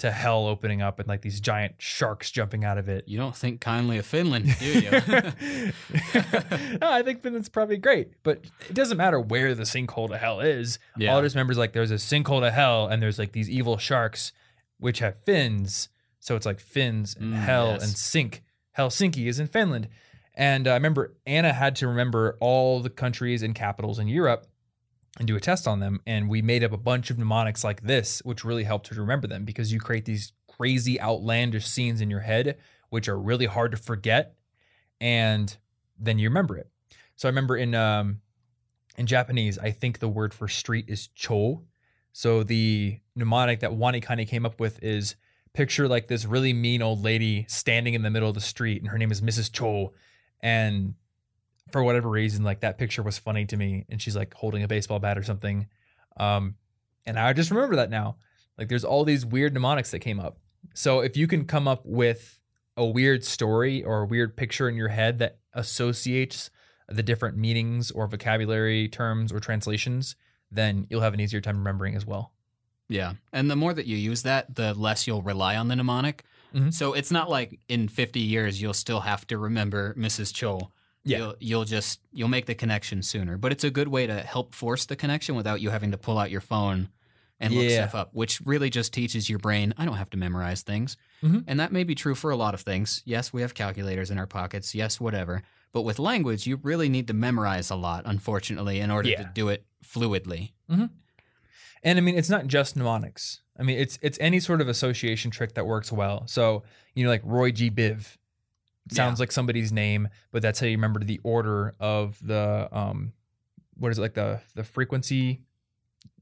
to 0.00 0.10
hell 0.10 0.46
opening 0.46 0.82
up 0.82 0.98
and 0.98 1.08
like 1.08 1.22
these 1.22 1.40
giant 1.40 1.74
sharks 1.78 2.30
jumping 2.30 2.64
out 2.64 2.76
of 2.78 2.88
it. 2.88 3.06
You 3.08 3.16
don't 3.18 3.34
think 3.36 3.60
kindly 3.60 3.98
of 3.98 4.04
Finland, 4.06 4.46
do 4.58 4.64
you? 4.66 4.90
no, 6.80 6.90
I 6.90 7.02
think 7.02 7.22
Finland's 7.22 7.48
probably 7.48 7.76
great, 7.76 8.22
but 8.22 8.44
it 8.68 8.74
doesn't 8.74 8.96
matter 8.96 9.20
where 9.20 9.54
the 9.54 9.62
sinkhole 9.64 10.08
to 10.08 10.18
hell 10.18 10.40
is. 10.40 10.78
Yeah. 10.96 11.12
All 11.12 11.18
I 11.18 11.22
just 11.22 11.34
remember 11.34 11.52
is 11.52 11.58
like 11.58 11.72
there's 11.72 11.90
a 11.90 11.94
sinkhole 11.94 12.40
to 12.40 12.50
hell, 12.50 12.86
and 12.86 13.02
there's 13.02 13.18
like 13.18 13.32
these 13.32 13.48
evil 13.48 13.78
sharks 13.78 14.32
which 14.78 14.98
have 15.00 15.16
fins. 15.24 15.88
So 16.20 16.36
it's 16.36 16.46
like 16.46 16.60
fins 16.60 17.14
and 17.18 17.34
Mm, 17.34 17.38
hell 17.38 17.68
yes. 17.72 17.82
and 17.82 17.92
sink. 17.92 18.42
Helsinki 18.76 19.26
is 19.26 19.38
in 19.40 19.46
Finland. 19.46 19.88
And 20.34 20.66
uh, 20.68 20.70
I 20.70 20.74
remember 20.74 21.16
Anna 21.26 21.52
had 21.52 21.76
to 21.76 21.88
remember 21.88 22.36
all 22.40 22.80
the 22.80 22.88
countries 22.90 23.42
and 23.42 23.54
capitals 23.54 23.98
in 23.98 24.08
Europe 24.08 24.46
and 25.18 25.26
do 25.26 25.36
a 25.36 25.40
test 25.40 25.66
on 25.66 25.80
them. 25.80 26.00
And 26.06 26.28
we 26.28 26.42
made 26.42 26.64
up 26.64 26.72
a 26.72 26.78
bunch 26.78 27.10
of 27.10 27.18
mnemonics 27.18 27.64
like 27.64 27.82
this, 27.82 28.20
which 28.24 28.44
really 28.44 28.64
helped 28.64 28.88
her 28.88 28.94
to 28.94 29.00
remember 29.00 29.26
them 29.26 29.44
because 29.44 29.72
you 29.72 29.80
create 29.80 30.04
these 30.04 30.32
crazy, 30.48 31.00
outlandish 31.00 31.66
scenes 31.66 32.00
in 32.00 32.10
your 32.10 32.20
head, 32.20 32.58
which 32.90 33.08
are 33.08 33.18
really 33.18 33.46
hard 33.46 33.72
to 33.72 33.76
forget. 33.76 34.34
And 35.00 35.56
then 35.98 36.18
you 36.18 36.28
remember 36.28 36.56
it. 36.56 36.70
So 37.16 37.28
I 37.28 37.30
remember 37.30 37.56
in 37.56 37.74
um, 37.74 38.20
in 38.96 39.06
Japanese, 39.06 39.58
I 39.58 39.70
think 39.70 39.98
the 39.98 40.08
word 40.08 40.32
for 40.34 40.48
street 40.48 40.86
is 40.88 41.08
cho. 41.08 41.62
So 42.12 42.42
the 42.42 43.00
mnemonic 43.14 43.60
that 43.60 43.70
WaniKani 43.70 44.26
came 44.26 44.44
up 44.44 44.58
with 44.60 44.82
is 44.82 45.16
picture 45.52 45.88
like 45.88 46.08
this 46.08 46.24
really 46.24 46.52
mean 46.52 46.82
old 46.82 47.02
lady 47.02 47.46
standing 47.48 47.94
in 47.94 48.02
the 48.02 48.10
middle 48.10 48.28
of 48.28 48.34
the 48.34 48.40
street, 48.40 48.82
and 48.82 48.90
her 48.90 48.98
name 48.98 49.12
is 49.12 49.20
Mrs. 49.20 49.52
Cho. 49.52 49.92
And 50.40 50.94
for 51.72 51.82
whatever 51.82 52.08
reason, 52.08 52.42
like 52.44 52.60
that 52.60 52.78
picture 52.78 53.02
was 53.02 53.18
funny 53.18 53.44
to 53.46 53.56
me, 53.56 53.84
and 53.88 54.00
she's 54.00 54.16
like 54.16 54.34
holding 54.34 54.62
a 54.62 54.68
baseball 54.68 54.98
bat 54.98 55.18
or 55.18 55.22
something. 55.22 55.66
Um, 56.16 56.56
and 57.06 57.18
I 57.18 57.32
just 57.32 57.50
remember 57.50 57.76
that 57.76 57.90
now. 57.90 58.16
Like 58.58 58.68
there's 58.68 58.84
all 58.84 59.04
these 59.04 59.24
weird 59.24 59.54
mnemonics 59.54 59.90
that 59.92 60.00
came 60.00 60.20
up. 60.20 60.38
So 60.74 61.00
if 61.00 61.16
you 61.16 61.26
can 61.26 61.46
come 61.46 61.66
up 61.66 61.82
with 61.86 62.38
a 62.76 62.84
weird 62.84 63.24
story 63.24 63.82
or 63.82 64.02
a 64.02 64.06
weird 64.06 64.36
picture 64.36 64.68
in 64.68 64.76
your 64.76 64.88
head 64.88 65.18
that 65.18 65.38
associates 65.54 66.50
the 66.88 67.02
different 67.02 67.36
meanings 67.36 67.90
or 67.90 68.06
vocabulary 68.06 68.88
terms 68.88 69.32
or 69.32 69.40
translations, 69.40 70.16
then 70.50 70.86
you'll 70.90 71.00
have 71.00 71.14
an 71.14 71.20
easier 71.20 71.40
time 71.40 71.58
remembering 71.58 71.94
as 71.94 72.04
well. 72.04 72.32
Yeah. 72.88 73.14
And 73.32 73.50
the 73.50 73.56
more 73.56 73.72
that 73.72 73.86
you 73.86 73.96
use 73.96 74.22
that, 74.22 74.54
the 74.56 74.74
less 74.74 75.06
you'll 75.06 75.22
rely 75.22 75.56
on 75.56 75.68
the 75.68 75.76
mnemonic. 75.76 76.24
Mhm. 76.54 76.74
So 76.74 76.92
it's 76.92 77.12
not 77.12 77.30
like 77.30 77.60
in 77.68 77.86
50 77.88 78.18
years 78.20 78.60
you'll 78.60 78.74
still 78.74 79.00
have 79.00 79.26
to 79.28 79.38
remember 79.38 79.94
Mrs. 79.94 80.34
Cho. 80.34 80.72
Yeah. 81.04 81.18
You'll, 81.18 81.34
you'll 81.40 81.64
just 81.64 82.00
you'll 82.12 82.28
make 82.28 82.46
the 82.46 82.54
connection 82.54 83.02
sooner. 83.02 83.38
But 83.38 83.52
it's 83.52 83.64
a 83.64 83.70
good 83.70 83.88
way 83.88 84.06
to 84.06 84.20
help 84.20 84.54
force 84.54 84.84
the 84.86 84.96
connection 84.96 85.34
without 85.34 85.60
you 85.60 85.70
having 85.70 85.92
to 85.92 85.98
pull 85.98 86.18
out 86.18 86.30
your 86.30 86.40
phone 86.42 86.90
and 87.38 87.54
look 87.54 87.64
Yeah. 87.64 87.86
stuff 87.88 87.94
up, 87.94 88.10
which 88.12 88.40
really 88.44 88.68
just 88.68 88.92
teaches 88.92 89.30
your 89.30 89.38
brain 89.38 89.72
I 89.78 89.86
don't 89.86 89.96
have 89.96 90.10
to 90.10 90.18
memorize 90.18 90.60
things. 90.62 90.98
Mhm. 91.22 91.44
And 91.46 91.58
that 91.58 91.72
may 91.72 91.84
be 91.84 91.94
true 91.94 92.14
for 92.14 92.30
a 92.30 92.36
lot 92.36 92.52
of 92.52 92.60
things. 92.60 93.02
Yes, 93.06 93.32
we 93.32 93.40
have 93.40 93.54
calculators 93.54 94.10
in 94.10 94.18
our 94.18 94.26
pockets. 94.26 94.74
Yes, 94.74 95.00
whatever. 95.00 95.42
But 95.72 95.82
with 95.82 95.98
language, 95.98 96.46
you 96.46 96.56
really 96.56 96.88
need 96.90 97.06
to 97.06 97.14
memorize 97.14 97.70
a 97.70 97.76
lot, 97.76 98.02
unfortunately, 98.04 98.80
in 98.80 98.90
order 98.90 99.08
Yeah. 99.08 99.22
to 99.22 99.30
do 99.32 99.48
it 99.48 99.64
fluidly. 99.82 100.50
And 101.82 101.98
I 101.98 102.00
mean, 102.02 102.16
it's 102.16 102.28
not 102.28 102.46
just 102.46 102.76
mnemonics. 102.76 103.40
I 103.58 103.62
mean, 103.62 103.78
it's 103.78 103.98
it's 104.02 104.18
any 104.20 104.40
sort 104.40 104.60
of 104.60 104.68
association 104.68 105.30
trick 105.30 105.54
that 105.54 105.66
works 105.66 105.90
well. 105.90 106.26
So 106.26 106.62
you 106.94 107.04
know, 107.04 107.10
like 107.10 107.22
Roy 107.24 107.52
G. 107.52 107.70
Biv 107.70 108.16
sounds 108.90 109.20
like 109.20 109.32
somebody's 109.32 109.72
name, 109.72 110.08
but 110.32 110.42
that's 110.42 110.58
how 110.60 110.66
you 110.66 110.76
remember 110.76 111.00
the 111.00 111.20
order 111.22 111.74
of 111.80 112.18
the 112.26 112.68
um, 112.72 113.12
what 113.76 113.90
is 113.92 113.98
it 113.98 114.02
like 114.02 114.14
the 114.14 114.40
the 114.54 114.64
frequency, 114.64 115.42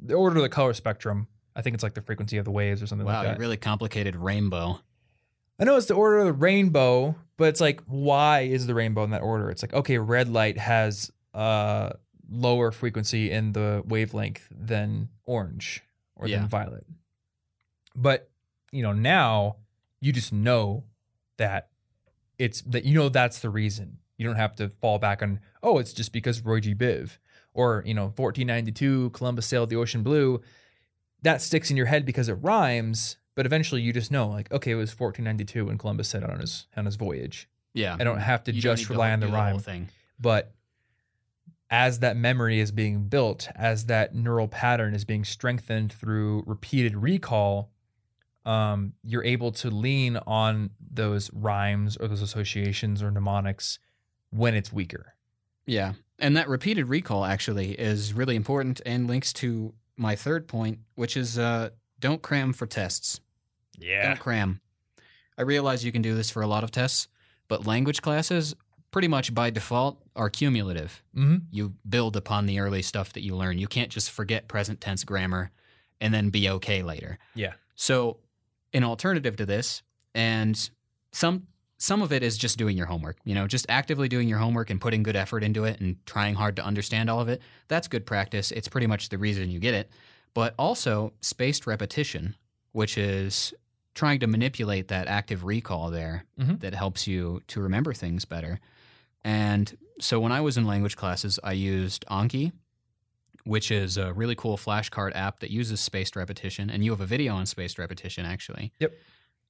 the 0.01 0.14
order 0.14 0.37
of 0.37 0.42
the 0.42 0.49
color 0.49 0.73
spectrum. 0.75 1.29
I 1.57 1.62
think 1.62 1.75
it's 1.75 1.83
like 1.83 1.94
the 1.94 2.03
frequency 2.03 2.37
of 2.37 2.44
the 2.44 2.51
waves 2.53 2.83
or 2.83 2.87
something 2.87 3.07
Wow, 3.07 3.14
like 3.23 3.27
that. 3.33 3.38
really 3.38 3.57
complicated 3.57 4.14
rainbow. 4.16 4.81
I 5.59 5.64
know 5.64 5.77
it's 5.77 5.87
the 5.87 5.94
order 5.94 6.18
of 6.18 6.27
the 6.27 6.33
rainbow, 6.33 7.16
but 7.37 7.49
it's 7.49 7.61
like 7.61 7.81
why 7.87 8.40
is 8.42 8.66
the 8.68 8.75
rainbow 8.75 9.03
in 9.05 9.11
that 9.11 9.23
order? 9.23 9.51
It's 9.51 9.62
like 9.62 9.75
okay, 9.75 9.99
red 9.99 10.29
light 10.29 10.59
has 10.59 11.11
uh 11.35 11.90
lower 12.31 12.71
frequency 12.71 13.31
in 13.31 13.53
the 13.53 13.83
wavelength 13.87 14.47
than 14.51 15.09
orange 15.25 15.83
or 16.14 16.29
Yeah. 16.29 16.38
than 16.40 16.49
violet. 16.49 16.87
But 17.97 18.31
you 18.71 18.83
know, 18.83 18.92
now 18.92 19.57
you 20.01 20.12
just 20.12 20.33
know 20.33 20.85
that 21.38 21.71
it's 22.38 22.62
that 22.62 22.85
you 22.85 22.94
know 22.94 23.09
that's 23.09 23.40
the 23.40 23.51
reason. 23.51 23.98
You 24.16 24.27
don't 24.27 24.37
have 24.37 24.57
to 24.57 24.70
fall 24.81 24.98
back 24.98 25.22
on 25.22 25.40
oh, 25.62 25.79
it's 25.79 25.92
just 25.92 26.12
because 26.12 26.40
Roy 26.40 26.61
G. 26.61 26.74
Biv 26.74 27.18
or 27.55 27.83
you 27.87 27.94
know 27.94 28.05
1492 28.05 29.11
Columbus 29.11 29.46
sailed 29.46 29.70
the 29.70 29.77
ocean 29.77 30.03
blue. 30.03 30.40
That 31.22 31.42
sticks 31.42 31.70
in 31.70 31.77
your 31.77 31.87
head 31.87 32.07
because 32.07 32.29
it 32.29 32.35
rhymes, 32.35 33.16
but 33.35 33.44
eventually 33.46 33.83
you 33.83 33.92
just 33.92 34.11
know 34.11 34.29
like 34.29 34.51
okay, 34.53 34.72
it 34.72 34.77
was 34.77 34.90
1492 34.90 35.66
when 35.66 35.79
Columbus 35.79 36.09
set 36.09 36.22
out 36.22 36.31
on 36.31 36.40
his 36.40 36.66
on 36.77 36.85
his 36.85 36.96
voyage. 36.96 37.48
Yeah. 37.74 37.96
I 37.98 38.05
don't 38.05 38.18
have 38.18 38.44
to 38.44 38.53
You 38.53 38.61
just 38.61 38.83
need 38.83 38.87
to 38.87 38.92
rely 38.94 39.12
on 39.12 39.20
the 39.20 39.29
rhyme, 39.29 39.59
thing. 39.59 39.88
but 40.18 40.53
as 41.70 41.98
that 42.01 42.16
memory 42.16 42.61
is 42.61 42.72
being 42.72 43.05
built, 43.09 43.48
as 43.55 43.87
that 43.87 44.14
neural 44.14 44.48
pattern 44.48 44.94
is 44.94 45.05
being 45.05 45.24
strengthened 45.24 45.92
through 45.92 46.42
repeated 46.46 46.96
recall, 46.96 47.70
um, 48.49 48.95
you're 49.03 49.25
able 49.25 49.53
to 49.53 49.69
lean 49.71 50.17
on 50.27 50.71
those 50.81 51.31
rhymes 51.35 51.99
or 51.99 52.09
those 52.09 52.23
associations 52.23 53.03
or 53.03 53.11
mnemonics 53.11 53.79
when 54.31 54.55
it's 54.55 54.73
weaker. 54.73 55.15
Yeah. 55.67 55.93
And 56.19 56.35
that 56.39 56.49
repeated 56.49 56.89
recall 56.89 57.27
actually 57.27 57.73
is 57.73 58.15
really 58.15 58.37
important 58.37 58.81
and 58.87 59.07
links 59.07 59.35
to 59.35 59.75
my 59.99 60.17
third 60.17 60.49
point, 60.49 60.79
which 60.95 61.15
is 61.15 61.39
uh, 61.39 61.69
don't 62.01 62.23
cram 62.23 62.55
for 62.55 62.67
tests. 62.67 63.21
Yeah. 63.79 64.09
Don't 64.09 64.19
cram. 64.19 64.61
I 65.37 65.43
realize 65.43 65.85
you 65.85 65.93
can 65.93 66.03
do 66.03 66.15
this 66.15 66.31
for 66.31 66.41
a 66.41 66.47
lot 66.47 66.65
of 66.65 66.71
tests, 66.71 67.07
but 67.49 67.67
language 67.67 68.01
classes, 68.01 68.55
pretty 68.91 69.09
much 69.09 69.35
by 69.35 69.51
default, 69.51 70.03
are 70.17 70.31
cumulative. 70.31 71.03
hmm 71.15 71.37
You 71.51 71.75
build 71.87 72.17
upon 72.17 72.47
the 72.47 72.61
early 72.61 72.81
stuff 72.81 73.13
that 73.13 73.23
you 73.23 73.37
learn. 73.37 73.59
You 73.59 73.69
can't 73.69 73.91
just 73.91 74.11
forget 74.11 74.49
present 74.49 74.81
tense 74.81 75.05
grammar 75.05 75.51
and 76.01 76.15
then 76.15 76.31
be 76.31 76.49
okay 76.49 76.83
later. 76.83 77.19
Yeah. 77.35 77.53
So, 77.75 78.17
an 78.73 78.85
alternative 78.85 79.37
to 79.37 79.47
this, 79.47 79.83
and 80.15 80.71
some 81.13 81.47
some 81.81 82.03
of 82.03 82.13
it 82.13 82.25
is 82.25 82.37
just 82.37 82.59
doing 82.59 82.77
your 82.77 82.87
homework. 82.87 83.19
You 83.25 83.37
know, 83.37 83.47
just 83.47 83.65
actively 83.69 84.09
doing 84.09 84.29
your 84.29 84.39
homework 84.39 84.69
and 84.69 84.81
putting 84.81 85.05
good 85.05 85.15
effort 85.15 85.45
into 85.45 85.63
it 85.65 85.81
and 85.81 85.97
trying 86.07 86.35
hard 86.35 86.57
to 86.57 86.65
understand 86.65 87.09
all 87.09 87.21
of 87.21 87.29
it. 87.29 87.41
That's 87.69 87.87
good 87.87 88.05
practice. 88.05 88.51
It's 88.51 88.67
pretty 88.67 88.89
much 88.89 89.11
the 89.11 89.19
reason 89.19 89.49
you 89.51 89.61
get 89.61 89.75
it. 89.75 89.89
But 90.35 90.55
also 90.59 91.13
spaced 91.21 91.69
repetition, 91.69 92.35
which 92.73 92.99
is 92.99 93.55
trying 93.95 94.19
to 94.21 94.27
manipulate 94.27 94.89
that 94.89 95.07
active 95.07 95.45
recall 95.45 95.91
there 95.91 96.25
Mhm. 96.39 96.59
that 96.61 96.75
helps 96.75 97.07
you 97.07 97.43
to 97.49 97.61
remember 97.61 97.93
things 97.93 98.25
better. 98.25 98.59
And 99.25 99.77
so 100.01 100.19
when 100.21 100.33
I 100.33 100.41
was 100.41 100.57
in 100.57 100.65
language 100.67 100.97
classes, 100.97 101.39
I 101.45 101.53
used 101.53 102.05
Anki, 102.11 102.53
which 103.49 103.71
is 103.71 103.97
a 103.97 104.13
really 104.13 104.35
cool 104.35 104.57
flashcard 104.59 105.13
app 105.15 105.41
that 105.41 105.51
uses 105.51 105.81
spaced 105.81 106.15
repetition. 106.17 106.69
And 106.71 106.85
you 106.85 106.91
have 106.91 107.01
a 107.01 107.07
video 107.07 107.35
on 107.35 107.47
spaced 107.47 107.79
repetition, 107.79 108.27
actually. 108.27 108.73
Yep. 108.79 108.93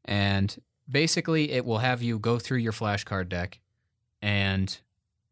And 0.05 0.57
basically, 0.89 1.51
it 1.51 1.65
will 1.65 1.79
have 1.79 2.03
you 2.03 2.19
go 2.19 2.39
through 2.39 2.59
your 2.59 2.73
flashcard 2.73 3.29
deck. 3.29 3.59
And 4.23 4.77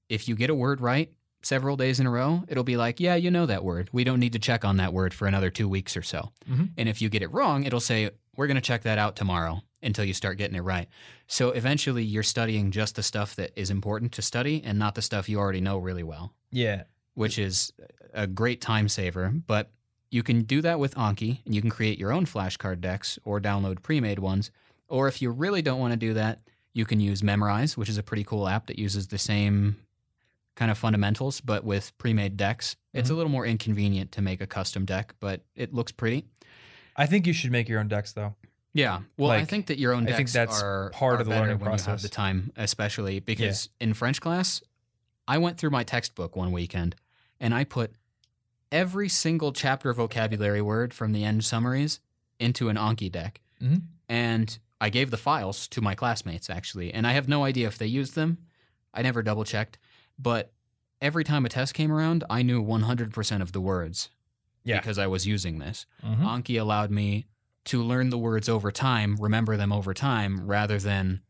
if 0.08 0.28
you 0.28 0.34
get 0.34 0.50
a 0.50 0.54
word 0.54 0.80
right 0.80 1.12
several 1.42 1.76
days 1.76 2.00
in 2.00 2.06
a 2.06 2.10
row, 2.10 2.42
it'll 2.48 2.64
be 2.64 2.76
like, 2.76 2.98
yeah, 2.98 3.14
you 3.14 3.30
know 3.30 3.46
that 3.46 3.62
word. 3.64 3.88
We 3.92 4.02
don't 4.04 4.18
need 4.20 4.32
to 4.32 4.38
check 4.40 4.64
on 4.64 4.78
that 4.78 4.92
word 4.92 5.14
for 5.14 5.26
another 5.28 5.50
two 5.50 5.68
weeks 5.68 5.96
or 5.96 6.02
so. 6.02 6.32
Mhm. 6.50 6.70
And 6.76 6.88
if 6.88 7.00
you 7.00 7.08
get 7.08 7.22
it 7.22 7.32
wrong, 7.32 7.64
it'll 7.64 7.80
say, 7.80 8.10
we're 8.36 8.48
going 8.48 8.56
to 8.56 8.60
check 8.60 8.82
that 8.82 8.98
out 8.98 9.14
tomorrow 9.16 9.62
until 9.82 10.04
you 10.04 10.12
start 10.12 10.38
getting 10.38 10.56
it 10.56 10.62
right. 10.62 10.88
So 11.28 11.50
eventually, 11.50 12.02
you're 12.04 12.22
studying 12.24 12.70
just 12.72 12.96
the 12.96 13.02
stuff 13.02 13.36
that 13.36 13.52
is 13.56 13.70
important 13.70 14.12
to 14.12 14.22
study 14.22 14.60
and 14.64 14.78
not 14.78 14.94
the 14.96 15.02
stuff 15.02 15.28
you 15.28 15.38
already 15.38 15.60
know 15.60 15.78
really 15.78 16.02
well 16.02 16.34
Yeah. 16.50 16.82
Which 17.16 17.38
is 17.38 17.72
a 18.14 18.26
great 18.28 18.60
time 18.60 18.88
saver. 18.88 19.30
But 19.46 19.70
you 20.10 20.22
can 20.22 20.42
do 20.42 20.62
that 20.62 20.78
with 20.78 20.94
Anki, 20.94 21.40
and 21.44 21.54
you 21.54 21.60
can 21.60 21.70
create 21.70 21.98
your 21.98 22.12
own 22.12 22.24
flashcard 22.26 22.80
decks 22.80 23.18
or 23.24 23.40
download 23.40 23.82
pre-made 23.82 24.20
ones. 24.20 24.50
Or 24.88 25.08
if 25.08 25.20
you 25.20 25.30
really 25.30 25.62
don't 25.62 25.80
want 25.80 25.92
to 25.92 25.96
do 25.96 26.14
that, 26.14 26.40
you 26.72 26.84
can 26.84 27.00
use 27.00 27.22
Memrise, 27.22 27.76
which 27.76 27.88
is 27.88 27.98
a 27.98 28.02
pretty 28.04 28.22
cool 28.22 28.46
app 28.46 28.68
that 28.68 28.78
uses 28.78 29.08
the 29.08 29.18
same 29.18 29.76
kind 30.54 30.70
of 30.70 30.78
fundamentals, 30.78 31.40
but 31.40 31.64
with 31.64 31.92
pre-made 31.98 32.36
decks. 32.36 32.76
It's 32.94 33.10
a 33.10 33.12
Mhm. 33.12 33.16
little 33.16 33.32
more 33.32 33.44
inconvenient 33.44 34.12
to 34.12 34.22
make 34.22 34.40
a 34.40 34.46
custom 34.46 34.84
deck, 34.86 35.14
but 35.20 35.42
it 35.54 35.74
looks 35.74 35.92
pretty. 35.92 36.24
I 36.96 37.04
think 37.06 37.26
you 37.26 37.32
should 37.34 37.50
make 37.52 37.68
your 37.68 37.80
own 37.80 37.88
decks 37.88 38.12
though. 38.12 38.34
Yeah, 38.72 39.00
well, 39.18 39.30
I 39.30 39.44
think 39.44 39.66
that 39.66 39.78
your 39.78 39.92
own 39.94 40.04
I 40.04 40.06
decks 40.12 40.16
think 40.18 40.30
that's 40.30 40.62
are 40.62 40.90
part 40.90 41.16
are 41.16 41.20
of 41.22 41.26
the 41.26 41.30
learning 41.34 41.58
when 41.58 41.66
you 41.72 41.76
have 41.76 41.84
process. 41.84 42.02
the 42.02 42.08
time, 42.10 42.52
especially 42.56 43.20
because 43.20 43.68
in 43.80 43.92
French 43.94 44.20
class, 44.20 44.62
I 45.26 45.38
went 45.38 45.58
through 45.58 45.70
my 45.70 45.82
textbook 45.82 46.36
one 46.36 46.52
weekend 46.52 46.94
and 47.40 47.54
I 47.54 47.64
put 47.64 47.92
every 48.72 49.08
single 49.08 49.52
chapter 49.52 49.92
vocabulary 49.92 50.60
word 50.62 50.92
from 50.92 51.12
the 51.12 51.24
end 51.24 51.44
summaries 51.44 52.00
into 52.38 52.68
an 52.68 52.76
Anki 52.76 53.10
deck, 53.10 53.40
Mhm. 53.62 53.82
and 54.08 54.58
I 54.80 54.90
gave 54.90 55.10
the 55.10 55.16
files 55.16 55.66
to 55.68 55.80
my 55.80 55.94
classmates 55.94 56.50
actually, 56.50 56.92
and 56.92 57.06
I 57.06 57.12
have 57.12 57.28
no 57.28 57.44
idea 57.44 57.66
if 57.68 57.78
they 57.78 57.86
used 57.86 58.14
them. 58.14 58.38
I 58.92 59.02
never 59.02 59.22
double 59.22 59.44
checked, 59.44 59.78
but 60.18 60.52
every 61.00 61.24
time 61.24 61.46
a 61.46 61.48
test 61.48 61.74
came 61.74 61.92
around, 61.92 62.24
I 62.28 62.42
knew 62.42 62.60
100% 62.60 63.42
of 63.42 63.52
the 63.52 63.60
words 63.60 64.10
Yeah. 64.64 64.78
because 64.80 64.98
I 64.98 65.06
was 65.06 65.26
using 65.26 65.58
this. 65.58 65.86
Mhm. 66.02 66.18
Anki 66.22 66.60
allowed 66.60 66.90
me 66.90 67.26
to 67.66 67.82
learn 67.82 68.10
the 68.10 68.18
words 68.18 68.48
over 68.48 68.70
time, 68.70 69.16
remember 69.16 69.56
them 69.56 69.72
over 69.72 69.94
time, 69.94 70.46
rather 70.46 70.78
than 70.78 71.22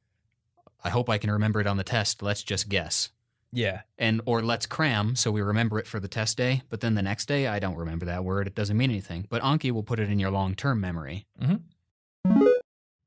I 0.84 0.90
hope 0.90 1.08
I 1.08 1.18
can 1.18 1.30
remember 1.30 1.60
it 1.60 1.66
on 1.66 1.76
the 1.78 1.84
test. 1.84 2.22
Let's 2.22 2.42
just 2.42 2.68
guess. 2.68 3.10
Yeah. 3.52 3.82
And 3.98 4.20
or 4.26 4.42
let's 4.42 4.66
cram 4.66 5.16
so 5.16 5.30
we 5.30 5.40
remember 5.40 5.78
it 5.78 5.86
for 5.86 6.00
the 6.00 6.08
test 6.08 6.36
day, 6.36 6.62
but 6.68 6.80
then 6.80 6.94
the 6.94 7.02
next 7.02 7.26
day 7.26 7.46
I 7.46 7.58
don't 7.58 7.76
remember 7.76 8.06
that 8.06 8.24
word. 8.24 8.46
It 8.46 8.54
doesn't 8.54 8.76
mean 8.76 8.90
anything. 8.90 9.26
But 9.28 9.42
Anki 9.42 9.70
will 9.70 9.82
put 9.82 10.00
it 10.00 10.10
in 10.10 10.18
your 10.18 10.30
long-term 10.30 10.80
memory. 10.80 11.26
Mm-hmm. 11.40 11.56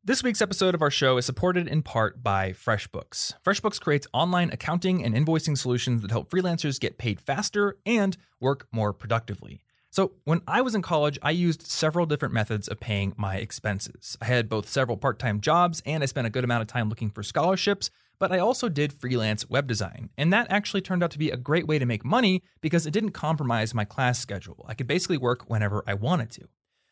This 0.09 0.23
week's 0.23 0.41
episode 0.41 0.73
of 0.73 0.81
our 0.81 0.89
show 0.89 1.17
is 1.17 1.25
supported 1.27 1.67
in 1.67 1.83
part 1.83 2.23
by 2.23 2.53
FreshBooks. 2.53 3.33
FreshBooks 3.45 3.79
creates 3.79 4.07
online 4.11 4.49
accounting 4.49 5.05
and 5.05 5.13
invoicing 5.13 5.55
solutions 5.55 6.01
that 6.01 6.09
help 6.09 6.31
freelancers 6.31 6.79
get 6.79 6.97
paid 6.97 7.21
faster 7.21 7.77
and 7.85 8.17
work 8.39 8.65
more 8.71 8.91
productively. 8.91 9.61
So, 9.91 10.13
when 10.23 10.41
I 10.47 10.61
was 10.61 10.73
in 10.73 10.81
college, 10.81 11.19
I 11.21 11.31
used 11.31 11.67
several 11.67 12.05
different 12.05 12.33
methods 12.33 12.67
of 12.67 12.79
paying 12.79 13.13
my 13.17 13.35
expenses. 13.35 14.17
I 14.21 14.25
had 14.25 14.47
both 14.49 14.69
several 14.69 14.97
part 14.97 15.19
time 15.19 15.41
jobs 15.41 15.83
and 15.85 16.01
I 16.01 16.07
spent 16.07 16.25
a 16.25 16.31
good 16.31 16.43
amount 16.43 16.61
of 16.61 16.67
time 16.67 16.89
looking 16.89 17.09
for 17.09 17.21
scholarships, 17.21 17.91
but 18.19 18.31
I 18.31 18.39
also 18.39 18.69
did 18.69 18.93
freelance 18.93 19.49
web 19.49 19.65
design, 19.67 20.09
and 20.17 20.31
that 20.33 20.47
actually 20.49 20.81
turned 20.81 21.03
out 21.03 21.11
to 21.11 21.19
be 21.19 21.31
a 21.31 21.37
great 21.37 21.67
way 21.67 21.79
to 21.79 21.85
make 21.85 22.05
money 22.05 22.43
because 22.61 22.85
it 22.85 22.91
didn't 22.91 23.11
compromise 23.11 23.73
my 23.73 23.85
class 23.85 24.19
schedule. 24.19 24.65
I 24.67 24.73
could 24.73 24.87
basically 24.87 25.17
work 25.17 25.49
whenever 25.49 25.83
I 25.87 25.93
wanted 25.93 26.31
to. 26.31 26.47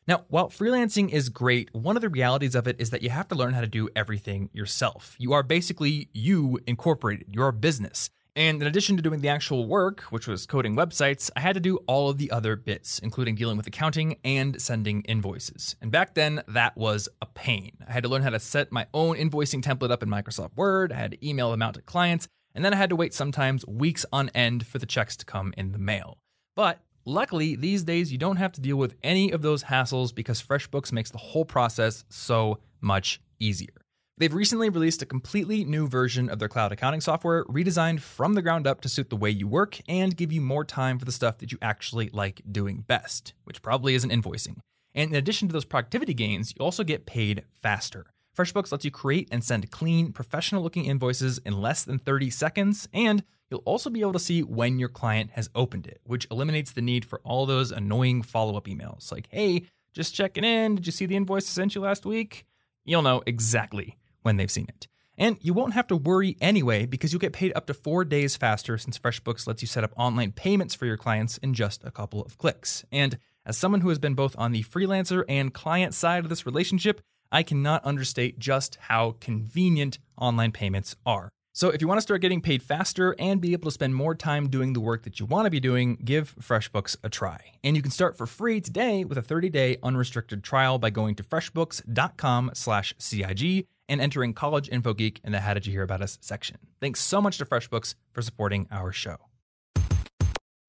Now, 0.08 0.24
while 0.30 0.48
freelancing 0.48 1.10
is 1.10 1.28
great, 1.28 1.74
one 1.76 1.98
of 1.98 2.02
the 2.02 2.08
realities 2.08 2.56
of 2.56 2.66
it 2.66 2.80
is 2.80 2.92
that 2.92 3.02
you 3.02 3.10
have 3.10 3.28
to 3.28 3.36
learn 3.36 3.54
how 3.54 3.62
to 3.62 3.68
do 3.68 3.90
everything 3.94 4.50
yourself. 4.54 5.18
You 5.20 5.34
are 5.34 5.44
basically 5.44 6.10
you 6.14 6.60
incorporated, 6.66 7.28
you're 7.36 7.50
a 7.50 7.54
business. 7.54 8.10
And 8.38 8.62
in 8.62 8.68
addition 8.68 8.96
to 8.98 9.02
doing 9.02 9.22
the 9.22 9.30
actual 9.30 9.66
work, 9.66 10.02
which 10.12 10.28
was 10.28 10.46
coding 10.46 10.76
websites, 10.76 11.32
I 11.36 11.40
had 11.40 11.56
to 11.56 11.60
do 11.60 11.78
all 11.88 12.08
of 12.08 12.20
the 12.20 12.30
other 12.30 12.56
bits, 12.56 13.00
including 13.00 13.34
dealing 13.34 13.58
with 13.58 13.66
accounting 13.66 14.20
and 14.24 14.62
sending 14.62 15.02
invoices. 15.02 15.76
And 15.82 15.92
back 15.92 16.14
then, 16.14 16.44
that 16.48 16.78
was 16.78 17.10
a 17.20 17.26
pain. 17.26 17.72
I 17.88 17.92
had 17.92 18.04
to 18.04 18.10
learn 18.10 18.22
how 18.22 18.30
to 18.30 18.40
set 18.40 18.72
my 18.72 18.86
own 18.94 19.16
invoicing 19.16 19.64
template 19.64 19.90
up 19.90 20.04
in 20.04 20.10
Microsoft 20.10 20.56
Word, 20.56 20.92
I 20.92 20.98
had 20.98 21.14
to 21.14 21.28
email 21.28 21.50
them 21.50 21.64
out 21.64 21.74
to 21.74 21.82
clients, 21.82 22.28
and 22.54 22.64
then 22.64 22.76
I 22.76 22.78
had 22.78 22.92
to 22.92 22.96
wait 22.96 23.16
sometimes 23.16 23.66
weeks 23.66 24.06
on 24.14 24.30
end 24.36 24.68
for 24.68 24.78
the 24.78 24.86
checks 24.86 25.18
to 25.18 25.26
come 25.26 25.52
in 25.58 25.72
the 25.72 25.80
mail. 25.80 26.20
But 26.56 26.82
luckily, 27.06 27.56
these 27.56 27.84
days 27.84 28.12
you 28.12 28.20
don't 28.20 28.38
have 28.38 28.52
to 28.52 28.62
deal 28.62 28.78
with 28.78 28.98
any 29.02 29.32
of 29.32 29.42
those 29.42 29.64
hassles 29.64 30.14
because 30.14 30.44
FreshBooks 30.44 30.92
makes 30.92 31.10
the 31.10 31.18
whole 31.18 31.46
process 31.46 32.06
so 32.08 32.60
much 32.82 33.20
easier. 33.40 33.82
They've 34.20 34.34
recently 34.34 34.70
released 34.70 35.04
a 35.04 35.06
completely 35.06 35.64
new 35.64 35.88
version 35.88 36.28
of 36.28 36.40
their 36.40 36.48
cloud 36.48 36.72
accounting 36.72 37.02
software, 37.02 37.46
redesigned 37.46 38.00
from 38.00 38.34
the 38.34 38.42
ground 38.42 38.66
up 38.66 38.82
to 38.82 38.90
suit 38.90 39.12
the 39.12 39.16
way 39.16 39.30
you 39.30 39.48
work 39.48 39.80
and 39.88 40.18
give 40.18 40.32
you 40.32 40.42
more 40.42 40.66
time 40.66 40.98
for 40.98 41.06
the 41.06 41.12
stuff 41.12 41.38
that 41.38 41.52
you 41.52 41.60
actually 41.62 42.10
like 42.12 42.42
doing 42.52 42.84
best, 42.88 43.34
which 43.44 43.62
probably 43.62 43.94
isn't 43.94 44.10
invoicing. 44.10 44.58
And 44.96 45.12
in 45.12 45.16
addition 45.16 45.48
to 45.50 45.54
those 45.54 45.66
productivity 45.66 46.16
gains, 46.16 46.52
you 46.58 46.66
also 46.66 46.84
get 46.84 47.06
paid 47.06 47.44
faster. 47.62 48.08
FreshBooks 48.36 48.72
lets 48.72 48.84
you 48.84 48.90
create 48.90 49.28
and 49.32 49.44
send 49.44 49.70
clean, 49.70 50.12
professional 50.12 50.64
looking 50.64 50.86
invoices 50.86 51.38
in 51.46 51.62
less 51.62 51.84
than 51.84 52.00
30 52.00 52.32
seconds, 52.32 52.90
and 52.92 53.24
you'll 53.52 53.62
also 53.66 53.92
be 53.92 54.02
able 54.02 54.14
to 54.14 54.20
see 54.20 54.42
when 54.42 54.80
your 54.80 54.90
client 54.90 55.30
has 55.34 55.52
opened 55.54 55.86
it, 55.86 56.02
which 56.06 56.26
eliminates 56.32 56.72
the 56.72 56.82
need 56.82 57.06
for 57.06 57.22
all 57.24 57.46
those 57.46 57.72
annoying 57.72 58.24
follow 58.24 58.58
up 58.58 58.66
emails 58.66 59.12
like, 59.12 59.28
hey, 59.30 59.68
just 59.94 60.16
checking 60.16 60.44
in. 60.44 60.74
Did 60.74 60.88
you 60.88 60.92
see 60.92 61.06
the 61.06 61.16
invoice 61.16 61.46
I 61.46 61.54
sent 61.54 61.76
you 61.76 61.82
last 61.82 62.04
week? 62.04 62.48
You'll 62.84 63.04
know 63.04 63.22
exactly 63.28 63.96
when 64.28 64.36
they've 64.36 64.52
seen 64.52 64.68
it. 64.68 64.90
And 65.18 65.38
you 65.40 65.54
won't 65.54 65.74
have 65.74 65.88
to 65.88 65.96
worry 65.96 66.36
anyway 66.42 66.86
because 66.86 67.14
you'll 67.14 67.22
get 67.22 67.32
paid 67.32 67.54
up 67.56 67.66
to 67.68 67.74
four 67.74 68.04
days 68.04 68.36
faster 68.36 68.78
since 68.78 69.00
FreshBooks 69.00 69.48
lets 69.48 69.62
you 69.64 69.68
set 69.68 69.86
up 69.86 69.94
online 69.96 70.34
payments 70.34 70.76
for 70.76 70.86
your 70.86 70.98
clients 70.98 71.38
in 71.38 71.54
just 71.54 71.82
a 71.86 71.92
couple 71.92 72.22
of 72.22 72.38
clicks. 72.38 72.84
And 72.92 73.18
as 73.46 73.58
someone 73.58 73.80
who 73.80 73.88
has 73.88 74.00
been 74.00 74.16
both 74.16 74.36
on 74.38 74.52
the 74.52 74.64
freelancer 74.64 75.24
and 75.30 75.54
client 75.54 75.94
side 75.94 76.26
of 76.26 76.30
this 76.30 76.46
relationship, 76.46 77.00
I 77.32 77.42
cannot 77.42 77.86
understate 77.86 78.38
just 78.38 78.78
how 78.82 79.16
convenient 79.22 79.98
online 80.18 80.52
payments 80.52 80.98
are. 81.06 81.30
So, 81.54 81.70
if 81.70 81.80
you 81.82 81.88
want 81.88 82.00
to 82.00 82.04
start 82.04 82.20
getting 82.22 82.42
paid 82.42 82.62
faster 82.62 83.16
and 83.18 83.40
be 83.42 83.54
able 83.54 83.66
to 83.66 83.72
spend 83.72 83.96
more 83.96 84.14
time 84.14 84.50
doing 84.50 84.74
the 84.74 84.82
work 84.82 85.04
that 85.04 85.20
you 85.20 85.26
want 85.26 85.46
to 85.46 85.50
be 85.50 85.62
doing, 85.62 85.96
give 85.96 86.36
FreshBooks 86.36 86.98
a 87.04 87.10
try. 87.10 87.54
And 87.64 87.78
you 87.78 87.82
can 87.82 87.90
start 87.90 88.16
for 88.16 88.28
free 88.28 88.62
today 88.62 89.04
with 89.04 89.18
a 89.18 89.24
30-day 89.24 89.78
unrestricted 89.82 90.44
trial 90.44 90.78
by 90.78 90.92
going 90.92 91.16
to 91.16 91.24
freshbooks.com/cig 91.24 93.68
and 93.90 94.02
entering 94.02 94.34
College 94.34 94.70
Info 94.70 94.94
Geek 94.94 95.22
in 95.24 95.32
the 95.32 95.42
How 95.42 95.54
Did 95.54 95.66
You 95.66 95.74
Hear 95.74 95.84
About 95.84 96.02
Us 96.02 96.18
section. 96.22 96.58
Thanks 96.80 97.02
so 97.02 97.22
much 97.22 97.38
to 97.38 97.46
FreshBooks 97.46 97.96
for 98.12 98.22
supporting 98.22 98.68
our 98.72 98.92
show. 98.92 99.18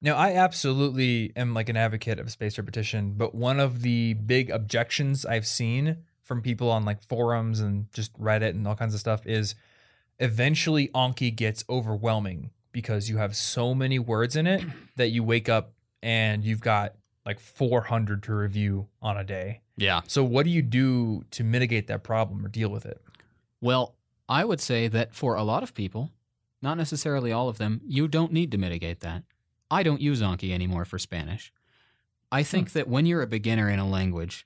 Now, 0.01 0.15
I 0.15 0.33
absolutely 0.35 1.33
am 1.35 1.53
like 1.53 1.67
an 1.67 1.75
advocate 1.75 2.19
of 2.19 2.31
spaced 2.31 2.57
repetition, 2.57 3.15
but 3.17 3.35
one 3.35 3.59
of 3.59 3.81
the 3.81 4.13
big 4.13 4.49
objections 4.49 5.25
I've 5.25 5.45
seen 5.45 5.97
from 6.23 6.41
people 6.41 6.69
on 6.69 6.85
like 6.85 7.01
forums 7.03 7.59
and 7.59 7.91
just 7.91 8.17
Reddit 8.17 8.51
and 8.51 8.65
all 8.67 8.75
kinds 8.75 8.93
of 8.93 8.99
stuff 9.01 9.25
is 9.25 9.55
eventually 10.19 10.87
Anki 10.89 11.35
gets 11.35 11.65
overwhelming 11.69 12.51
because 12.71 13.09
you 13.09 13.17
have 13.17 13.35
so 13.35 13.73
many 13.73 13.99
words 13.99 14.35
in 14.35 14.47
it 14.47 14.63
that 14.95 15.09
you 15.09 15.23
wake 15.23 15.49
up 15.49 15.73
and 16.01 16.45
you've 16.45 16.61
got 16.61 16.95
like 17.25 17.39
400 17.39 18.23
to 18.23 18.33
review 18.33 18.87
on 19.01 19.17
a 19.17 19.23
day. 19.23 19.61
Yeah. 19.75 20.01
So, 20.07 20.23
what 20.23 20.45
do 20.45 20.49
you 20.49 20.61
do 20.61 21.23
to 21.31 21.43
mitigate 21.43 21.87
that 21.87 22.03
problem 22.03 22.45
or 22.45 22.49
deal 22.49 22.69
with 22.69 22.85
it? 22.85 23.01
Well, 23.61 23.95
I 24.27 24.45
would 24.45 24.61
say 24.61 24.87
that 24.87 25.13
for 25.13 25.35
a 25.35 25.43
lot 25.43 25.63
of 25.63 25.73
people, 25.73 26.11
not 26.61 26.77
necessarily 26.77 27.31
all 27.31 27.49
of 27.49 27.57
them, 27.57 27.81
you 27.85 28.07
don't 28.07 28.31
need 28.31 28.51
to 28.51 28.57
mitigate 28.57 28.99
that. 29.01 29.23
I 29.71 29.83
don't 29.83 30.01
use 30.01 30.21
Anki 30.21 30.51
anymore 30.51 30.85
for 30.85 30.99
Spanish. 30.99 31.53
I 32.31 32.43
think 32.43 32.69
hmm. 32.69 32.79
that 32.79 32.87
when 32.87 33.05
you're 33.05 33.21
a 33.21 33.27
beginner 33.27 33.69
in 33.69 33.79
a 33.79 33.87
language, 33.87 34.45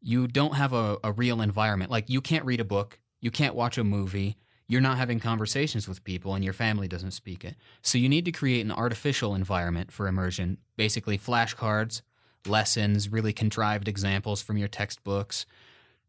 you 0.00 0.26
don't 0.26 0.54
have 0.54 0.72
a, 0.72 0.98
a 1.04 1.12
real 1.12 1.40
environment. 1.40 1.90
Like, 1.90 2.10
you 2.10 2.20
can't 2.20 2.44
read 2.44 2.60
a 2.60 2.64
book, 2.64 2.98
you 3.20 3.30
can't 3.30 3.54
watch 3.54 3.78
a 3.78 3.84
movie, 3.84 4.36
you're 4.66 4.80
not 4.80 4.98
having 4.98 5.20
conversations 5.20 5.86
with 5.86 6.02
people, 6.04 6.34
and 6.34 6.42
your 6.42 6.52
family 6.52 6.88
doesn't 6.88 7.12
speak 7.12 7.44
it. 7.44 7.56
So, 7.82 7.98
you 7.98 8.08
need 8.08 8.24
to 8.24 8.32
create 8.32 8.64
an 8.64 8.72
artificial 8.72 9.34
environment 9.34 9.92
for 9.92 10.08
immersion, 10.08 10.58
basically, 10.76 11.18
flashcards, 11.18 12.02
lessons, 12.46 13.08
really 13.08 13.32
contrived 13.32 13.86
examples 13.86 14.42
from 14.42 14.56
your 14.56 14.68
textbooks. 14.68 15.46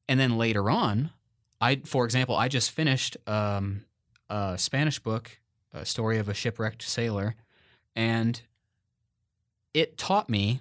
And 0.10 0.20
then 0.20 0.38
later 0.38 0.70
on, 0.70 1.12
I, 1.64 1.78
for 1.86 2.04
example, 2.04 2.36
I 2.36 2.50
just 2.50 2.72
finished 2.72 3.16
um, 3.26 3.86
a 4.30 4.58
Spanish 4.58 5.00
book, 5.00 5.40
a 5.72 5.86
story 5.86 6.18
of 6.18 6.28
a 6.28 6.34
shipwrecked 6.34 6.82
sailor, 6.82 7.36
and 7.96 8.42
it 9.74 9.98
taught 9.98 10.30
me 10.30 10.60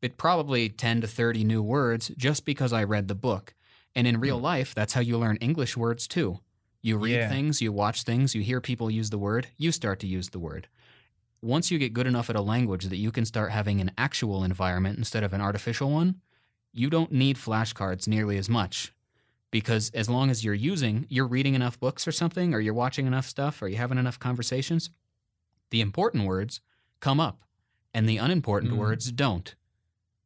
it 0.00 0.16
probably 0.16 0.68
10 0.68 1.02
to 1.02 1.06
30 1.06 1.44
new 1.44 1.62
words 1.62 2.10
just 2.18 2.44
because 2.44 2.72
I 2.72 2.82
read 2.82 3.06
the 3.06 3.14
book. 3.14 3.54
And 3.94 4.04
in 4.04 4.18
real 4.18 4.36
life, 4.36 4.74
that's 4.74 4.94
how 4.94 5.00
you 5.00 5.16
learn 5.16 5.36
English 5.36 5.76
words 5.76 6.08
too. 6.08 6.40
You 6.80 6.98
read 6.98 7.20
Yeah. 7.20 7.28
things, 7.28 7.62
you 7.62 7.70
watch 7.70 8.02
things, 8.02 8.34
you 8.34 8.42
hear 8.42 8.60
people 8.60 8.90
use 8.90 9.10
the 9.10 9.18
word, 9.18 9.46
you 9.56 9.70
start 9.70 10.00
to 10.00 10.08
use 10.08 10.30
the 10.30 10.40
word. 10.40 10.66
Once 11.40 11.70
you 11.70 11.78
get 11.78 11.92
good 11.92 12.08
enough 12.08 12.28
at 12.28 12.34
a 12.34 12.42
language 12.42 12.86
that 12.86 12.96
you 12.96 13.12
can 13.12 13.24
start 13.24 13.52
having 13.52 13.80
an 13.80 13.92
actual 13.96 14.42
environment 14.42 14.98
instead 14.98 15.22
of 15.22 15.32
an 15.32 15.40
artificial 15.40 15.88
one, 15.88 16.20
you 16.72 16.90
don't 16.90 17.12
need 17.12 17.36
flashcards 17.36 18.08
nearly 18.08 18.38
as 18.38 18.48
much 18.48 18.92
because 19.52 19.90
as 19.94 20.08
long 20.08 20.30
as 20.30 20.44
you're 20.44 20.54
using, 20.54 21.06
you're 21.08 21.28
reading 21.28 21.54
enough 21.54 21.78
books 21.78 22.08
or 22.08 22.12
something, 22.12 22.52
or 22.54 22.58
you're 22.60 22.74
watching 22.74 23.06
enough 23.06 23.26
stuff, 23.28 23.62
or 23.62 23.68
you're 23.68 23.78
having 23.78 23.98
enough 23.98 24.18
conversations, 24.18 24.90
the 25.70 25.80
important 25.80 26.24
words 26.26 26.60
come 26.98 27.20
up 27.20 27.42
and 27.94 28.08
the 28.08 28.16
unimportant 28.16 28.72
Mm. 28.72 28.78
words 28.78 29.12
don't, 29.12 29.54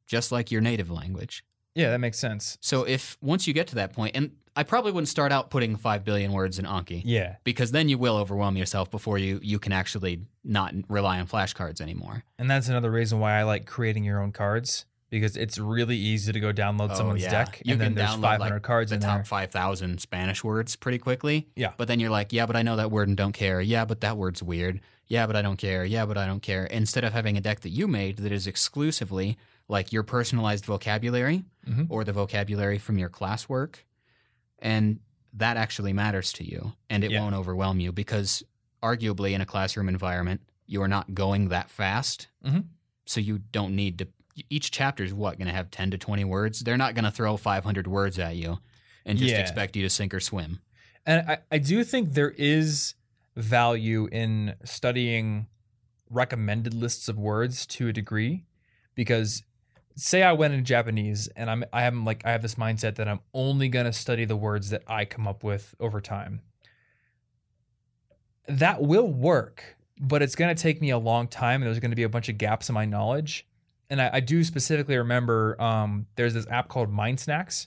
just 0.07 0.33
like 0.33 0.51
your 0.51 0.62
native 0.62 0.91
language. 0.91 1.45
Yeah, 1.75 1.91
that 1.91 1.99
makes 1.99 2.19
sense. 2.19 2.57
So 2.62 2.85
if 2.85 3.19
once 3.21 3.47
you 3.47 3.53
get 3.53 3.67
to 3.69 3.75
that 3.75 3.93
point, 3.93 4.17
and 4.17 4.31
I 4.55 4.62
probably 4.62 4.93
wouldn't 4.93 5.09
start 5.09 5.33
out 5.33 5.51
putting 5.51 5.77
5 5.77 6.05
billion 6.05 6.33
words 6.33 6.59
in 6.59 6.65
Anki 6.65 7.03
Yeah. 7.05 7.37
because 7.45 7.73
then 7.73 7.91
you 7.91 7.99
will 7.99 8.17
overwhelm 8.17 8.57
yourself 8.57 8.91
before 8.91 9.19
you, 9.19 9.39
you 9.43 9.59
can 9.59 9.73
actually 9.73 10.21
not 10.43 10.73
rely 10.89 11.19
on 11.21 11.27
flashcards 11.27 11.81
anymore. 11.83 12.25
And 12.39 12.49
that's 12.51 12.69
another 12.69 12.91
reason 12.91 13.19
why 13.19 13.33
I 13.39 13.43
like 13.43 13.67
creating 13.67 14.05
your 14.05 14.23
own 14.23 14.33
cards 14.33 14.87
because 15.11 15.37
it's 15.37 15.59
really 15.59 15.97
easy 15.97 16.33
to 16.33 16.40
go 16.40 16.53
download 16.53 16.90
Oh, 16.92 16.95
someone's 16.95 17.23
yeah. 17.23 17.31
deck 17.31 17.62
You 17.64 17.73
and 17.73 17.81
then 17.81 17.95
there's 17.95 18.11
download, 18.11 18.23
500 18.23 18.55
like, 18.55 18.62
cards 18.62 18.90
the 18.90 18.97
in 18.97 19.03
top 19.03 19.27
5,000 19.27 20.01
Spanish 20.01 20.42
words 20.42 20.75
pretty 20.77 20.99
quickly. 20.99 21.49
Yeah. 21.55 21.73
But 21.77 21.88
then 21.88 22.01
you're 22.01 22.11
like, 22.11 22.33
yeah, 22.33 22.47
but 22.47 22.57
I 22.57 22.62
know 22.62 22.77
that 22.77 22.90
word 22.90 23.09
and 23.09 23.16
don't 23.16 23.33
care. 23.33 23.61
Yeah, 23.61 23.85
but 23.85 24.01
that 24.01 24.16
word's 24.16 24.42
weird. 24.42 24.81
Yeah, 25.07 25.27
but 25.29 25.37
I 25.37 25.42
don't 25.42 25.57
care. 25.57 25.85
Yeah, 25.85 26.05
but 26.07 26.19
I 26.19 26.27
don't 26.27 26.42
care. 26.42 26.64
Instead 26.66 27.05
of 27.05 27.12
having 27.12 27.37
a 27.37 27.40
deck 27.40 27.61
that 27.61 27.71
you 27.71 27.87
made 27.87 28.16
that 28.19 28.33
is 28.33 28.47
exclusively 28.49 29.38
like 29.69 29.92
your 29.92 30.03
personalized 30.03 30.64
vocabulary 30.64 31.45
Mhm. 31.69 31.87
or 31.88 32.03
the 32.05 32.12
vocabulary 32.12 32.79
from 32.79 32.99
your 32.99 33.09
classwork, 33.11 33.77
and 34.59 34.99
that 35.35 35.57
actually 35.57 35.92
matters 35.92 36.33
to 36.33 36.45
you 36.45 36.73
and 36.88 37.05
it 37.05 37.11
Yeah. 37.11 37.21
won't 37.21 37.35
overwhelm 37.35 37.79
you 37.81 37.92
because 37.92 38.42
arguably 38.83 39.33
in 39.33 39.40
a 39.40 39.47
classroom 39.47 39.88
environment, 39.88 40.40
you 40.66 40.83
are 40.83 40.88
not 40.88 41.14
going 41.14 41.49
that 41.49 41.71
fast. 41.71 42.29
Mhm. 42.45 42.64
So 43.07 43.21
you 43.21 43.38
don't 43.38 43.77
need 43.77 43.99
to. 43.99 44.09
Each 44.51 44.70
chapter 44.70 45.03
is 45.05 45.14
what 45.14 45.38
going 45.38 45.49
to 45.49 45.55
have 45.55 45.70
ten 45.70 45.90
to 45.92 45.99
twenty 45.99 46.25
words. 46.25 46.61
They're 46.61 46.77
not 46.77 46.94
going 46.94 47.05
to 47.05 47.11
throw 47.11 47.37
five 47.37 47.64
hundred 47.64 47.87
words 47.87 48.18
at 48.18 48.37
you 48.37 48.59
and 49.05 49.18
just 49.18 49.31
Yeah. 49.33 49.40
expect 49.40 49.77
you 49.77 49.83
to 49.83 49.90
sink 49.90 50.12
or 50.12 50.20
swim. 50.20 50.61
And 51.07 51.29
I, 51.31 51.38
I 51.53 51.59
do 51.59 51.85
think 51.85 52.14
there 52.14 52.35
is 52.37 52.94
value 53.37 54.09
in 54.11 54.55
studying 54.64 55.46
recommended 56.11 56.75
lists 56.75 57.09
of 57.09 57.18
words 57.18 57.66
to 57.66 57.88
a 57.88 57.92
degree 57.92 58.44
because 58.94 59.42
say 59.96 60.22
I 60.22 60.33
went 60.33 60.55
in 60.55 60.64
Japanese 60.64 61.29
and 61.37 61.51
I'm 61.51 61.64
I 61.72 61.85
am 61.85 62.05
like 62.05 62.25
I 62.25 62.33
have 62.33 62.42
this 62.42 62.57
mindset 62.57 62.96
that 62.96 63.09
I'm 63.09 63.20
only 63.33 63.68
going 63.68 63.87
to 63.87 63.92
study 63.92 64.25
the 64.25 64.37
words 64.37 64.70
that 64.70 64.83
I 64.87 65.05
come 65.05 65.27
up 65.27 65.42
with 65.42 65.75
over 65.81 66.01
time. 66.01 66.42
That 68.49 68.83
will 68.83 69.09
work, 69.09 69.77
but 70.01 70.22
it's 70.22 70.35
going 70.37 70.55
to 70.55 70.61
take 70.61 70.81
me 70.81 70.90
a 70.90 70.99
long 70.99 71.27
time 71.27 71.62
and 71.62 71.66
there's 71.68 71.81
going 71.81 71.90
to 71.90 71.96
be 71.96 72.05
a 72.05 72.09
bunch 72.09 72.29
of 72.29 72.38
gaps 72.38 72.68
in 72.68 72.75
my 72.75 72.85
knowledge. 72.85 73.46
And 73.88 74.01
I, 74.01 74.11
I 74.14 74.20
do 74.20 74.42
specifically 74.44 74.96
remember 74.96 75.61
um, 75.61 76.07
there's 76.16 76.35
this 76.35 76.46
app 76.49 76.68
called 76.68 76.92
MindSnacks, 76.92 77.66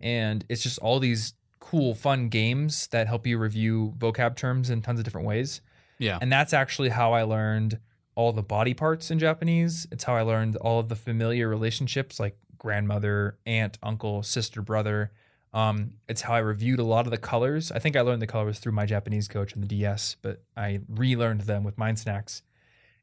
and 0.00 0.44
it's 0.48 0.62
just 0.62 0.78
all 0.80 0.98
these 0.98 1.34
cool, 1.60 1.94
fun 1.94 2.28
games 2.28 2.88
that 2.88 3.06
help 3.06 3.26
you 3.26 3.38
review 3.38 3.94
vocab 3.96 4.36
terms 4.36 4.68
in 4.68 4.82
tons 4.82 4.98
of 4.98 5.04
different 5.04 5.26
ways. 5.26 5.60
Yeah. 5.98 6.18
And 6.20 6.32
that's 6.32 6.52
actually 6.52 6.88
how 6.88 7.12
I 7.12 7.22
learned 7.22 7.78
all 8.14 8.32
the 8.32 8.42
body 8.42 8.74
parts 8.74 9.10
in 9.10 9.18
Japanese. 9.18 9.86
It's 9.90 10.04
how 10.04 10.16
I 10.16 10.22
learned 10.22 10.56
all 10.56 10.80
of 10.80 10.88
the 10.88 10.96
familiar 10.96 11.48
relationships 11.48 12.18
like 12.18 12.36
grandmother, 12.58 13.38
aunt, 13.46 13.78
uncle, 13.82 14.22
sister, 14.22 14.60
brother. 14.60 15.12
Um, 15.54 15.94
it's 16.08 16.22
how 16.22 16.34
I 16.34 16.38
reviewed 16.38 16.78
a 16.78 16.84
lot 16.84 17.06
of 17.06 17.10
the 17.10 17.18
colors. 17.18 17.70
I 17.70 17.78
think 17.78 17.96
I 17.96 18.00
learned 18.00 18.22
the 18.22 18.26
colors 18.26 18.58
through 18.58 18.72
my 18.72 18.86
Japanese 18.86 19.28
coach 19.28 19.54
and 19.54 19.62
the 19.62 19.68
DS, 19.68 20.16
but 20.22 20.42
I 20.56 20.80
relearned 20.88 21.42
them 21.42 21.62
with 21.62 21.76
MindSnacks. 21.76 22.42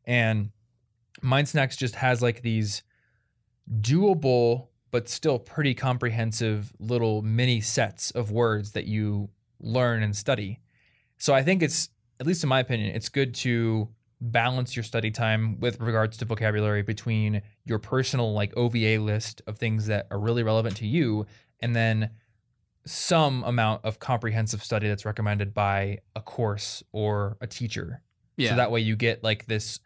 And 0.06 0.50
MindSnacks 1.24 1.78
just 1.78 1.96
has 1.96 2.22
like 2.22 2.42
these 2.42 2.84
doable 3.82 4.68
but 4.92 5.08
still 5.08 5.38
pretty 5.38 5.76
comprehensive 5.76 6.74
little 6.80 7.22
mini 7.22 7.62
sets 7.62 8.12
of 8.12 8.32
words 8.32 8.72
that 8.72 8.86
you 8.86 9.30
learn 9.60 10.02
and 10.02 10.16
study. 10.16 10.60
So 11.18 11.34
I 11.34 11.44
think 11.44 11.62
it's 11.62 11.90
at 12.20 12.26
least 12.26 12.44
in 12.44 12.50
my 12.50 12.60
opinion, 12.60 12.96
it's 12.96 13.10
good 13.10 13.34
to 13.36 13.90
balance 14.22 14.76
your 14.76 14.84
study 14.84 15.12
time 15.12 15.60
with 15.60 15.80
regards 15.80 16.18
to 16.18 16.26
vocabulary 16.26 16.82
between 16.82 17.42
your 17.66 17.80
personal 17.80 18.34
like 18.34 18.56
OVA 18.58 19.00
list 19.00 19.42
of 19.48 19.58
things 19.58 19.88
that 19.88 20.08
are 20.12 20.20
really 20.20 20.44
relevant 20.44 20.76
to 20.78 20.86
you 20.86 21.26
and 21.62 21.76
then 21.76 22.10
some 22.86 23.44
amount 23.44 23.86
of 23.86 24.00
comprehensive 24.00 24.64
study 24.64 24.88
that's 24.88 25.06
recommended 25.06 25.54
by 25.54 26.00
a 26.16 26.22
course 26.22 26.84
or 26.92 27.38
a 27.40 27.48
teacher. 27.48 28.02
Yeah. 28.36 28.50
So 28.50 28.56
that 28.56 28.72
way 28.72 28.82
you 28.82 28.96
get 28.96 29.24
like 29.24 29.46
this 29.46 29.80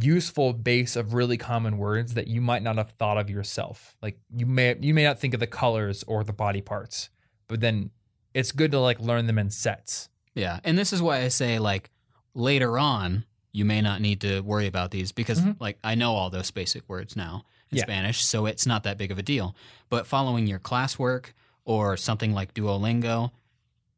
useful 0.00 0.52
base 0.52 0.96
of 0.96 1.14
really 1.14 1.36
common 1.36 1.78
words 1.78 2.14
that 2.14 2.28
you 2.28 2.40
might 2.40 2.62
not 2.62 2.76
have 2.76 2.90
thought 2.90 3.18
of 3.18 3.28
yourself. 3.30 3.96
Like 4.02 4.18
you 4.34 4.46
may 4.46 4.76
you 4.80 4.94
may 4.94 5.04
not 5.04 5.18
think 5.18 5.34
of 5.34 5.40
the 5.40 5.46
colors 5.46 6.04
or 6.06 6.24
the 6.24 6.32
body 6.32 6.60
parts, 6.60 7.10
but 7.48 7.60
then 7.60 7.90
it's 8.34 8.52
good 8.52 8.70
to 8.72 8.80
like 8.80 9.00
learn 9.00 9.26
them 9.26 9.38
in 9.38 9.50
sets. 9.50 10.08
Yeah, 10.34 10.60
and 10.64 10.76
this 10.78 10.92
is 10.92 11.00
why 11.02 11.22
I 11.22 11.28
say 11.28 11.58
like 11.58 11.90
later 12.34 12.78
on 12.78 13.24
you 13.52 13.64
may 13.64 13.80
not 13.80 14.00
need 14.00 14.20
to 14.20 14.40
worry 14.40 14.66
about 14.66 14.90
these 14.90 15.10
because 15.10 15.40
Mhm. 15.40 15.56
like 15.60 15.78
I 15.82 15.94
know 15.94 16.14
all 16.14 16.30
those 16.30 16.50
basic 16.50 16.88
words 16.88 17.16
now 17.16 17.44
in 17.70 17.78
Yeah. 17.78 17.84
Spanish, 17.84 18.22
so 18.24 18.46
it's 18.46 18.66
not 18.66 18.84
that 18.84 18.98
big 18.98 19.10
of 19.10 19.18
a 19.18 19.22
deal. 19.22 19.56
But 19.88 20.06
following 20.06 20.46
your 20.46 20.58
classwork 20.60 21.32
or 21.64 21.96
something 21.96 22.32
like 22.32 22.54
Duolingo, 22.54 23.30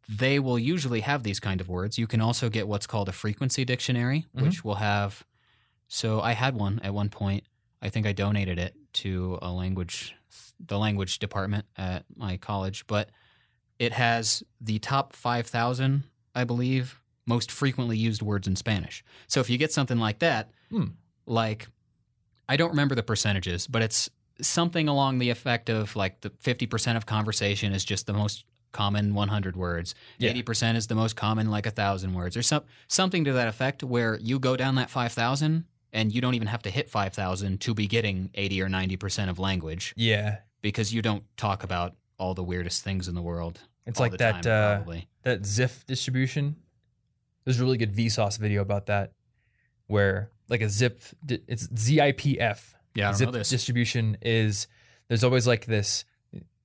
they 0.09 0.39
will 0.39 0.59
usually 0.59 1.01
have 1.01 1.23
these 1.25 1.41
kind 1.41 1.61
of 1.61 1.69
words. 1.69 1.99
You 1.99 2.07
can 2.07 2.21
also 2.21 2.49
get 2.49 2.67
what's 2.69 2.87
called 2.87 3.09
a 3.09 3.13
frequency 3.13 3.65
dictionary, 3.65 4.27
Mhm. 4.37 4.43
which 4.43 4.65
will 4.65 4.77
have 4.77 5.25
so 5.93 6.21
I 6.21 6.33
had 6.33 6.55
one 6.55 6.81
at 6.85 6.95
one 6.95 7.09
point. 7.11 7.43
I 7.83 7.89
think 7.91 8.07
I 8.07 8.13
donated 8.13 8.59
it 8.59 8.75
to 8.95 9.39
a 9.43 9.51
language 9.51 10.15
the 10.65 10.79
language 10.79 11.19
department 11.19 11.65
at 11.77 12.05
my 12.17 12.37
college, 12.37 12.87
but 12.87 13.11
it 13.79 13.93
has 13.93 14.43
the 14.61 14.79
top 14.79 15.15
5000 15.17 16.05
I 16.35 16.45
believe, 16.45 17.01
most 17.27 17.51
frequently 17.51 17.97
used 17.97 18.23
words 18.23 18.47
in 18.47 18.55
Spanish. 18.55 19.03
So 19.27 19.41
if 19.41 19.51
you 19.51 19.59
get 19.59 19.73
something 19.73 19.99
like 19.99 20.21
that, 20.21 20.51
Hmm. 20.71 20.91
like 21.27 21.67
I 22.49 22.57
don't 22.57 22.71
remember 22.71 22.95
the 22.95 23.03
percentages, 23.03 23.67
but 23.67 23.83
it's 23.83 24.09
something 24.41 24.87
along 24.89 25.19
the 25.19 25.31
effect 25.31 25.69
of 25.69 25.97
like 25.97 26.21
the 26.21 26.31
50% 26.31 26.97
of 26.97 27.07
conversation 27.07 27.73
is 27.73 27.85
just 27.85 28.07
the 28.07 28.13
most 28.13 28.45
common 28.73 29.15
100 29.15 29.57
words. 29.57 29.95
Yeah. 30.19 30.31
80% 30.33 30.77
is 30.77 30.87
the 30.87 30.95
most 30.95 31.17
common 31.17 31.51
like 31.51 31.67
a 31.67 31.71
1000 31.71 32.15
words 32.15 32.37
or 32.37 32.43
some, 32.43 32.63
something 32.87 33.25
to 33.25 33.33
that 33.33 33.49
effect 33.49 33.83
where 33.83 34.19
you 34.21 34.39
go 34.39 34.57
down 34.57 34.77
that 34.77 34.91
5000 34.91 35.65
and 35.93 36.13
you 36.13 36.21
don't 36.21 36.35
even 36.35 36.49
have 36.49 36.63
to 36.63 36.71
hit 36.71 36.89
5000 36.89 37.61
to 37.61 37.75
be 37.75 37.87
getting 37.87 38.31
80 38.35 38.63
or 38.63 38.69
90% 38.69 39.29
of 39.29 39.39
language 39.39 39.93
Yeah. 39.97 40.39
because 40.63 40.93
you 40.95 41.03
don't 41.03 41.25
talk 41.37 41.63
about 41.65 41.97
all 42.19 42.35
the 42.35 42.45
weirdest 42.45 42.83
things 42.85 43.09
in 43.09 43.15
the 43.15 43.23
world. 43.23 43.61
It's 43.87 43.99
like 43.99 44.13
that 44.19 44.43
time, 44.43 44.53
uh, 44.53 44.77
probably. 44.77 45.09
that 45.23 45.43
Zipf 45.43 45.85
distribution. 45.87 46.57
There's 47.45 47.59
a 47.59 47.65
really 47.65 47.79
good 47.79 47.95
Vsauce 47.95 48.39
video 48.39 48.61
about 48.63 48.87
that, 48.87 49.13
where 49.87 50.31
like 50.49 50.61
a 50.61 50.69
zip, 50.69 51.03
it's 51.29 51.67
ZIPF. 51.69 52.75
Yeah, 52.95 53.13
Zipf 53.13 53.49
distribution 53.49 54.17
is 54.23 54.67
there's 55.09 55.25
always 55.25 55.47
like 55.47 55.67
this 55.67 56.05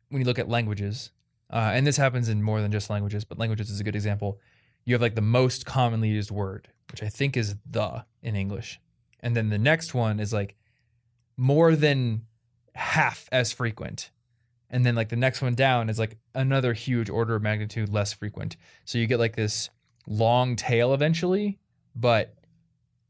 when 0.10 0.22
you 0.22 0.26
look 0.26 0.40
at 0.40 0.50
languages, 0.50 1.12
uh, 1.52 1.72
and 1.74 1.86
this 1.88 1.98
happens 1.98 2.30
in 2.30 2.44
more 2.44 2.62
than 2.62 2.72
just 2.72 2.90
languages, 2.90 3.24
but 3.26 3.38
languages 3.40 3.70
is 3.70 3.80
a 3.80 3.84
good 3.84 3.96
example. 3.96 4.40
You 4.86 4.94
have 4.94 5.02
like 5.02 5.16
the 5.16 5.22
most 5.22 5.66
commonly 5.66 6.10
used 6.10 6.30
word, 6.32 6.68
which 6.92 7.02
I 7.02 7.10
think 7.10 7.38
is 7.38 7.56
the 7.70 8.06
in 8.22 8.36
English, 8.36 8.80
and 9.26 9.36
then 9.36 9.50
the 9.50 9.58
next 9.58 9.96
one 9.96 10.20
is 10.20 10.32
like 10.32 10.56
more 11.36 11.76
than 11.76 12.22
half 12.76 13.28
as 13.32 13.52
frequent. 13.52 14.12
And 14.70 14.86
then 14.86 14.94
like 14.94 15.10
the 15.10 15.16
next 15.16 15.42
one 15.42 15.56
down 15.56 15.90
is 15.90 15.98
like 15.98 16.18
another 16.36 16.74
huge 16.74 17.10
order 17.10 17.36
of 17.36 17.42
magnitude 17.42 17.90
less 17.90 18.14
frequent. 18.14 18.56
So 18.86 19.00
you 19.00 19.08
get 19.08 19.18
like 19.18 19.36
this 19.36 19.72
long 20.08 20.56
tail 20.56 20.94
eventually, 20.94 21.58
but 21.96 22.36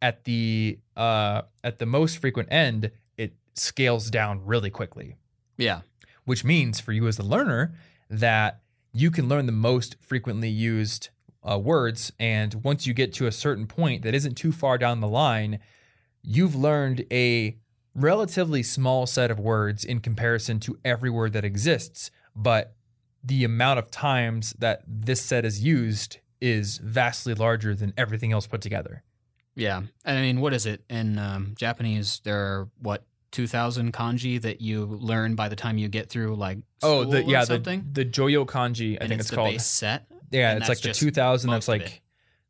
at 0.02 0.24
the 0.24 0.80
uh 0.96 1.42
at 1.66 1.80
the 1.80 1.86
most 1.86 2.20
frequent 2.20 2.48
end, 2.50 2.92
it 3.18 3.34
scales 3.56 4.10
down 4.10 4.46
really 4.46 4.70
quickly, 4.70 5.18
yeah. 5.58 5.82
which 6.24 6.46
means 6.46 6.80
for 6.80 6.94
you 6.94 7.08
as 7.08 7.18
the 7.18 7.24
learner 7.24 7.76
that 8.10 8.62
you 8.94 9.12
can 9.12 9.28
learn 9.28 9.48
the 9.48 9.52
most 9.52 9.98
frequently 10.00 10.50
used 10.50 11.10
uh, 11.44 11.60
words 11.60 12.14
and 12.20 12.64
once 12.64 12.88
you 12.88 12.94
get 12.94 13.12
to 13.14 13.28
a 13.28 13.32
certain 13.34 13.68
point 13.68 14.04
that 14.04 14.16
isn't 14.16 14.36
too 14.36 14.54
far 14.54 14.78
down 14.78 15.02
the 15.02 15.08
line, 15.08 15.60
you've 16.26 16.56
learned 16.56 17.06
a 17.12 17.58
relatively 17.94 18.62
small 18.64 19.06
set 19.06 19.32
of 19.32 19.40
words 19.40 19.86
in 19.86 20.00
comparison 20.00 20.60
to 20.62 20.78
every 20.84 21.10
word 21.10 21.34
that 21.34 21.46
exists, 21.46 22.12
but 22.36 22.76
the 23.24 23.44
amount 23.44 23.80
of 23.80 23.90
times 23.90 24.54
that 24.60 24.82
this 24.88 25.22
set 25.22 25.46
is 25.46 25.64
used 25.64 26.18
is 26.42 26.78
vastly 26.80 27.34
larger 27.34 27.74
than 27.74 27.94
everything 27.98 28.32
else 28.32 28.46
put 28.48 28.62
together. 28.62 29.04
Yeah, 29.56 29.84
I 30.04 30.20
mean, 30.20 30.42
what 30.42 30.54
is 30.54 30.66
it 30.66 30.84
in 30.90 31.18
um, 31.18 31.54
Japanese? 31.58 32.20
There 32.24 32.38
are 32.38 32.70
what 32.82 33.06
two 33.32 33.48
thousand 33.48 33.94
kanji 33.94 34.42
that 34.42 34.60
you 34.62 34.86
learn 34.86 35.36
by 35.36 35.48
the 35.48 35.56
time 35.56 35.78
you 35.78 35.88
get 35.88 36.10
through 36.10 36.36
like 36.36 36.58
Oh, 36.84 37.06
the 37.06 37.24
yeah, 37.24 37.42
the, 37.42 37.46
something. 37.56 37.86
the 37.92 38.04
Joyo 38.06 38.46
kanji, 38.46 38.94
I 38.96 38.98
and 39.06 39.10
think 39.10 39.12
it's, 39.14 39.22
it's, 39.22 39.30
the 39.30 39.36
called. 39.38 39.52
base 39.54 39.66
set. 39.66 40.06
yeah, 40.30 40.52
and 40.52 40.60
it's 40.60 40.68
like 40.70 40.82
the 40.82 40.92
2000 40.92 41.50
that's 41.50 41.68
like. 41.70 42.02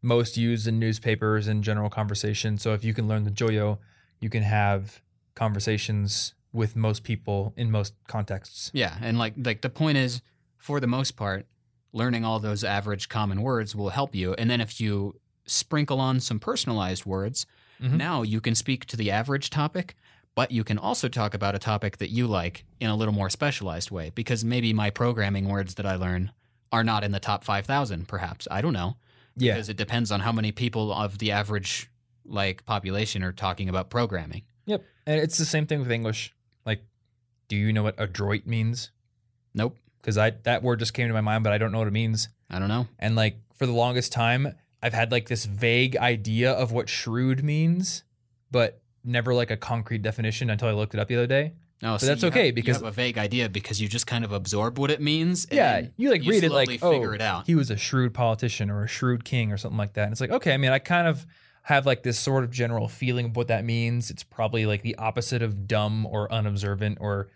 Most 0.06 0.38
used 0.38 0.68
in 0.68 0.78
newspapers 0.80 1.48
and 1.48 1.64
general 1.64 1.90
conversation. 1.90 2.58
So 2.60 2.74
if 2.74 2.84
you 2.84 2.94
can 2.94 3.08
learn 3.08 3.24
the 3.24 3.32
Joyo, 3.32 3.80
you 4.22 4.30
can 4.30 4.44
have 4.44 5.02
conversations 5.34 6.34
with 6.54 6.76
most 6.76 7.04
people 7.04 7.54
in 7.58 7.72
most 7.72 7.94
contexts. 8.08 8.72
Yeah, 8.74 8.98
and 9.02 9.18
like 9.18 9.34
like 9.38 9.62
the 9.62 9.70
point 9.70 9.98
is, 9.98 10.22
for 10.58 10.80
the 10.80 10.88
most 10.88 11.16
part, 11.18 11.48
learning 11.92 12.24
all 12.24 12.40
those 12.40 12.64
average 12.64 13.10
common 13.10 13.42
words 13.42 13.76
will 13.76 13.90
help 13.90 14.14
you. 14.16 14.34
And 14.36 14.50
then 14.50 14.62
if 14.62 14.80
you 14.80 15.20
sprinkle 15.46 16.00
on 16.00 16.20
some 16.20 16.40
personalized 16.40 17.06
words, 17.06 17.46
Mhm. 17.82 17.98
now 17.98 18.22
you 18.22 18.40
can 18.42 18.56
speak 18.56 18.86
to 18.86 18.98
the 18.98 19.12
average 19.12 19.50
topic. 19.50 19.96
But 20.34 20.52
you 20.52 20.64
can 20.66 20.78
also 20.78 21.08
talk 21.08 21.34
about 21.34 21.56
a 21.56 21.60
topic 21.60 21.98
that 21.98 22.10
you 22.10 22.28
like 22.28 22.66
in 22.82 22.90
a 22.90 22.96
little 22.96 23.14
more 23.14 23.30
specialized 23.30 23.90
way 23.92 24.12
because 24.14 24.44
maybe 24.44 24.74
my 24.74 24.90
programming 24.90 25.48
words 25.48 25.76
that 25.76 25.86
I 25.86 25.96
learn 25.96 26.32
are 26.74 26.84
not 26.84 27.04
in 27.06 27.12
the 27.12 27.22
top 27.22 27.44
5,000, 27.46 28.08
perhaps. 28.08 28.46
I 28.52 28.60
don't 28.62 28.74
know. 28.74 28.98
Yeah. 29.38 29.54
because 29.54 29.70
it 29.70 29.78
depends 29.78 30.12
on 30.12 30.22
how 30.22 30.32
many 30.32 30.52
people 30.52 30.94
of 30.94 31.18
the 31.18 31.32
average 31.32 31.90
like 32.26 32.66
population 32.66 33.24
are 33.24 33.32
talking 33.34 33.70
about 33.70 33.90
programming. 33.90 34.44
Yep. 34.66 34.84
And 35.06 35.22
it's 35.22 35.38
the 35.38 35.46
same 35.46 35.68
thing 35.68 35.80
with 35.80 35.92
English. 35.92 36.34
Like, 36.66 36.84
do 37.48 37.56
you 37.56 37.72
know 37.74 37.84
what 37.84 37.96
adroit 37.98 38.46
means? 38.46 38.92
Nope, 39.54 39.78
Because 40.02 40.18
I 40.18 40.32
that 40.44 40.64
word 40.64 40.80
just 40.80 40.94
came 40.94 41.08
to 41.08 41.14
my 41.14 41.22
mind, 41.22 41.44
but 41.44 41.54
I 41.54 41.58
don't 41.58 41.72
know 41.72 41.78
what 41.80 41.88
it 41.88 41.94
means. 41.94 42.30
I 42.50 42.60
don't 42.60 42.68
know. 42.68 42.88
And 43.00 43.16
like 43.16 43.38
for 43.54 43.66
the 43.66 43.72
longest 43.72 44.12
time, 44.12 44.54
I've 44.82 44.94
had 44.94 45.12
like 45.12 45.28
this 45.30 45.46
vague 45.46 45.96
idea 45.98 46.52
of 46.52 46.72
what 46.72 46.90
shrewd 46.90 47.44
means, 47.44 48.04
but 48.52 48.82
never 49.04 49.34
like 49.34 49.52
a 49.52 49.58
concrete 49.58 50.02
definition 50.02 50.50
until 50.50 50.68
I 50.68 50.72
looked 50.72 50.94
it 50.94 51.00
up 51.00 51.08
the 51.08 51.16
other 51.16 51.28
day. 51.28 51.54
No, 51.82 51.98
so 51.98 52.06
that's 52.06 52.24
okay, 52.24 52.52
because- 52.52 52.80
you 52.80 52.86
have 52.86 52.94
a 52.94 52.96
vague 52.96 53.18
idea 53.18 53.50
because 53.50 53.82
you 53.82 53.88
just 53.88 54.08
kind 54.08 54.24
of 54.24 54.32
absorb 54.32 54.80
what 54.80 54.90
it 54.92 55.02
means. 55.02 55.46
yeah, 55.52 55.88
you 55.98 56.10
like 56.10 56.24
you 56.24 56.32
read 56.32 56.44
it 56.44 56.52
like, 56.52 56.68
slowly 56.68 56.80
oh, 56.82 56.92
figure 57.00 57.14
it 57.16 57.22
out. 57.22 57.46
he 57.48 57.56
was 57.56 57.70
a 57.70 57.78
shrewd 57.78 58.14
politician 58.14 58.70
or 58.70 58.84
a 58.84 58.88
shrewd 58.88 59.26
king 59.26 59.52
or 59.52 59.58
something 59.58 59.78
like 59.78 59.94
that. 59.94 60.04
And 60.04 60.12
it's 60.12 60.22
like, 60.22 60.32
okay, 60.32 60.54
I 60.54 60.58
mean, 60.58 60.72
I 60.72 60.80
kind 60.80 61.08
of 61.08 61.26
have 61.64 61.86
like 61.86 62.04
this 62.04 62.18
sort 62.18 62.44
of 62.44 62.52
general 62.52 62.88
feeling 62.88 63.26
of 63.26 63.36
what 63.36 63.48
that 63.50 63.66
means. 63.66 64.10
It's 64.10 64.24
probably 64.24 64.66
like 64.66 64.84
the 64.84 64.96
opposite 64.96 65.42
of 65.42 65.68
dumb 65.68 66.06
or 66.06 66.32
unobservant 66.32 67.00
or 67.02 67.28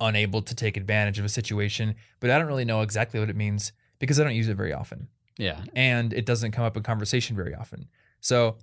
unable 0.00 0.42
to 0.42 0.54
take 0.54 0.76
advantage 0.76 1.18
of 1.18 1.24
a 1.24 1.28
situation, 1.28 1.94
but 2.20 2.30
I 2.30 2.38
don't 2.38 2.48
really 2.48 2.64
know 2.64 2.80
exactly 2.82 3.20
what 3.20 3.30
it 3.30 3.36
means 3.36 3.72
because 3.98 4.18
I 4.18 4.24
don't 4.24 4.34
use 4.34 4.48
it 4.48 4.56
very 4.56 4.72
often. 4.72 5.08
yeah, 5.38 5.62
and 5.74 6.12
it 6.12 6.26
doesn't 6.26 6.52
come 6.52 6.64
up 6.64 6.76
in 6.76 6.82
conversation 6.82 7.36
very 7.36 7.54
often. 7.54 7.88
So 8.20 8.56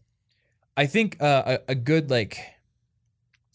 I 0.76 0.86
think 0.86 1.22
uh, 1.22 1.58
a, 1.68 1.72
a 1.72 1.76
good 1.76 2.10
like 2.10 2.38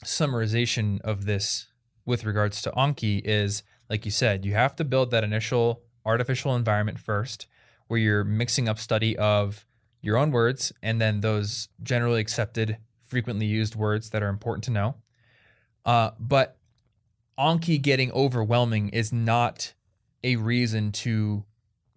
summarization 0.07 1.00
of 1.02 1.26
this 1.26 1.66
with 2.04 2.24
regards 2.24 2.62
to 2.62 2.70
Anki 2.70 3.20
is 3.24 3.62
like 3.90 4.04
you 4.04 4.11
said, 4.11 4.44
you 4.44 4.52
have 4.54 4.74
to 4.76 4.84
build 4.84 5.11
that 5.11 5.24
initial 5.24 5.82
artificial 6.04 6.54
environment 6.57 6.98
first 6.98 7.46
where 7.88 8.00
you're 8.00 8.24
mixing 8.24 8.68
up 8.68 8.78
study 8.78 9.16
of 9.18 9.64
your 10.00 10.16
own 10.16 10.30
words 10.30 10.72
and 10.82 11.00
then 11.00 11.20
those 11.20 11.68
generally 11.82 12.20
accepted 12.20 12.78
frequently 13.04 13.46
used 13.46 13.74
words 13.74 14.11
that 14.11 14.22
are 14.22 14.28
important 14.28 14.64
to 14.64 14.70
know. 14.70 14.96
Uh, 15.84 16.11
but 16.18 16.59
Anki 17.38 17.80
getting 17.80 18.11
overwhelming 18.12 18.88
is 18.88 19.12
not 19.12 19.74
a 20.24 20.36
reason 20.36 20.90
to 20.90 21.44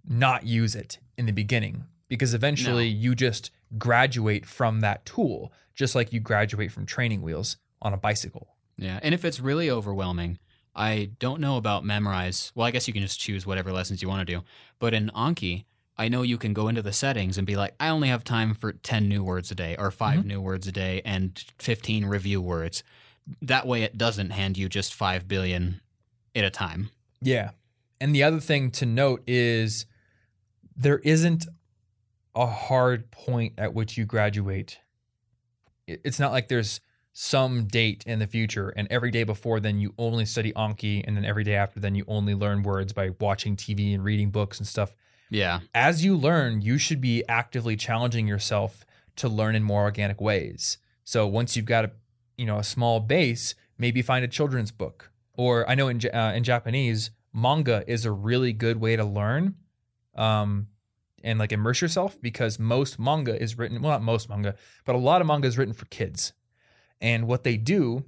not 0.08 0.46
use 0.46 0.76
it 0.76 1.00
in 1.18 1.26
the 1.26 1.32
beginning 1.32 1.86
because 2.08 2.34
eventually 2.34 2.88
you 2.88 3.16
just 3.16 3.52
graduate 3.78 4.46
from 4.46 4.82
that 4.82 5.06
tool, 5.06 5.52
just 5.76 5.96
like 5.96 6.12
you 6.12 6.20
graduate 6.20 6.72
from 6.72 6.86
training 6.86 7.22
wheels 7.22 7.58
on 7.82 7.94
a 7.94 7.98
bicycle. 7.98 8.48
yeah. 8.78 9.00
And 9.04 9.14
if 9.14 9.24
it's 9.26 9.40
really 9.40 9.70
overwhelming, 9.70 10.40
I 10.76 11.12
don't 11.20 11.42
know 11.42 11.58
about 11.58 11.84
Memrise. 11.84 12.52
Well, 12.56 12.68
I 12.68 12.72
guess 12.72 12.88
you 12.88 12.94
can 12.94 13.02
just 13.02 13.20
choose 13.20 13.46
whatever 13.46 13.72
lessons 13.74 14.02
you 14.02 14.08
want 14.08 14.26
to 14.28 14.34
do. 14.36 14.44
But 14.80 14.94
in 14.94 15.10
Anki, 15.16 15.66
I 15.98 16.08
know 16.08 16.22
you 16.22 16.38
can 16.38 16.54
go 16.54 16.68
into 16.70 16.82
the 16.82 16.94
settings 16.94 17.38
and 17.38 17.46
be 17.46 17.56
like, 17.58 17.74
I 17.80 17.90
only 17.90 18.08
have 18.08 18.24
time 18.24 18.54
for 18.54 18.72
10 18.72 19.10
new 19.10 19.24
words 19.24 19.52
a 19.52 19.56
day 19.56 19.76
or 19.78 19.92
5 19.92 20.20
Mhm. 20.20 20.26
new 20.26 20.42
words 20.42 20.68
a 20.68 20.72
day 20.72 21.02
and 21.04 21.44
15 21.58 22.06
review 22.06 22.42
words. 22.42 22.84
That 23.42 23.68
way 23.68 23.84
it 23.84 23.98
doesn't 23.98 24.30
hand 24.30 24.58
you 24.58 24.70
just 24.70 24.94
5 24.94 25.28
billion 25.28 25.82
at 26.36 26.46
a 26.46 26.50
time. 26.50 26.90
Yeah. 27.22 27.52
And 28.00 28.16
the 28.16 28.24
other 28.24 28.40
thing 28.40 28.72
to 28.72 28.86
note 28.86 29.24
is 29.28 29.86
there 30.76 31.00
isn't 31.00 31.46
a 32.36 32.46
hard 32.48 33.12
point 33.12 33.54
at 33.58 33.74
which 33.74 33.98
you 33.98 34.06
graduate. 34.06 34.80
It's 35.88 36.20
not 36.20 36.32
like 36.32 36.48
there's 36.48 36.80
some 37.22 37.66
date 37.66 38.02
in 38.08 38.18
the 38.18 38.26
future 38.26 38.70
and 38.78 38.88
every 38.90 39.12
day 39.12 39.26
before 39.26 39.60
then 39.60 39.78
you 39.78 39.94
only 39.98 40.26
study 40.26 40.54
Anki 40.54 41.04
and 41.06 41.18
then 41.18 41.26
every 41.26 41.44
day 41.44 41.54
after 41.54 41.78
then 41.78 41.94
you 41.94 42.06
only 42.08 42.34
learn 42.34 42.64
words 42.64 42.94
by 42.94 43.10
watching 43.20 43.58
TV 43.58 43.94
and 43.94 44.06
reading 44.06 44.32
books 44.32 44.58
and 44.58 44.66
stuff. 44.66 44.96
Yeah. 45.30 45.60
As 45.76 46.02
you 46.02 46.16
learn, 46.16 46.62
you 46.62 46.78
should 46.78 47.02
be 47.02 47.26
actively 47.28 47.76
challenging 47.76 48.26
yourself 48.26 48.86
to 49.18 49.28
learn 49.28 49.54
in 49.54 49.64
more 49.64 49.82
organic 49.82 50.22
ways. 50.22 50.78
So 51.04 51.28
once 51.28 51.58
you've 51.58 51.66
got 51.66 51.84
a 51.84 51.92
you 52.38 52.46
know 52.46 52.58
a 52.58 52.64
small 52.64 53.02
base, 53.02 53.54
maybe 53.78 54.02
find 54.02 54.24
a 54.24 54.30
children's 54.30 54.72
book. 54.72 55.12
Or 55.34 55.70
I 55.70 55.76
know 55.76 55.90
in 55.90 56.00
uh, 56.14 56.32
in 56.34 56.46
Japanese, 56.46 57.12
manga 57.34 57.84
is 57.86 58.06
a 58.06 58.14
really 58.14 58.54
good 58.54 58.80
way 58.80 58.96
to 58.96 59.04
learn, 59.04 59.56
um, 60.16 60.68
and 61.22 61.38
like 61.38 61.52
immerse 61.52 61.82
yourself 61.82 62.18
because 62.22 62.60
most 62.60 62.98
manga 62.98 63.38
is 63.44 63.58
written. 63.58 63.82
Well, 63.82 63.92
not 63.92 64.04
most 64.04 64.30
manga, 64.30 64.56
but 64.86 64.96
a 64.96 65.00
lot 65.00 65.20
of 65.20 65.28
manga 65.28 65.50
is 65.50 65.58
written 65.58 65.74
for 65.74 65.86
kids. 65.88 66.32
And 67.02 67.28
what 67.28 67.44
they 67.44 67.58
do, 67.58 68.04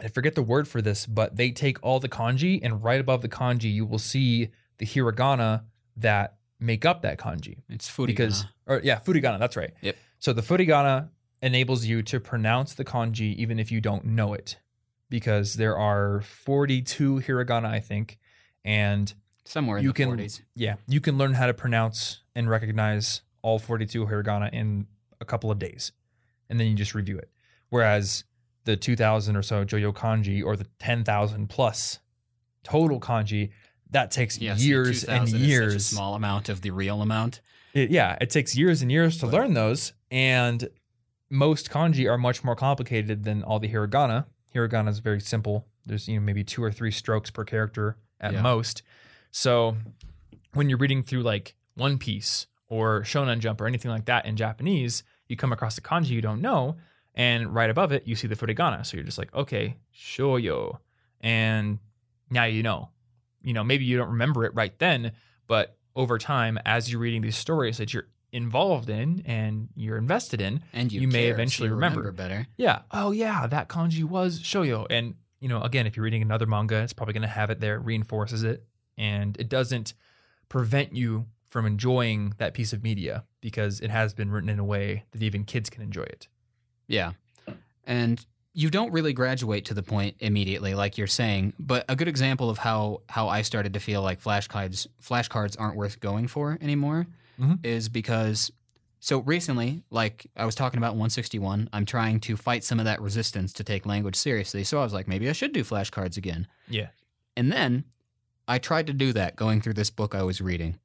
I 0.00 0.08
forget 0.08 0.34
the 0.34 0.42
word 0.42 0.68
for 0.68 0.80
this, 0.80 1.06
but 1.06 1.36
they 1.36 1.50
take 1.50 1.78
all 1.82 2.00
the 2.00 2.08
kanji 2.08 2.60
and 2.62 2.82
right 2.82 3.00
above 3.00 3.22
the 3.22 3.28
kanji, 3.28 3.72
you 3.72 3.84
will 3.84 3.98
see 3.98 4.50
the 4.78 4.86
hiragana 4.86 5.64
that 5.96 6.36
make 6.60 6.84
up 6.84 7.02
that 7.02 7.18
kanji 7.18 7.58
It's 7.68 7.88
furigana. 7.90 8.06
because 8.06 8.46
or 8.66 8.80
yeah, 8.84 9.00
furigana, 9.00 9.38
that's 9.38 9.56
right. 9.56 9.72
Yep. 9.80 9.96
So 10.18 10.32
the 10.32 10.42
furigana 10.42 11.08
enables 11.42 11.84
you 11.84 12.02
to 12.04 12.20
pronounce 12.20 12.74
the 12.74 12.84
kanji 12.84 13.34
even 13.36 13.58
if 13.58 13.72
you 13.72 13.80
don't 13.80 14.04
know 14.04 14.32
it 14.34 14.56
because 15.10 15.54
there 15.54 15.76
are 15.76 16.20
42 16.22 17.20
hiragana 17.26 17.66
I 17.66 17.80
think 17.80 18.18
and 18.64 19.12
somewhere 19.44 19.78
in 19.78 19.82
you 19.84 19.90
the 19.90 19.94
can 19.94 20.10
40s. 20.16 20.40
yeah, 20.54 20.76
you 20.86 21.00
can 21.00 21.18
learn 21.18 21.34
how 21.34 21.46
to 21.46 21.54
pronounce 21.54 22.20
and 22.36 22.48
recognize 22.48 23.22
all 23.42 23.58
42 23.58 24.06
hiragana 24.06 24.52
in 24.52 24.86
a 25.20 25.24
couple 25.24 25.50
of 25.50 25.58
days. 25.58 25.90
And 26.48 26.60
then 26.60 26.68
you 26.68 26.74
just 26.74 26.94
review 26.94 27.18
it. 27.18 27.28
Whereas 27.82 28.24
the 28.64 28.76
2000 28.76 29.34
or 29.34 29.42
so 29.42 29.64
Joyo 29.64 29.94
kanji 29.94 30.44
or 30.44 30.56
the 30.56 30.66
10,000 30.78 31.48
plus 31.48 32.00
total 32.62 33.00
kanji 33.00 33.50
that 33.90 34.10
takes 34.10 34.38
Yeah, 34.38 34.56
so 34.56 34.62
years 34.62 35.04
and 35.04 35.26
2000 35.26 35.40
is 35.40 35.46
years 35.46 35.72
such 35.72 35.92
a 35.92 35.94
small 35.96 36.14
amount 36.14 36.50
of 36.50 36.60
the 36.60 36.70
real 36.70 37.00
amount. 37.00 37.40
it, 37.72 37.90
yeah, 37.90 38.18
it 38.20 38.28
takes 38.28 38.54
years 38.54 38.82
and 38.82 38.92
years 38.92 39.16
to 39.20 39.26
But- 39.26 39.32
learn 39.32 39.54
those, 39.54 39.94
and 40.10 40.68
most 41.30 41.70
kanji 41.70 42.10
are 42.10 42.18
much 42.18 42.44
more 42.44 42.54
complicated 42.54 43.24
than 43.24 43.42
all 43.42 43.58
the 43.58 43.68
hiragana. 43.70 44.26
Hiragana 44.54 44.90
is 44.90 44.98
very 44.98 45.20
simple. 45.20 45.66
There's 45.86 46.06
you 46.08 46.16
know 46.16 46.20
maybe 46.26 46.44
two 46.44 46.62
or 46.62 46.70
three 46.70 46.90
strokes 46.90 47.30
per 47.30 47.44
character 47.44 47.96
at 48.20 48.34
Yeah. 48.34 48.42
most. 48.42 48.82
So 49.30 49.78
when 50.52 50.68
you're 50.68 50.78
reading 50.78 51.02
through 51.02 51.22
like 51.22 51.54
One 51.74 51.96
Piece 51.96 52.48
or 52.68 53.00
Shonen 53.00 53.38
Jump 53.38 53.62
or 53.62 53.66
anything 53.66 53.90
like 53.90 54.04
that 54.04 54.26
in 54.26 54.36
Japanese, 54.36 55.02
you 55.26 55.36
come 55.36 55.52
across 55.54 55.78
a 55.78 55.80
kanji 55.80 56.08
you 56.10 56.20
don't 56.20 56.42
know, 56.42 56.76
and 57.14 57.54
right 57.54 57.70
above 57.70 57.92
it 57.92 58.06
you 58.06 58.14
see 58.16 58.26
the 58.28 58.36
furigana. 58.36 58.84
So 58.86 58.96
you're 58.96 59.04
just 59.04 59.18
like, 59.18 59.34
okay, 59.34 59.76
shoyo, 59.94 60.78
and 61.20 61.78
now 62.30 62.44
you 62.44 62.62
know. 62.62 62.88
You 63.44 63.52
know, 63.54 63.64
maybe 63.64 63.84
you 63.84 63.96
don't 63.98 64.10
remember 64.10 64.44
it 64.44 64.54
right 64.54 64.78
then, 64.78 65.12
but 65.48 65.76
over 65.96 66.16
time, 66.16 66.58
as 66.64 66.90
you're 66.90 67.00
reading 67.00 67.22
these 67.22 67.36
stories 67.36 67.78
that 67.78 67.92
you're 67.92 68.06
involved 68.30 68.88
in 68.88 69.20
and 69.26 69.68
you're 69.74 69.98
invested 69.98 70.40
in, 70.40 70.62
And 70.72 70.92
you, 70.92 71.00
You 71.02 71.08
may 71.08 71.24
care, 71.24 71.30
so 71.30 71.34
eventually 71.34 71.68
you 71.68 71.74
remember. 71.74 72.12
better. 72.12 72.46
yeah, 72.56 72.82
oh 72.92 73.10
yeah, 73.10 73.46
that 73.48 73.68
kanji 73.68 74.04
was 74.04 74.38
shoyo. 74.40 74.86
And 74.88 75.16
you 75.40 75.48
know, 75.48 75.60
again, 75.60 75.86
if 75.88 75.96
you're 75.96 76.04
reading 76.04 76.22
another 76.22 76.46
manga, 76.46 76.76
it's 76.82 76.92
probably 76.92 77.14
going 77.14 77.22
to 77.22 77.28
have 77.28 77.50
it 77.50 77.58
there, 77.58 77.74
it 77.74 77.80
reinforces 77.84 78.44
it, 78.44 78.64
and 78.96 79.36
it 79.40 79.48
doesn't 79.48 79.92
prevent 80.48 80.94
you 80.94 81.26
from 81.50 81.66
enjoying 81.66 82.32
that 82.38 82.54
piece 82.54 82.72
of 82.72 82.82
media 82.82 83.24
because 83.40 83.80
it 83.80 83.90
has 83.90 84.14
been 84.14 84.30
written 84.30 84.48
in 84.48 84.58
a 84.60 84.64
way 84.64 85.04
that 85.10 85.22
even 85.22 85.44
kids 85.44 85.68
can 85.68 85.82
enjoy 85.82 86.02
it. 86.04 86.28
Yeah. 86.92 87.12
And 87.84 88.24
you 88.54 88.68
don't 88.70 88.92
really 88.92 89.12
graduate 89.14 89.64
to 89.66 89.74
the 89.74 89.82
point 89.82 90.16
immediately 90.20 90.74
like 90.74 90.98
you're 90.98 91.06
saying, 91.06 91.54
but 91.58 91.84
a 91.88 91.96
good 91.96 92.06
example 92.08 92.50
of 92.50 92.58
how 92.58 93.00
how 93.08 93.28
I 93.28 93.42
started 93.42 93.72
to 93.74 93.80
feel 93.80 94.02
like 94.02 94.20
flashcards 94.22 94.86
flashcards 95.02 95.56
aren't 95.58 95.76
worth 95.76 95.98
going 96.00 96.28
for 96.28 96.58
anymore 96.60 97.06
Mhm. 97.40 97.64
is 97.64 97.88
because 97.88 98.52
so 99.00 99.18
recently, 99.20 99.82
like 99.90 100.26
I 100.36 100.44
was 100.44 100.54
talking 100.54 100.78
about 100.78 100.92
161, 100.94 101.68
I'm 101.72 101.86
trying 101.86 102.20
to 102.20 102.36
fight 102.36 102.62
some 102.62 102.78
of 102.78 102.84
that 102.84 103.00
resistance 103.00 103.52
to 103.54 103.64
take 103.64 103.84
language 103.86 104.14
seriously. 104.16 104.62
So 104.64 104.78
I 104.78 104.84
was 104.84 104.92
like 104.92 105.08
maybe 105.08 105.28
I 105.28 105.32
should 105.32 105.52
do 105.52 105.64
flashcards 105.64 106.16
again. 106.18 106.46
Yeah. 106.68 106.88
And 107.36 107.50
then 107.50 107.84
I 108.46 108.58
tried 108.58 108.86
to 108.88 108.92
do 108.92 109.12
that 109.14 109.34
going 109.34 109.60
through 109.62 109.74
this 109.74 109.90
book 109.90 110.14
I 110.14 110.22
was 110.22 110.40
reading. 110.42 110.78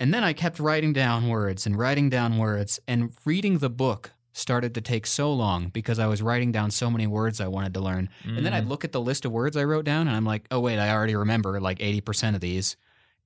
And 0.00 0.14
then 0.14 0.22
I 0.24 0.32
kept 0.32 0.58
writing 0.60 0.92
down 0.92 1.28
words 1.28 1.66
and 1.66 1.76
writing 1.76 2.08
down 2.08 2.38
words, 2.38 2.78
and 2.88 3.10
reading 3.24 3.58
the 3.58 3.70
book 3.70 4.12
started 4.36 4.74
to 4.74 4.80
take 4.80 5.06
so 5.06 5.32
long 5.32 5.68
because 5.68 5.98
I 6.00 6.06
was 6.08 6.20
writing 6.20 6.50
down 6.52 6.70
so 6.72 6.90
many 6.90 7.06
words 7.06 7.40
I 7.40 7.46
wanted 7.46 7.72
to 7.74 7.80
learn. 7.80 8.08
And 8.24 8.44
then 8.44 8.52
Mm. 8.52 8.56
I'd 8.56 8.66
look 8.66 8.84
at 8.84 8.90
the 8.92 9.00
list 9.00 9.24
of 9.24 9.30
words 9.32 9.56
I 9.56 9.62
wrote 9.64 9.84
down, 9.84 10.08
and 10.08 10.16
I'm 10.16 10.24
like, 10.24 10.46
oh, 10.50 10.58
wait, 10.58 10.78
I 10.80 10.90
already 10.90 11.14
remember 11.14 11.60
like 11.60 11.78
80% 11.78 12.34
of 12.34 12.40
these. 12.40 12.76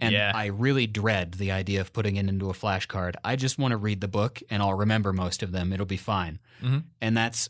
And 0.01 0.13
Yeah. 0.13 0.33
I 0.35 0.47
really 0.47 0.87
dread 0.87 1.33
the 1.35 1.51
idea 1.51 1.81
of 1.81 1.93
putting 1.95 2.17
it 2.17 2.29
into 2.29 2.51
a 2.51 2.53
flashcard. 2.53 3.15
I 3.25 3.37
just 3.37 3.59
want 3.59 3.73
to 3.73 3.79
read 3.79 4.01
the 4.03 4.07
book 4.07 4.41
and 4.51 4.63
I'll 4.63 4.75
remember 4.75 5.13
most 5.15 5.43
of 5.43 5.51
them. 5.51 5.73
It'll 5.73 5.87
be 5.87 5.97
fine. 5.97 6.39
Mhm. 6.63 6.85
And 7.01 7.17
that's 7.17 7.49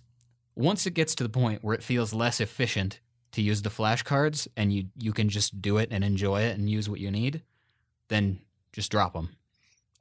once 0.55 0.87
it 0.87 0.95
gets 0.95 1.15
to 1.17 1.25
the 1.25 1.29
point 1.29 1.63
where 1.65 1.75
it 1.75 1.83
feels 1.83 2.15
less 2.15 2.41
efficient 2.41 3.01
to 3.33 3.43
use 3.43 3.61
the 3.63 3.69
flashcards 3.71 4.49
and 4.57 4.73
you 4.73 4.87
you 4.97 5.13
can 5.13 5.29
just 5.29 5.61
do 5.61 5.77
it 5.79 5.89
and 5.91 6.03
enjoy 6.03 6.41
it 6.43 6.57
and 6.57 6.71
use 6.71 6.89
what 6.89 7.01
you 7.01 7.11
need, 7.11 7.43
then 8.09 8.41
just 8.73 8.91
drop 8.91 9.13
them. 9.13 9.37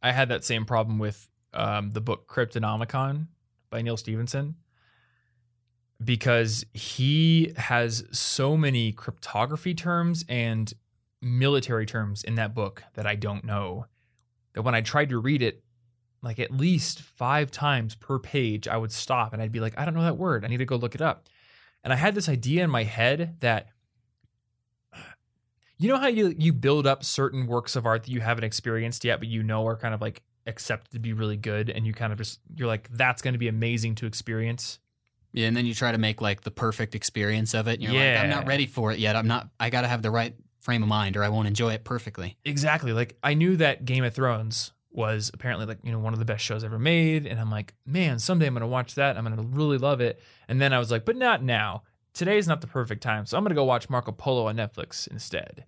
I 0.02 0.12
had 0.14 0.30
that 0.30 0.46
same 0.46 0.64
problem 0.66 1.00
with 1.00 1.28
um, 1.54 1.92
the 1.92 2.02
book 2.02 2.28
Cryptonomicon 2.30 3.28
by 3.70 3.82
Neal 3.82 3.98
Stephenson 3.98 4.56
because 6.04 6.66
he 6.74 7.54
has 7.58 8.04
so 8.12 8.56
many 8.56 8.92
cryptography 8.92 9.74
terms 9.74 10.24
and 10.30 10.74
military 11.22 11.86
terms 11.86 12.24
in 12.24 12.36
that 12.36 12.54
book 12.54 12.84
that 12.94 13.08
I 13.08 13.16
don't 13.16 13.44
know. 13.44 13.86
That 14.54 14.62
when 14.62 14.76
I 14.76 14.82
tried 14.82 15.10
to 15.10 15.20
read 15.20 15.42
it, 15.42 15.64
like 16.22 16.40
at 16.40 16.52
least 16.52 17.02
five 17.02 17.52
times 17.52 17.96
per 17.96 18.20
page, 18.20 18.68
I 18.68 18.78
would 18.78 18.92
stop 18.92 19.34
and 19.34 19.42
I'd 19.42 19.52
be 19.52 19.60
like, 19.60 19.78
I 19.78 19.86
don't 19.86 19.94
know 19.94 20.04
that 20.04 20.18
word. 20.18 20.46
I 20.46 20.48
need 20.48 20.58
to 20.58 20.66
go 20.66 20.76
look 20.76 20.96
it 20.96 21.02
up. 21.02 21.28
And 21.84 21.94
I 21.94 21.96
had 21.96 22.16
this 22.16 22.30
idea 22.30 22.64
in 22.64 22.70
my 22.70 22.84
head 22.84 23.38
that 23.40 23.70
you 25.80 25.88
know 25.88 25.98
how 25.98 26.08
you 26.08 26.34
you 26.38 26.54
build 26.54 26.88
up 26.88 27.04
certain 27.04 27.46
works 27.46 27.76
of 27.76 27.86
art 27.86 28.04
that 28.04 28.12
you 28.12 28.20
haven't 28.20 28.44
experienced 28.44 29.06
yet, 29.06 29.20
but 29.20 29.28
you 29.28 29.44
know 29.44 29.66
are 29.68 29.78
kind 29.78 29.94
of 29.94 30.02
like 30.02 30.24
accepted 30.48 30.92
to 30.94 31.00
be 31.00 31.14
really 31.14 31.38
good, 31.38 31.70
and 31.70 31.86
you 31.86 31.94
kind 31.94 32.12
of 32.12 32.18
just 32.18 32.40
you're 32.56 32.68
like 32.68 32.90
that's 32.92 33.22
going 33.22 33.34
to 33.34 33.40
be 33.40 33.48
amazing 33.48 33.96
to 33.96 34.06
experience. 34.06 34.80
Yeah, 35.34 35.48
and 35.48 35.56
then 35.56 35.66
you 35.66 35.74
try 35.74 35.92
to 35.92 35.98
make 35.98 36.22
like 36.22 36.42
the 36.42 36.52
perfect 36.52 36.96
experience 36.96 37.54
of 37.54 37.68
it. 37.68 37.82
You're 37.82 37.94
like, 37.94 38.24
I'm 38.24 38.30
not 38.30 38.48
ready 38.48 38.66
for 38.66 38.92
it 38.92 39.00
yet. 39.00 39.16
I'm 39.16 39.28
not. 39.28 39.50
I 39.60 39.70
got 39.70 39.82
to 39.82 39.88
have 39.88 40.02
the 40.02 40.12
right 40.12 40.34
frame 40.60 40.84
of 40.84 40.90
mind, 40.90 41.16
or 41.16 41.24
I 41.24 41.30
won't 41.30 41.48
enjoy 41.48 41.74
it 41.74 41.84
perfectly. 41.84 42.38
Exactly. 42.44 42.94
Like 42.94 43.18
I 43.24 43.34
knew 43.34 43.56
that 43.58 43.86
Game 43.86 44.04
of 44.04 44.14
Thrones 44.14 44.74
was 44.92 45.30
apparently 45.34 45.66
like 45.66 45.78
you 45.84 45.92
know 45.92 46.00
one 46.00 46.14
of 46.14 46.20
the 46.20 46.26
best 46.26 46.44
shows 46.44 46.64
ever 46.64 46.80
made, 46.80 47.26
and 47.26 47.40
I'm 47.40 47.52
like, 47.52 47.74
man, 47.86 48.20
someday 48.20 48.48
I'm 48.48 48.54
gonna 48.54 48.68
watch 48.68 48.96
that. 48.96 49.18
I'm 49.18 49.24
gonna 49.24 49.42
really 49.42 49.78
love 49.78 50.02
it. 50.02 50.20
And 50.48 50.60
then 50.60 50.74
I 50.74 50.80
was 50.80 50.92
like, 50.92 51.06
but 51.06 51.16
not 51.16 51.44
now. 51.44 51.84
Today's 52.14 52.48
not 52.48 52.62
the 52.62 52.68
perfect 52.68 53.04
time, 53.04 53.26
so 53.26 53.38
I'm 53.38 53.44
gonna 53.44 53.56
go 53.56 53.64
watch 53.64 53.90
Marco 53.90 54.12
Polo 54.12 54.48
on 54.48 54.56
Netflix 54.58 55.08
instead. 55.08 55.66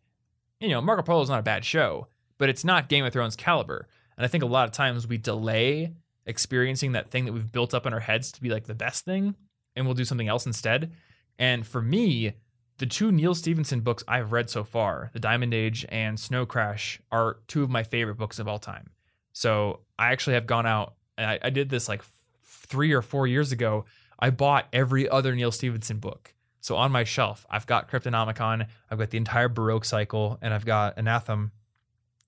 You 0.60 0.70
know, 0.70 0.82
Marco 0.82 1.04
Polo 1.04 1.22
is 1.22 1.30
not 1.30 1.40
a 1.40 1.44
bad 1.44 1.64
show, 1.64 2.08
but 2.38 2.50
it's 2.50 2.66
not 2.66 2.90
Game 2.90 3.06
of 3.06 3.14
Thrones 3.14 3.36
caliber. 3.36 3.88
And 4.20 4.26
I 4.26 4.28
think 4.28 4.44
a 4.44 4.48
lot 4.48 4.68
of 4.68 4.74
times 4.74 5.08
we 5.08 5.18
delay 5.18 5.94
experiencing 6.28 6.92
that 6.92 7.10
thing 7.10 7.26
that 7.26 7.34
we've 7.34 7.52
built 7.52 7.74
up 7.74 7.88
in 7.88 7.94
our 7.94 8.00
heads 8.00 8.32
to 8.34 8.42
be 8.42 8.50
like 8.50 8.68
the 8.68 8.76
best 8.76 9.06
thing, 9.06 9.34
and 9.76 9.86
we'll 9.86 9.96
do 9.96 10.06
something 10.06 10.28
else 10.28 10.46
instead. 10.46 10.92
And 11.40 11.66
for 11.66 11.82
me, 11.82 12.34
the 12.78 12.86
two 12.86 13.12
Neal 13.12 13.34
Stephenson 13.34 13.80
books 13.80 14.04
I've 14.08 14.32
read 14.32 14.50
so 14.50 14.64
far, 14.64 15.10
The 15.14 15.20
Diamond 15.20 15.54
Age 15.54 15.86
and 15.90 16.20
Snow 16.20 16.46
Crash, 16.46 17.02
are 17.12 17.38
two 17.48 17.64
of 17.64 17.70
my 17.72 17.82
favorite 17.82 18.18
books 18.18 18.38
of 18.38 18.48
all 18.48 18.60
time. 18.60 18.92
So 19.32 19.80
I 19.98 20.12
actually 20.12 20.34
have 20.34 20.46
gone 20.46 20.66
out 20.66 20.94
I, 21.20 21.40
I 21.42 21.50
did 21.50 21.70
this 21.70 21.88
like 21.88 22.00
f- 22.00 22.12
three 22.44 22.92
or 22.94 23.02
four 23.02 23.28
years 23.28 23.52
ago. 23.52 23.86
I 24.18 24.30
bought 24.30 24.68
every 24.74 25.10
other 25.10 25.36
Neal 25.36 25.52
Stephenson 25.52 26.00
book. 26.00 26.34
So 26.62 26.76
on 26.76 26.92
my 26.92 27.04
shelf, 27.04 27.46
I've 27.50 27.66
got 27.66 27.90
Cryptonomicon, 27.90 28.68
I've 28.90 28.98
got 28.98 29.12
the 29.12 29.18
entire 29.18 29.50
Baroque 29.50 29.86
cycle, 29.86 30.38
and 30.42 30.54
I've 30.54 30.66
got 30.66 30.98
Anathem 30.98 31.52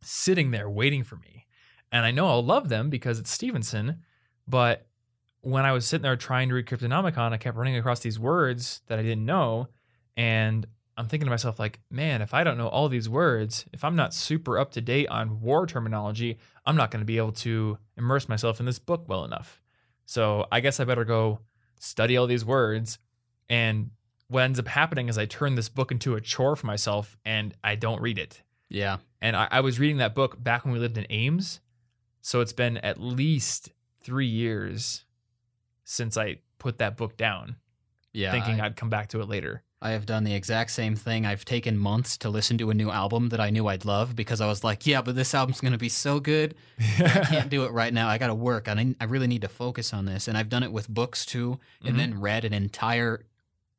sitting 0.02 0.52
there 0.52 0.70
waiting 0.70 1.04
for 1.04 1.18
me. 1.18 1.41
And 1.92 2.06
I 2.06 2.12
know 2.12 2.28
I'll 2.28 2.44
love 2.44 2.70
them 2.70 2.90
because 2.90 3.20
it's 3.20 3.32
Stephenson, 3.32 4.02
but 4.48 4.88
when 5.42 5.66
I 5.66 5.72
was 5.72 5.88
sitting 5.88 6.04
there 6.04 6.16
trying 6.16 6.50
to 6.50 6.56
read 6.56 6.68
Cryptonomicon, 6.68 7.34
I 7.34 7.38
kept 7.38 7.58
running 7.58 7.76
across 7.76 8.00
these 8.00 8.20
words 8.20 8.82
that 8.88 9.00
I 9.00 9.02
didn't 9.02 9.26
know. 9.26 9.68
And 10.16 10.68
I'm 10.98 11.08
thinking 11.08 11.26
to 11.26 11.32
myself, 11.32 11.60
like, 11.60 11.80
man, 11.90 12.22
if 12.22 12.34
I 12.34 12.44
don't 12.44 12.58
know 12.58 12.68
all 12.68 12.90
these 12.90 13.10
words, 13.10 13.66
if 13.74 13.84
I'm 13.84 13.96
not 13.96 14.14
super 14.14 14.60
up 14.60 14.72
to 14.74 14.82
date 14.82 15.08
on 15.08 15.42
war 15.42 15.66
terminology, 15.66 16.38
I'm 16.66 16.76
not 16.76 16.92
going 16.92 17.02
to 17.02 17.06
be 17.06 17.18
able 17.18 17.32
to 17.34 17.78
immerse 17.98 18.30
myself 18.30 18.60
in 18.60 18.66
this 18.66 18.80
book 18.80 19.06
well 19.08 19.26
enough. 19.26 19.62
So 20.06 20.46
I 20.52 20.60
guess 20.60 20.80
I 20.80 20.84
better 20.84 21.06
go 21.06 21.40
study 21.80 22.18
all 22.18 22.28
these 22.28 22.46
words. 22.46 23.00
And 23.50 23.92
what 24.28 24.44
ends 24.44 24.60
up 24.60 24.68
happening 24.68 25.10
is 25.10 25.18
I 25.18 25.26
turn 25.26 25.56
this 25.56 25.70
book 25.70 25.92
into 25.92 26.16
a 26.16 26.22
chore 26.22 26.56
for 26.56 26.68
myself 26.68 27.18
and 27.26 27.54
I 27.64 27.76
don't 27.76 28.02
read 28.02 28.20
it. 28.20 28.42
Yeah. 28.70 28.98
And 29.22 29.36
I, 29.36 29.48
I 29.50 29.62
was 29.62 29.80
reading 29.80 29.98
that 29.98 30.16
book 30.16 30.42
back 30.42 30.64
when 30.64 30.74
we 30.74 30.80
lived 30.80 30.98
in 30.98 31.08
Ames. 31.10 31.60
So 32.22 32.42
it's 32.42 32.54
been 32.54 32.78
at 32.78 33.00
least 33.00 33.70
three 34.02 34.28
years 34.28 35.06
since 35.84 36.18
I 36.18 36.38
put 36.60 36.78
that 36.78 36.98
book 36.98 37.18
down, 37.18 37.56
Yeah. 38.14 38.32
thinking 38.32 38.62
I, 38.62 38.68
I'd 38.68 38.76
come 38.76 38.90
back 38.90 39.10
to 39.10 39.22
it 39.22 39.28
later. 39.28 39.64
I 39.84 39.92
have 39.92 40.06
done 40.06 40.24
the 40.24 40.36
exact 40.36 40.70
same 40.72 40.96
thing. 40.96 41.26
I've 41.26 41.44
taken 41.44 41.76
months 41.76 42.16
to 42.18 42.30
listen 42.30 42.60
to 42.60 42.70
a 42.70 42.74
new 42.76 42.92
album 42.92 43.30
that 43.30 43.40
I 43.40 43.50
knew 43.50 43.66
I'd 43.66 43.84
love 43.84 44.16
because 44.16 44.40
I 44.40 44.46
was 44.46 44.64
like, 44.64 44.86
yeah, 44.86 45.02
but 45.02 45.16
this 45.16 45.34
album's 45.34 45.60
going 45.60 45.72
to 45.72 45.80
be 45.80 45.90
so 45.90 46.20
good. 46.20 46.54
I 47.00 47.26
can't 47.28 47.50
do 47.50 47.64
it 47.66 47.72
right 47.72 47.92
now. 47.92 48.08
I 48.08 48.20
got 48.20 48.28
to 48.28 48.36
work. 48.36 48.68
I, 48.70 48.96
I 49.02 49.06
really 49.06 49.26
need 49.26 49.42
to 49.42 49.48
focus 49.48 49.92
on 49.92 50.06
this. 50.06 50.28
And 50.28 50.38
I've 50.38 50.50
done 50.50 50.62
it 50.62 50.72
with 50.72 50.88
books 50.88 51.26
too, 51.26 51.60
and 51.84 51.96
Mhm. 51.96 51.98
then 51.98 52.20
read 52.22 52.46
an 52.46 52.54
entire 52.54 53.26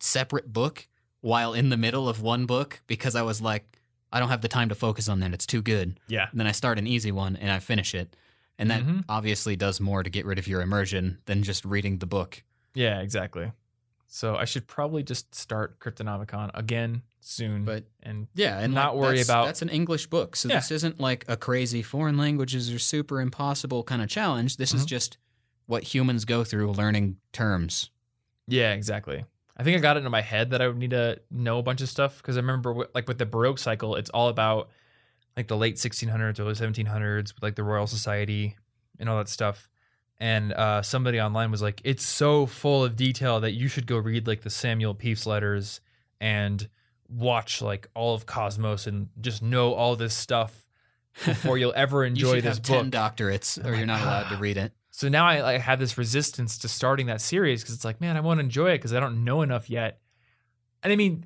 separate 0.01 0.53
book 0.53 0.89
while 1.21 1.55
in 1.55 1.69
the 1.69 1.77
middle 1.77 2.09
of 2.09 2.21
one 2.21 2.47
book 2.47 2.81
because 2.89 3.15
I 3.15 3.23
was 3.23 3.41
like, 3.41 3.79
I 4.13 4.19
don't 4.19 4.29
have 4.29 4.41
the 4.43 4.49
time 4.49 4.69
to 4.71 4.75
focus 4.75 5.09
on 5.09 5.21
that. 5.21 5.33
It's 5.33 5.47
too 5.47 5.63
good. 5.63 6.01
yeah. 6.09 6.27
And 6.33 6.41
then 6.41 6.49
I 6.49 6.53
start 6.53 6.79
an 6.79 6.87
easy 6.89 7.13
one 7.13 7.37
and 7.37 7.51
I 7.53 7.61
finish 7.61 7.95
it. 7.95 8.17
And 8.59 8.71
that 8.71 8.83
Mhm. 8.85 9.05
obviously 9.09 9.57
does 9.57 9.81
more 9.81 10.03
to 10.03 10.11
get 10.11 10.25
rid 10.27 10.39
of 10.39 10.47
your 10.47 10.61
immersion 10.63 11.19
than 11.25 11.43
just 11.43 11.65
reading 11.65 11.99
the 11.99 12.07
book. 12.07 12.43
Yeah, 12.75 13.01
exactly. 13.01 13.53
So 14.07 14.37
I 14.37 14.45
should 14.45 14.67
probably 14.67 15.03
just 15.03 15.35
start 15.35 15.79
Cryptonomicon 15.81 16.51
again 16.55 17.03
soon. 17.21 17.65
But 17.65 17.85
and 18.03 18.29
Yeah, 18.35 18.59
and 18.59 18.75
Not 18.75 18.95
like, 18.95 19.01
worry 19.03 19.09
that's- 19.19 19.27
about- 19.27 19.47
that's 19.47 19.63
an 19.63 19.69
English 19.71 20.07
book, 20.09 20.37
so 20.37 20.49
Yeah. 20.49 20.57
this 20.57 20.71
isn't 20.71 21.01
like 21.01 21.25
a 21.29 21.37
crazy 21.37 21.83
foreign 21.83 22.17
languages 22.19 22.71
are 22.73 22.79
super 22.79 23.21
impossible 23.21 23.83
kind 23.85 24.03
of 24.03 24.09
challenge. 24.09 24.59
This 24.59 24.75
is 24.75 24.85
Mhm. 24.85 24.89
just 24.89 25.19
what 25.67 25.83
humans 25.95 26.25
go 26.25 26.45
through 26.45 26.73
learning 26.73 27.17
terms. 27.33 27.91
yeah, 28.49 28.73
exactly. 28.73 29.25
I 29.57 29.63
think 29.63 29.79
I 29.79 29.81
got 29.81 29.97
it 29.97 30.05
in 30.05 30.11
my 30.11 30.21
head 30.21 30.51
that 30.51 30.61
I 30.61 30.67
would 30.67 30.77
need 30.77 30.91
to 30.91 31.21
know 31.31 31.59
a 31.59 31.63
bunch 31.63 31.81
of 31.81 31.89
stuff 31.89 32.19
because 32.19 32.37
I 32.37 32.41
remember 32.41 32.87
like 32.95 33.07
with 33.09 33.19
the 33.19 33.25
Baroque 33.27 33.59
cycle, 33.59 33.95
it's 33.97 34.11
all 34.11 34.29
about 34.29 34.69
like 35.37 35.49
the 35.49 35.57
late 35.57 35.77
1600s, 35.77 36.39
early 36.41 36.55
1700s, 36.55 37.35
with 37.35 37.43
like 37.43 37.55
the 37.55 37.65
Royal 37.65 37.87
Society 37.87 38.57
and 38.99 39.09
all 39.09 39.19
that 39.19 39.29
stuff. 39.29 39.69
And 40.19 40.53
uh, 40.53 40.83
somebody 40.83 41.21
online 41.21 41.51
was 41.51 41.63
like, 41.63 41.81
"It's 41.85 42.05
so 42.05 42.47
full 42.47 42.85
of 42.85 42.95
detail 42.95 43.41
that 43.41 43.53
you 43.53 43.69
should 43.69 43.87
go 43.87 43.97
read 43.97 44.27
like 44.27 44.43
the 44.43 44.51
Samuel 44.51 44.95
Pepys 44.95 45.27
letters 45.27 45.81
and 46.21 46.69
watch 47.09 47.61
like 47.61 47.89
all 47.95 48.15
of 48.15 48.25
Cosmos 48.25 48.87
and 48.87 49.09
just 49.21 49.43
know 49.43 49.75
all 49.75 49.97
this 49.97 50.15
stuff 50.15 50.67
before 51.25 51.59
you'll 51.59 51.73
ever 51.75 52.05
enjoy 52.05 52.37
should 52.37 52.45
this 52.45 52.59
have 52.59 52.63
book." 52.63 52.83
ten 52.83 52.91
doctorates, 52.91 53.65
or 53.65 53.75
you're 53.75 53.87
not 53.87 54.01
allowed 54.01 54.29
to 54.29 54.37
read 54.37 54.57
it. 54.57 54.73
So 54.93 55.09
now 55.09 55.27
I 55.27 55.41
like, 55.41 55.61
have 55.63 55.79
this 55.79 55.97
resistance 55.97 56.59
to 56.59 56.69
starting 56.69 57.07
that 57.07 57.21
series 57.21 57.63
because 57.63 57.75
it's 57.75 57.85
like, 57.85 58.01
man, 58.01 58.17
I 58.17 58.21
want 58.21 58.39
to 58.39 58.45
enjoy 58.45 58.73
it 58.73 58.79
because 58.79 58.93
I 58.93 59.01
don't 59.01 59.25
know 59.25 59.41
enough 59.41 59.71
yet. 59.71 59.99
And 60.83 60.93
I 60.93 60.97
mean, 60.97 61.25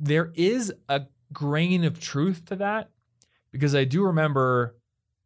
there 0.00 0.32
is 0.34 0.72
a 0.88 1.02
grain 1.32 1.84
of 1.84 2.00
truth 2.00 2.46
to 2.46 2.56
that 2.56 2.90
because 3.56 3.74
I 3.74 3.84
do 3.84 4.04
remember 4.04 4.76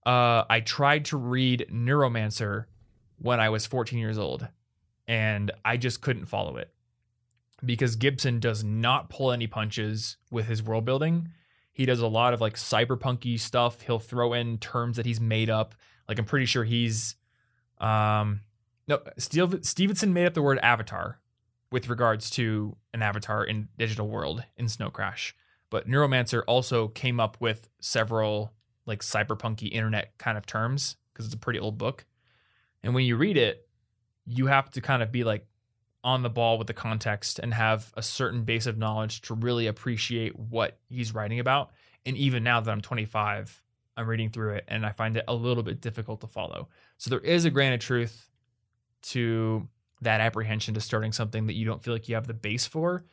uh, 0.06 0.44
I 0.48 0.60
tried 0.60 1.06
to 1.06 1.16
read 1.16 1.66
Neuromancer 1.70 2.66
when 3.18 3.40
I 3.40 3.48
was 3.50 3.66
14 3.66 3.98
years 3.98 4.18
old 4.18 4.46
and 5.08 5.50
I 5.64 5.76
just 5.76 6.00
couldn't 6.00 6.26
follow 6.26 6.56
it 6.56 6.72
because 7.64 7.96
Gibson 7.96 8.38
does 8.38 8.62
not 8.62 9.10
pull 9.10 9.32
any 9.32 9.46
punches 9.46 10.16
with 10.30 10.46
his 10.46 10.62
world 10.62 10.84
building. 10.84 11.28
He 11.72 11.84
does 11.84 12.00
a 12.00 12.06
lot 12.06 12.32
of 12.32 12.40
like 12.40 12.54
cyberpunky 12.54 13.38
stuff. 13.38 13.82
He'll 13.82 13.98
throw 13.98 14.32
in 14.32 14.58
terms 14.58 14.96
that 14.96 15.06
he's 15.06 15.20
made 15.20 15.50
up. 15.50 15.74
Like 16.08 16.18
I'm 16.18 16.24
pretty 16.24 16.46
sure 16.46 16.64
he's 16.64 17.16
um 17.78 18.42
no 18.86 19.00
Steve, 19.18 19.58
Stephenson 19.62 20.12
made 20.12 20.26
up 20.26 20.34
the 20.34 20.42
word 20.42 20.58
avatar 20.62 21.20
with 21.72 21.88
regards 21.88 22.30
to 22.30 22.76
an 22.94 23.02
avatar 23.02 23.44
in 23.44 23.68
digital 23.78 24.08
world 24.08 24.44
in 24.56 24.68
Snow 24.68 24.90
Crash. 24.90 25.34
But 25.70 25.88
Neuromancer 25.88 26.42
also 26.46 26.88
came 26.88 27.20
up 27.20 27.36
with 27.40 27.68
several 27.80 28.52
like 28.86 29.02
cyberpunky 29.02 29.70
internet 29.72 30.18
kind 30.18 30.36
of 30.36 30.44
terms 30.44 30.96
because 31.12 31.26
it's 31.26 31.34
a 31.34 31.38
pretty 31.38 31.60
old 31.60 31.78
book. 31.78 32.04
And 32.82 32.94
when 32.94 33.04
you 33.04 33.16
read 33.16 33.36
it, 33.36 33.68
you 34.26 34.46
have 34.46 34.70
to 34.72 34.80
kind 34.80 35.02
of 35.02 35.12
be 35.12 35.24
like 35.24 35.46
on 36.02 36.22
the 36.22 36.30
ball 36.30 36.58
with 36.58 36.66
the 36.66 36.74
context 36.74 37.38
and 37.38 37.52
have 37.52 37.92
a 37.96 38.02
certain 38.02 38.44
base 38.44 38.66
of 38.66 38.78
knowledge 38.78 39.20
to 39.22 39.34
really 39.34 39.66
appreciate 39.66 40.38
what 40.38 40.78
he's 40.88 41.14
writing 41.14 41.40
about. 41.40 41.70
And 42.06 42.16
even 42.16 42.42
now 42.42 42.60
that 42.60 42.70
I'm 42.70 42.80
25, 42.80 43.62
I'm 43.96 44.06
reading 44.08 44.30
through 44.30 44.54
it 44.54 44.64
and 44.66 44.86
I 44.86 44.92
find 44.92 45.16
it 45.16 45.24
a 45.28 45.34
little 45.34 45.62
bit 45.62 45.80
difficult 45.80 46.22
to 46.22 46.26
follow. 46.26 46.68
So 46.96 47.10
there 47.10 47.20
is 47.20 47.44
a 47.44 47.50
grain 47.50 47.72
of 47.72 47.80
truth 47.80 48.28
to 49.02 49.68
that 50.00 50.20
apprehension 50.20 50.74
to 50.74 50.80
starting 50.80 51.12
something 51.12 51.46
that 51.46 51.54
you 51.54 51.66
don't 51.66 51.82
feel 51.82 51.92
like 51.92 52.08
you 52.08 52.14
have 52.14 52.26
the 52.26 52.34
base 52.34 52.66
for. 52.66 53.04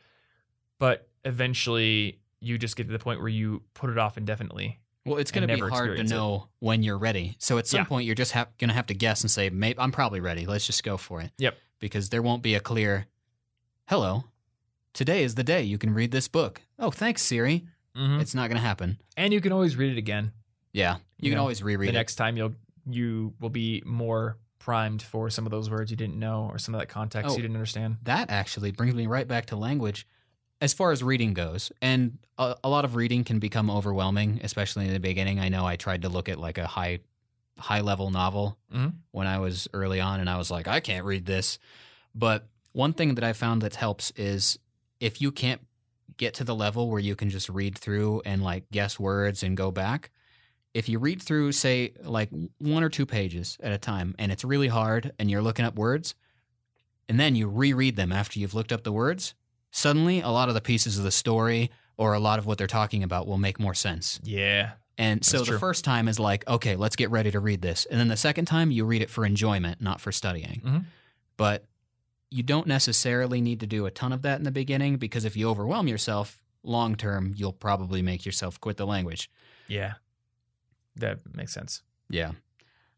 But 0.78 1.08
eventually 1.24 2.20
you 2.40 2.58
just 2.58 2.76
get 2.76 2.86
to 2.86 2.92
the 2.92 2.98
point 2.98 3.20
where 3.20 3.28
you 3.28 3.62
put 3.74 3.90
it 3.90 3.98
off 3.98 4.16
indefinitely. 4.16 4.78
Well, 5.04 5.18
it's 5.18 5.30
going 5.30 5.46
to 5.48 5.54
be 5.54 5.58
hard 5.60 5.70
to 5.72 5.76
experience 5.92 6.10
it. 6.10 6.14
know 6.14 6.48
when 6.58 6.82
you're 6.82 6.98
ready. 6.98 7.36
So 7.38 7.56
at 7.58 7.66
some 7.66 7.78
Yeah. 7.80 7.84
point, 7.84 8.04
you're 8.06 8.14
just 8.14 8.32
ha- 8.32 8.46
going 8.58 8.68
to 8.68 8.74
have 8.74 8.86
to 8.88 8.94
guess 8.94 9.22
and 9.22 9.30
say, 9.30 9.48
"Maybe 9.48 9.78
I'm 9.78 9.90
probably 9.92 10.20
ready. 10.20 10.44
Let's 10.46 10.66
just 10.66 10.84
go 10.84 10.96
for 10.96 11.20
it." 11.22 11.30
Yep. 11.38 11.56
Because 11.80 12.10
there 12.10 12.20
won't 12.22 12.42
be 12.42 12.54
a 12.54 12.60
clear, 12.60 13.06
"Hello, 13.86 14.24
today 14.92 15.22
is 15.22 15.34
the 15.34 15.44
day 15.44 15.62
you 15.62 15.78
can 15.78 15.94
read 15.94 16.10
this 16.10 16.28
book." 16.28 16.60
Oh, 16.78 16.90
thanks, 16.90 17.22
Siri. 17.22 17.66
Mhm. 17.96 18.20
It's 18.20 18.34
not 18.34 18.48
going 18.48 18.60
to 18.60 18.66
happen. 18.66 18.98
And 19.16 19.32
you 19.32 19.40
can 19.40 19.52
always 19.52 19.76
read 19.76 19.92
it 19.92 19.98
again. 19.98 20.32
Yeah, 20.72 20.96
you, 20.96 21.00
You 21.20 21.30
can 21.30 21.36
know, 21.36 21.42
always 21.42 21.62
reread 21.62 21.88
the 21.88 21.92
it. 21.92 21.96
next 21.96 22.16
time 22.16 22.36
you'll 22.36 22.54
you 22.90 23.34
will 23.40 23.50
be 23.50 23.82
more 23.84 24.38
primed 24.58 25.02
for 25.02 25.28
some 25.30 25.44
of 25.46 25.50
those 25.50 25.68
words 25.70 25.90
you 25.90 25.96
didn't 25.96 26.18
know 26.18 26.48
or 26.50 26.58
some 26.58 26.74
of 26.74 26.80
that 26.80 26.88
context 26.88 27.30
Oh. 27.30 27.36
you 27.36 27.42
didn't 27.42 27.56
understand. 27.56 27.98
that 28.04 28.30
actually 28.30 28.70
brings 28.70 28.94
me 28.94 29.06
right 29.06 29.26
back 29.28 29.46
to 29.46 29.56
language 29.56 30.06
as 30.60 30.72
far 30.74 30.90
as 30.92 31.02
reading 31.02 31.34
goes 31.34 31.70
and 31.80 32.18
a, 32.36 32.56
a 32.64 32.68
lot 32.68 32.84
of 32.84 32.94
reading 32.96 33.24
can 33.24 33.38
become 33.38 33.70
overwhelming 33.70 34.40
especially 34.42 34.86
in 34.86 34.92
the 34.92 35.00
beginning 35.00 35.38
i 35.40 35.48
know 35.48 35.64
i 35.66 35.76
tried 35.76 36.02
to 36.02 36.08
look 36.08 36.28
at 36.28 36.38
like 36.38 36.58
a 36.58 36.66
high 36.66 36.98
high 37.58 37.80
level 37.80 38.10
novel 38.10 38.56
Mhm. 38.74 38.94
when 39.12 39.26
i 39.26 39.38
was 39.38 39.68
early 39.72 40.00
on 40.00 40.20
and 40.20 40.28
i 40.30 40.36
was 40.36 40.50
like 40.50 40.66
i 40.68 40.80
can't 40.80 41.04
read 41.04 41.26
this 41.26 41.58
but 42.14 42.46
one 42.72 42.92
thing 42.92 43.14
that 43.16 43.24
i 43.24 43.32
found 43.32 43.62
that 43.62 43.74
helps 43.76 44.10
is 44.12 44.58
if 45.00 45.20
you 45.20 45.30
can't 45.30 45.60
get 46.16 46.34
to 46.34 46.44
the 46.44 46.54
level 46.54 46.88
where 46.90 47.00
you 47.00 47.14
can 47.14 47.30
just 47.30 47.48
read 47.48 47.78
through 47.78 48.22
and 48.24 48.42
like 48.42 48.64
guess 48.72 48.98
words 48.98 49.42
and 49.44 49.56
go 49.56 49.70
back 49.70 50.10
if 50.74 50.88
you 50.88 50.98
read 50.98 51.22
through 51.22 51.52
say 51.52 51.92
like 52.02 52.28
one 52.58 52.82
or 52.82 52.88
two 52.88 53.06
pages 53.06 53.56
at 53.62 53.72
a 53.72 53.78
time 53.78 54.14
and 54.18 54.30
it's 54.32 54.44
really 54.44 54.68
hard 54.68 55.12
and 55.18 55.30
you're 55.30 55.42
looking 55.42 55.64
up 55.64 55.76
words 55.76 56.14
and 57.08 57.18
then 57.18 57.34
you 57.36 57.48
reread 57.48 57.96
them 57.96 58.12
after 58.12 58.38
you've 58.38 58.52
looked 58.54 58.70
up 58.72 58.82
the 58.84 58.92
words, 58.92 59.32
suddenly 59.70 60.20
a 60.20 60.28
lot 60.28 60.48
of 60.48 60.54
the 60.54 60.60
pieces 60.60 60.98
of 60.98 61.04
the 61.04 61.10
story 61.10 61.70
or 61.96 62.14
a 62.14 62.20
lot 62.20 62.38
of 62.38 62.46
what 62.46 62.58
they're 62.58 62.66
talking 62.66 63.02
about 63.02 63.26
will 63.26 63.38
make 63.38 63.58
more 63.58 63.74
sense. 63.74 64.20
Yeah. 64.22 64.72
And 64.96 65.24
so 65.24 65.38
the 65.40 65.44
true. 65.44 65.58
first 65.58 65.84
time 65.84 66.08
is 66.08 66.18
like, 66.18 66.46
okay, 66.48 66.74
let's 66.74 66.96
get 66.96 67.10
ready 67.10 67.30
to 67.30 67.38
read 67.40 67.62
this. 67.62 67.86
And 67.86 68.00
then 68.00 68.08
the 68.08 68.16
second 68.16 68.46
time, 68.46 68.70
you 68.70 68.84
read 68.84 69.02
it 69.02 69.10
for 69.10 69.24
enjoyment, 69.24 69.80
not 69.80 70.00
for 70.00 70.10
studying. 70.10 70.60
Mhm. 70.64 70.84
But 71.36 71.66
you 72.30 72.42
don't 72.42 72.66
necessarily 72.66 73.40
need 73.40 73.60
to 73.60 73.66
do 73.66 73.86
a 73.86 73.90
ton 73.90 74.12
of 74.12 74.22
that 74.22 74.38
in 74.38 74.44
the 74.44 74.50
beginning 74.50 74.96
because 74.96 75.24
if 75.24 75.36
you 75.36 75.48
overwhelm 75.48 75.86
yourself 75.86 76.42
long 76.64 76.96
term, 76.96 77.32
you'll 77.36 77.52
probably 77.52 78.02
make 78.02 78.26
yourself 78.26 78.60
quit 78.60 78.76
the 78.76 78.86
language. 78.86 79.30
Yeah. 79.68 79.94
That 80.96 81.20
makes 81.34 81.52
sense. 81.54 81.82
Yeah. 82.10 82.32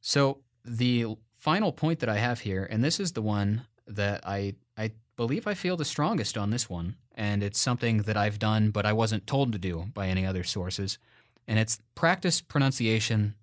So 0.01 0.39
the 0.65 1.17
final 1.33 1.73
point 1.73 2.01
that 2.01 2.09
I 2.09 2.17
have 2.17 2.41
here, 2.41 2.67
and 2.71 2.83
this 2.83 2.99
is 2.99 3.13
the 3.13 3.23
one 3.23 3.67
that 3.87 4.27
I 4.27 4.55
believe 5.21 5.47
I 5.47 5.53
feel 5.53 5.77
the 5.77 5.85
strongest 5.85 6.39
on 6.39 6.49
this 6.49 6.71
one, 6.71 6.97
and 7.15 7.43
it's 7.43 7.61
something 7.61 7.99
that 8.05 8.17
I've 8.17 8.39
done, 8.39 8.71
but 8.71 8.87
I 8.87 8.95
wasn't 8.95 9.27
told 9.27 9.53
to 9.53 9.59
do 9.59 9.91
by 9.93 10.09
any 10.09 10.25
other 10.25 10.43
sources, 10.43 10.99
and 11.47 11.59
it's 11.59 11.79
practice 11.95 12.41
pronunciation 12.41 13.35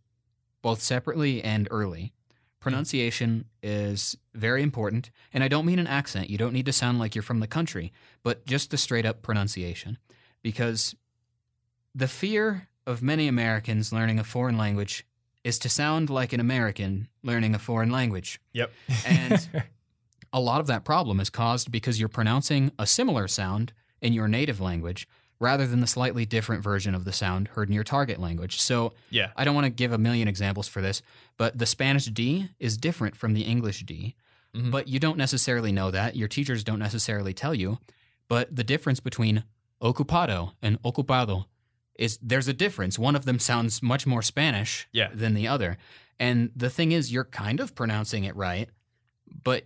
both 0.64 0.82
separately 0.82 1.40
and 1.44 1.68
early. 1.70 2.14
Pronunciation 2.60 3.46
is 3.62 4.18
very 4.34 4.64
important, 4.64 5.12
and 5.32 5.44
I 5.44 5.48
don't 5.48 5.68
mean 5.68 5.78
an 5.78 5.86
accent. 5.86 6.32
You 6.32 6.40
don't 6.40 6.52
need 6.52 6.66
to 6.66 6.74
sound 6.74 6.98
like 6.98 7.14
you're 7.14 7.22
from 7.22 7.42
the 7.42 7.48
country, 7.48 7.94
but 8.24 8.48
just 8.48 8.72
the 8.72 8.78
straight 8.78 9.06
up 9.06 9.22
pronunciation. 9.22 10.00
Because 10.42 10.96
the 11.94 12.08
fear 12.08 12.70
of 12.88 13.04
many 13.04 13.28
Americans 13.28 13.94
learning 13.94 14.18
a 14.18 14.24
foreign 14.24 14.58
language 14.58 15.06
is 15.44 15.60
to 15.60 15.70
sound 15.70 16.10
like 16.10 16.34
an 16.34 16.40
American 16.40 17.08
learning 17.22 17.54
a 17.54 17.60
foreign 17.60 17.92
language. 17.92 18.42
Yep. 18.54 18.72
And- 19.06 19.48
A 20.38 20.40
lot 20.40 20.62
of 20.62 20.68
that 20.68 20.86
problem 20.86 21.20
is 21.20 21.32
caused 21.32 21.72
because 21.72 22.00
you're 22.00 22.10
pronouncing 22.10 22.72
a 22.78 22.86
similar 22.86 23.28
sound 23.28 23.74
in 24.02 24.14
your 24.14 24.28
native 24.28 24.62
language 24.62 25.08
rather 25.40 25.66
than 25.66 25.80
the 25.80 25.88
slightly 25.88 26.28
different 26.28 26.64
version 26.64 26.94
of 26.94 27.06
the 27.06 27.12
sound 27.12 27.48
heard 27.48 27.70
in 27.70 27.74
your 27.74 27.84
target 27.84 28.20
language. 28.20 28.62
So 28.62 28.94
yeah. 29.10 29.32
I 29.36 29.44
don't 29.46 29.56
want 29.56 29.66
to 29.66 29.72
give 29.72 29.92
a 29.94 29.98
million 29.98 30.28
examples 30.28 30.68
for 30.68 30.80
this, 30.80 31.02
but 31.38 31.58
the 31.58 31.66
Spanish 31.66 32.06
D 32.06 32.50
is 32.60 32.78
different 32.78 33.16
from 33.16 33.34
the 33.34 33.42
English 33.42 33.84
D. 33.84 34.14
Mhm. 34.56 34.70
But 34.70 34.88
you 34.88 35.00
don't 35.00 35.18
necessarily 35.18 35.72
know 35.72 35.90
that. 35.90 36.16
Your 36.16 36.28
teachers 36.28 36.64
don't 36.64 36.78
necessarily 36.78 37.34
tell 37.34 37.56
you. 37.56 37.80
But 38.28 38.56
the 38.56 38.64
difference 38.64 39.00
between 39.00 39.44
ocupado 39.82 40.54
and 40.62 40.80
ocupado 40.84 41.46
is 41.98 42.20
there's 42.22 42.48
a 42.48 42.54
difference. 42.54 43.00
One 43.00 43.16
of 43.16 43.26
them 43.26 43.40
sounds 43.40 43.82
much 43.82 44.06
more 44.06 44.22
Spanish 44.22 44.88
Yeah. 44.92 45.10
than 45.12 45.34
the 45.34 45.48
other. 45.48 45.80
And 46.20 46.52
the 46.56 46.70
thing 46.70 46.92
is 46.92 47.12
you're 47.12 47.26
kind 47.26 47.60
of 47.60 47.74
pronouncing 47.74 48.24
it 48.24 48.36
right, 48.36 48.70
but 49.44 49.66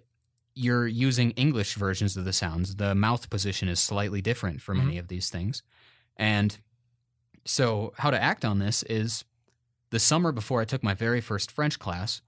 you're 0.53 0.87
using 0.87 1.31
English 1.31 1.75
versions 1.75 2.17
of 2.17 2.25
the 2.25 2.33
sounds. 2.33 2.75
The 2.75 2.95
mouth 2.95 3.29
position 3.29 3.69
is 3.69 3.79
slightly 3.79 4.21
different 4.21 4.61
for 4.61 4.73
many 4.73 4.97
of 4.97 5.07
these 5.07 5.29
things. 5.29 5.63
And 6.17 6.57
so 7.45 7.93
how 7.97 8.11
to 8.11 8.21
act 8.21 8.45
on 8.45 8.59
this 8.59 8.83
is 8.83 9.25
the 9.89 9.99
summer 9.99 10.31
before 10.31 10.61
I 10.61 10.65
took 10.65 10.83
my 10.83 10.93
very 10.93 11.21
first 11.21 11.51
French 11.51 11.79
class, 11.79 12.21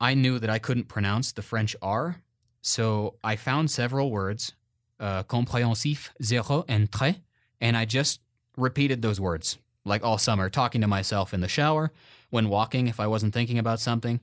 I 0.00 0.14
knew 0.14 0.38
that 0.38 0.50
I 0.50 0.58
couldn't 0.58 0.88
pronounce 0.88 1.32
the 1.32 1.42
French 1.42 1.76
R. 1.80 2.22
So 2.60 3.16
I 3.24 3.36
found 3.36 3.70
several 3.70 4.10
words, 4.10 4.52
uh, 5.00 5.22
compréhensif, 5.24 6.10
zéro, 6.22 6.64
and 6.68 6.90
très, 6.90 7.20
and 7.60 7.76
I 7.76 7.84
just 7.84 8.20
repeated 8.56 9.02
those 9.02 9.20
words 9.20 9.58
like 9.84 10.04
all 10.04 10.18
summer, 10.18 10.48
talking 10.48 10.80
to 10.80 10.86
myself 10.86 11.34
in 11.34 11.40
the 11.40 11.48
shower, 11.48 11.92
when 12.30 12.48
walking 12.48 12.86
if 12.86 13.00
I 13.00 13.06
wasn't 13.06 13.34
thinking 13.34 13.58
about 13.58 13.80
something. 13.80 14.20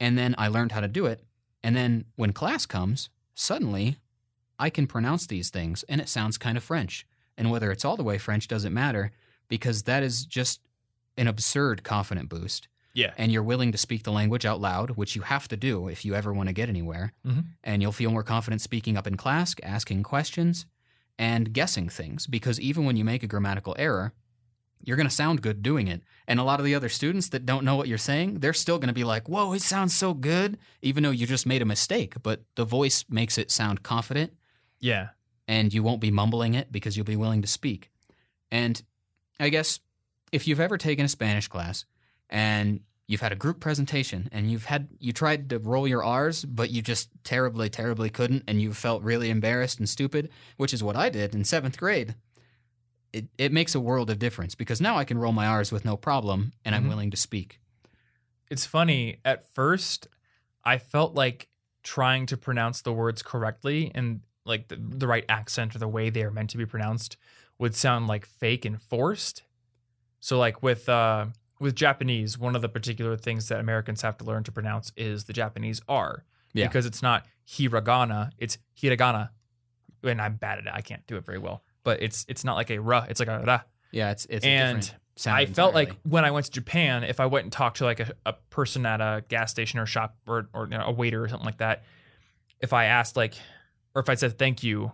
And 0.00 0.16
then 0.16 0.34
I 0.38 0.48
learned 0.48 0.72
how 0.72 0.80
to 0.80 0.88
do 0.88 1.06
it. 1.06 1.22
And 1.62 1.76
then 1.76 2.04
when 2.16 2.32
class 2.32 2.66
comes, 2.66 3.08
suddenly 3.34 3.96
I 4.58 4.70
can 4.70 4.86
pronounce 4.86 5.26
these 5.26 5.50
things 5.50 5.82
and 5.88 6.00
it 6.00 6.08
sounds 6.08 6.38
kind 6.38 6.56
of 6.56 6.62
French. 6.64 7.06
And 7.36 7.50
whether 7.50 7.70
it's 7.70 7.84
all 7.84 7.96
the 7.96 8.02
way 8.04 8.18
French 8.18 8.48
doesn't 8.48 8.74
matter 8.74 9.10
because 9.48 9.84
that 9.84 10.02
is 10.02 10.24
just 10.24 10.60
an 11.16 11.26
absurd 11.26 11.82
confident 11.84 12.28
boost 12.28 12.68
Yeah. 12.94 13.12
and 13.16 13.32
you're 13.32 13.42
willing 13.42 13.72
to 13.72 13.78
speak 13.78 14.02
the 14.02 14.12
language 14.12 14.44
out 14.44 14.60
loud, 14.60 14.92
which 14.92 15.16
you 15.16 15.22
have 15.22 15.48
to 15.48 15.56
do 15.56 15.88
if 15.88 16.04
you 16.04 16.14
ever 16.14 16.32
want 16.32 16.48
to 16.48 16.52
get 16.52 16.68
anywhere. 16.68 17.12
Mhm. 17.24 17.44
And 17.64 17.80
you'll 17.82 17.92
feel 17.92 18.10
more 18.10 18.22
confident 18.22 18.60
speaking 18.60 18.96
up 18.96 19.06
in 19.06 19.16
class, 19.16 19.54
asking 19.62 20.02
questions, 20.02 20.66
and 21.18 21.52
guessing 21.52 21.88
things. 21.88 22.26
Because 22.26 22.58
even 22.60 22.84
when 22.84 22.96
you 22.96 23.04
make 23.04 23.22
a 23.22 23.26
grammatical 23.26 23.74
error, 23.78 24.12
you're 24.84 24.96
going 24.96 25.08
to 25.08 25.14
sound 25.14 25.42
good 25.42 25.62
doing 25.62 25.88
it. 25.88 26.02
And 26.28 26.38
a 26.40 26.44
lot 26.44 26.58
of 26.60 26.64
the 26.66 26.74
other 26.74 26.88
students 26.88 27.28
that 27.30 27.46
don't 27.46 27.64
know 27.64 27.76
what 27.76 27.88
you're 27.88 27.98
saying, 27.98 28.40
they're 28.40 28.52
still 28.52 28.78
going 28.78 28.88
to 28.88 28.94
be 28.94 29.04
like, 29.04 29.28
whoa, 29.28 29.52
it 29.52 29.62
sounds 29.62 29.94
so 29.94 30.14
good, 30.14 30.58
even 30.82 31.02
though 31.02 31.10
you 31.10 31.26
just 31.26 31.46
made 31.46 31.62
a 31.62 31.66
mistake. 31.66 32.14
But 32.22 32.42
the 32.54 32.64
voice 32.64 33.04
makes 33.08 33.38
it 33.38 33.50
sound 33.50 33.82
confident 33.82 34.32
Yeah. 34.80 35.08
and 35.48 35.72
you 35.74 35.82
won't 35.82 36.00
be 36.00 36.10
mumbling 36.10 36.54
it 36.54 36.70
because 36.72 36.96
you'll 36.96 37.04
be 37.06 37.16
willing 37.16 37.42
to 37.42 37.48
speak. 37.48 37.90
And 38.50 38.80
I 39.40 39.48
guess 39.48 39.80
if 40.30 40.46
you've 40.46 40.60
ever 40.60 40.78
taken 40.78 41.04
a 41.04 41.08
Spanish 41.08 41.48
class 41.48 41.84
and 42.30 42.80
you've 43.08 43.20
had 43.20 43.32
a 43.32 43.36
group 43.36 43.60
presentation 43.60 44.28
and 44.32 44.50
you've 44.50 44.64
had 44.66 44.88
you 44.98 45.12
tried 45.12 45.50
to 45.50 45.58
roll 45.58 45.86
your 45.88 46.02
R's 46.04 46.44
but 46.44 46.70
you 46.70 46.80
just 46.80 47.10
terribly 47.24 47.68
terribly 47.68 48.08
couldn't 48.10 48.44
and 48.48 48.60
you 48.62 48.72
felt 48.72 49.02
really 49.02 49.28
embarrassed 49.30 49.78
and 49.78 49.88
stupid, 49.88 50.30
which 50.56 50.72
is 50.72 50.82
what 50.82 50.96
I 50.96 51.08
did 51.10 51.34
in 51.34 51.42
7th 51.42 51.76
grade. 51.76 52.14
It 53.12 53.26
it 53.38 53.52
makes 53.52 53.74
a 53.74 53.80
world 53.80 54.08
of 54.10 54.18
difference 54.18 54.54
because 54.54 54.80
now 54.80 54.96
I 54.96 55.04
can 55.04 55.18
roll 55.18 55.32
my 55.32 55.46
R's 55.46 55.70
with 55.72 55.84
no 55.84 55.96
problem 55.96 56.52
and 56.64 56.74
I'm 56.74 56.84
Mhm. 56.84 56.88
willing 56.88 57.10
to 57.10 57.16
speak. 57.16 57.60
It's 58.50 58.66
funny. 58.66 59.18
At 59.24 59.44
first, 59.54 60.08
I 60.64 60.78
felt 60.78 61.14
like 61.14 61.48
trying 61.82 62.26
to 62.26 62.36
pronounce 62.36 62.80
the 62.82 62.92
words 62.92 63.22
correctly 63.22 63.90
and 63.94 64.20
like 64.44 64.68
the, 64.68 64.76
the 64.76 65.06
right 65.06 65.24
accent 65.28 65.74
or 65.74 65.78
the 65.78 65.88
way 65.88 66.10
they 66.10 66.22
are 66.22 66.30
meant 66.30 66.50
to 66.50 66.56
be 66.58 66.66
pronounced 66.66 67.16
would 67.58 67.74
sound 67.74 68.06
like 68.06 68.24
fake 68.26 68.64
and 68.64 68.80
forced. 68.80 69.42
So 70.20 70.38
like 70.38 70.62
with 70.62 70.88
uh 70.88 71.26
with 71.60 71.76
Japanese, 71.76 72.38
one 72.38 72.56
of 72.56 72.62
the 72.62 72.68
particular 72.68 73.16
things 73.16 73.48
that 73.48 73.60
Americans 73.60 74.02
have 74.02 74.16
to 74.18 74.24
learn 74.24 74.42
to 74.44 74.52
pronounce 74.52 74.90
is 74.96 75.24
the 75.24 75.32
Japanese 75.32 75.80
R. 75.88 76.24
Yeah. 76.54 76.66
Because 76.66 76.86
it's 76.86 77.02
not 77.02 77.26
hiragana, 77.46 78.30
it's 78.38 78.58
hiragana. 78.76 79.30
And 80.02 80.20
I'm 80.20 80.36
bad 80.36 80.58
at 80.58 80.66
it. 80.66 80.72
I 80.74 80.80
can't 80.80 81.06
do 81.06 81.16
it 81.16 81.24
very 81.24 81.38
well. 81.38 81.62
But 81.84 82.02
it's 82.02 82.24
it's 82.28 82.44
not 82.44 82.54
like 82.54 82.70
a 82.70 82.78
ra, 82.78 83.06
it's 83.08 83.20
like 83.20 83.28
a 83.28 83.42
ra. 83.44 83.60
Yeah, 83.90 84.10
it's 84.10 84.26
it's 84.26 84.44
a 84.44 84.48
And 84.48 84.80
different 84.80 85.00
sound 85.16 85.36
I 85.36 85.46
felt 85.46 85.74
like 85.74 85.94
when 86.04 86.24
I 86.24 86.30
went 86.30 86.46
to 86.46 86.52
Japan, 86.52 87.04
if 87.04 87.20
I 87.20 87.26
went 87.26 87.44
and 87.44 87.52
talked 87.52 87.78
to 87.78 87.84
like 87.84 88.00
a, 88.00 88.12
a 88.24 88.32
person 88.50 88.86
at 88.86 89.00
a 89.00 89.24
gas 89.28 89.50
station 89.50 89.78
or 89.78 89.86
shop 89.86 90.16
or, 90.26 90.48
or 90.52 90.64
you 90.64 90.78
know, 90.78 90.84
a 90.86 90.92
waiter 90.92 91.22
or 91.22 91.28
something 91.28 91.46
like 91.46 91.58
that, 91.58 91.84
if 92.60 92.72
I 92.72 92.86
asked 92.86 93.16
like, 93.16 93.34
or 93.94 94.00
if 94.00 94.08
I 94.08 94.14
said 94.14 94.38
thank 94.38 94.62
you, 94.62 94.92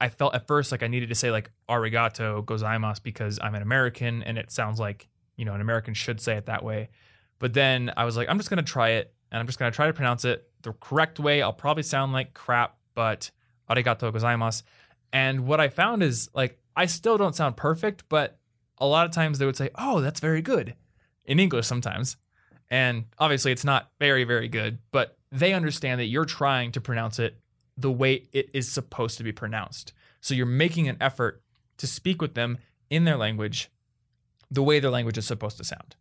I 0.00 0.08
felt 0.08 0.34
at 0.34 0.46
first 0.46 0.72
like 0.72 0.82
I 0.82 0.88
needed 0.88 1.10
to 1.10 1.14
say 1.14 1.30
like 1.30 1.50
arigato 1.68 2.44
gozaimasu 2.44 3.02
because 3.02 3.38
I'm 3.40 3.54
an 3.54 3.62
American 3.62 4.22
and 4.22 4.38
it 4.38 4.50
sounds 4.50 4.80
like, 4.80 5.08
you 5.36 5.44
know, 5.44 5.54
an 5.54 5.60
American 5.60 5.94
should 5.94 6.20
say 6.20 6.36
it 6.36 6.46
that 6.46 6.64
way. 6.64 6.88
But 7.38 7.54
then 7.54 7.92
I 7.96 8.04
was 8.04 8.16
like, 8.16 8.28
I'm 8.28 8.38
just 8.38 8.50
going 8.50 8.62
to 8.64 8.70
try 8.70 8.90
it 8.90 9.14
and 9.30 9.40
I'm 9.40 9.46
just 9.46 9.58
going 9.58 9.70
to 9.70 9.76
try 9.76 9.86
to 9.86 9.92
pronounce 9.92 10.24
it 10.24 10.48
the 10.62 10.72
correct 10.72 11.20
way. 11.20 11.42
I'll 11.42 11.52
probably 11.52 11.82
sound 11.82 12.12
like 12.12 12.34
crap, 12.34 12.76
but 12.94 13.30
arigato 13.70 14.12
gozaimasu. 14.12 14.62
And 15.12 15.46
what 15.46 15.60
I 15.60 15.68
found 15.68 16.02
is 16.02 16.28
like, 16.34 16.58
I 16.76 16.86
still 16.86 17.18
don't 17.18 17.34
sound 17.34 17.56
perfect, 17.56 18.04
but 18.08 18.38
a 18.78 18.86
lot 18.86 19.06
of 19.06 19.12
times 19.12 19.38
they 19.38 19.46
would 19.46 19.56
say, 19.56 19.70
"Oh, 19.74 20.00
that's 20.00 20.20
very 20.20 20.42
good," 20.42 20.74
in 21.24 21.38
English 21.38 21.66
sometimes, 21.66 22.16
and 22.70 23.04
obviously 23.18 23.52
it's 23.52 23.64
not 23.64 23.90
very 23.98 24.24
very 24.24 24.48
good, 24.48 24.78
but 24.90 25.18
they 25.30 25.52
understand 25.52 26.00
that 26.00 26.06
you're 26.06 26.24
trying 26.24 26.72
to 26.72 26.80
pronounce 26.80 27.18
it 27.18 27.40
the 27.76 27.90
way 27.90 28.28
it 28.32 28.50
is 28.54 28.70
supposed 28.70 29.18
to 29.18 29.24
be 29.24 29.32
pronounced. 29.32 29.92
So 30.20 30.34
you're 30.34 30.46
making 30.46 30.88
an 30.88 30.96
effort 31.00 31.42
to 31.78 31.86
speak 31.86 32.20
with 32.20 32.34
them 32.34 32.58
in 32.88 33.04
their 33.04 33.16
language, 33.16 33.70
the 34.50 34.62
way 34.62 34.80
their 34.80 34.90
language 34.90 35.18
is 35.18 35.26
supposed 35.26 35.56
to 35.58 35.64
sound, 35.64 35.96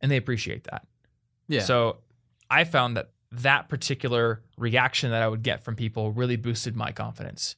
and 0.00 0.10
they 0.10 0.16
appreciate 0.16 0.64
that. 0.64 0.86
yeah. 1.48 1.60
So 1.60 1.98
I 2.48 2.64
found 2.64 2.96
that 2.96 3.10
that 3.32 3.68
particular 3.68 4.42
reaction 4.56 5.10
that 5.10 5.22
I 5.22 5.28
would 5.28 5.42
get 5.42 5.62
from 5.62 5.76
people 5.76 6.12
really 6.12 6.36
boosted 6.36 6.74
my 6.74 6.90
confidence. 6.92 7.54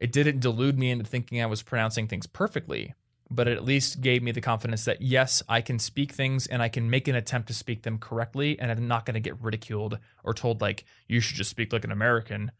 It 0.00 0.12
didn't 0.12 0.40
delude 0.40 0.78
me 0.78 0.90
into 0.90 1.04
thinking 1.04 1.42
I 1.42 1.46
was 1.46 1.62
pronouncing 1.62 2.08
things 2.08 2.26
perfectly, 2.26 2.94
but 3.30 3.46
it 3.46 3.56
at 3.56 3.64
least 3.64 4.00
gave 4.00 4.22
me 4.22 4.32
the 4.32 4.40
confidence 4.40 4.84
that 4.86 5.02
yes, 5.02 5.42
I 5.48 5.60
can 5.60 5.78
speak 5.78 6.12
things 6.12 6.46
and 6.46 6.62
I 6.62 6.68
can 6.68 6.90
make 6.90 7.06
an 7.06 7.14
attempt 7.14 7.48
to 7.48 7.54
speak 7.54 7.82
them 7.82 7.98
correctly 7.98 8.58
and 8.58 8.70
I'm 8.70 8.88
not 8.88 9.04
going 9.04 9.14
to 9.14 9.20
get 9.20 9.40
ridiculed 9.40 9.98
or 10.24 10.34
told 10.34 10.60
like 10.60 10.84
you 11.06 11.20
should 11.20 11.36
just 11.36 11.50
speak 11.50 11.72
like 11.72 11.84
an 11.84 11.92
American 11.92 12.50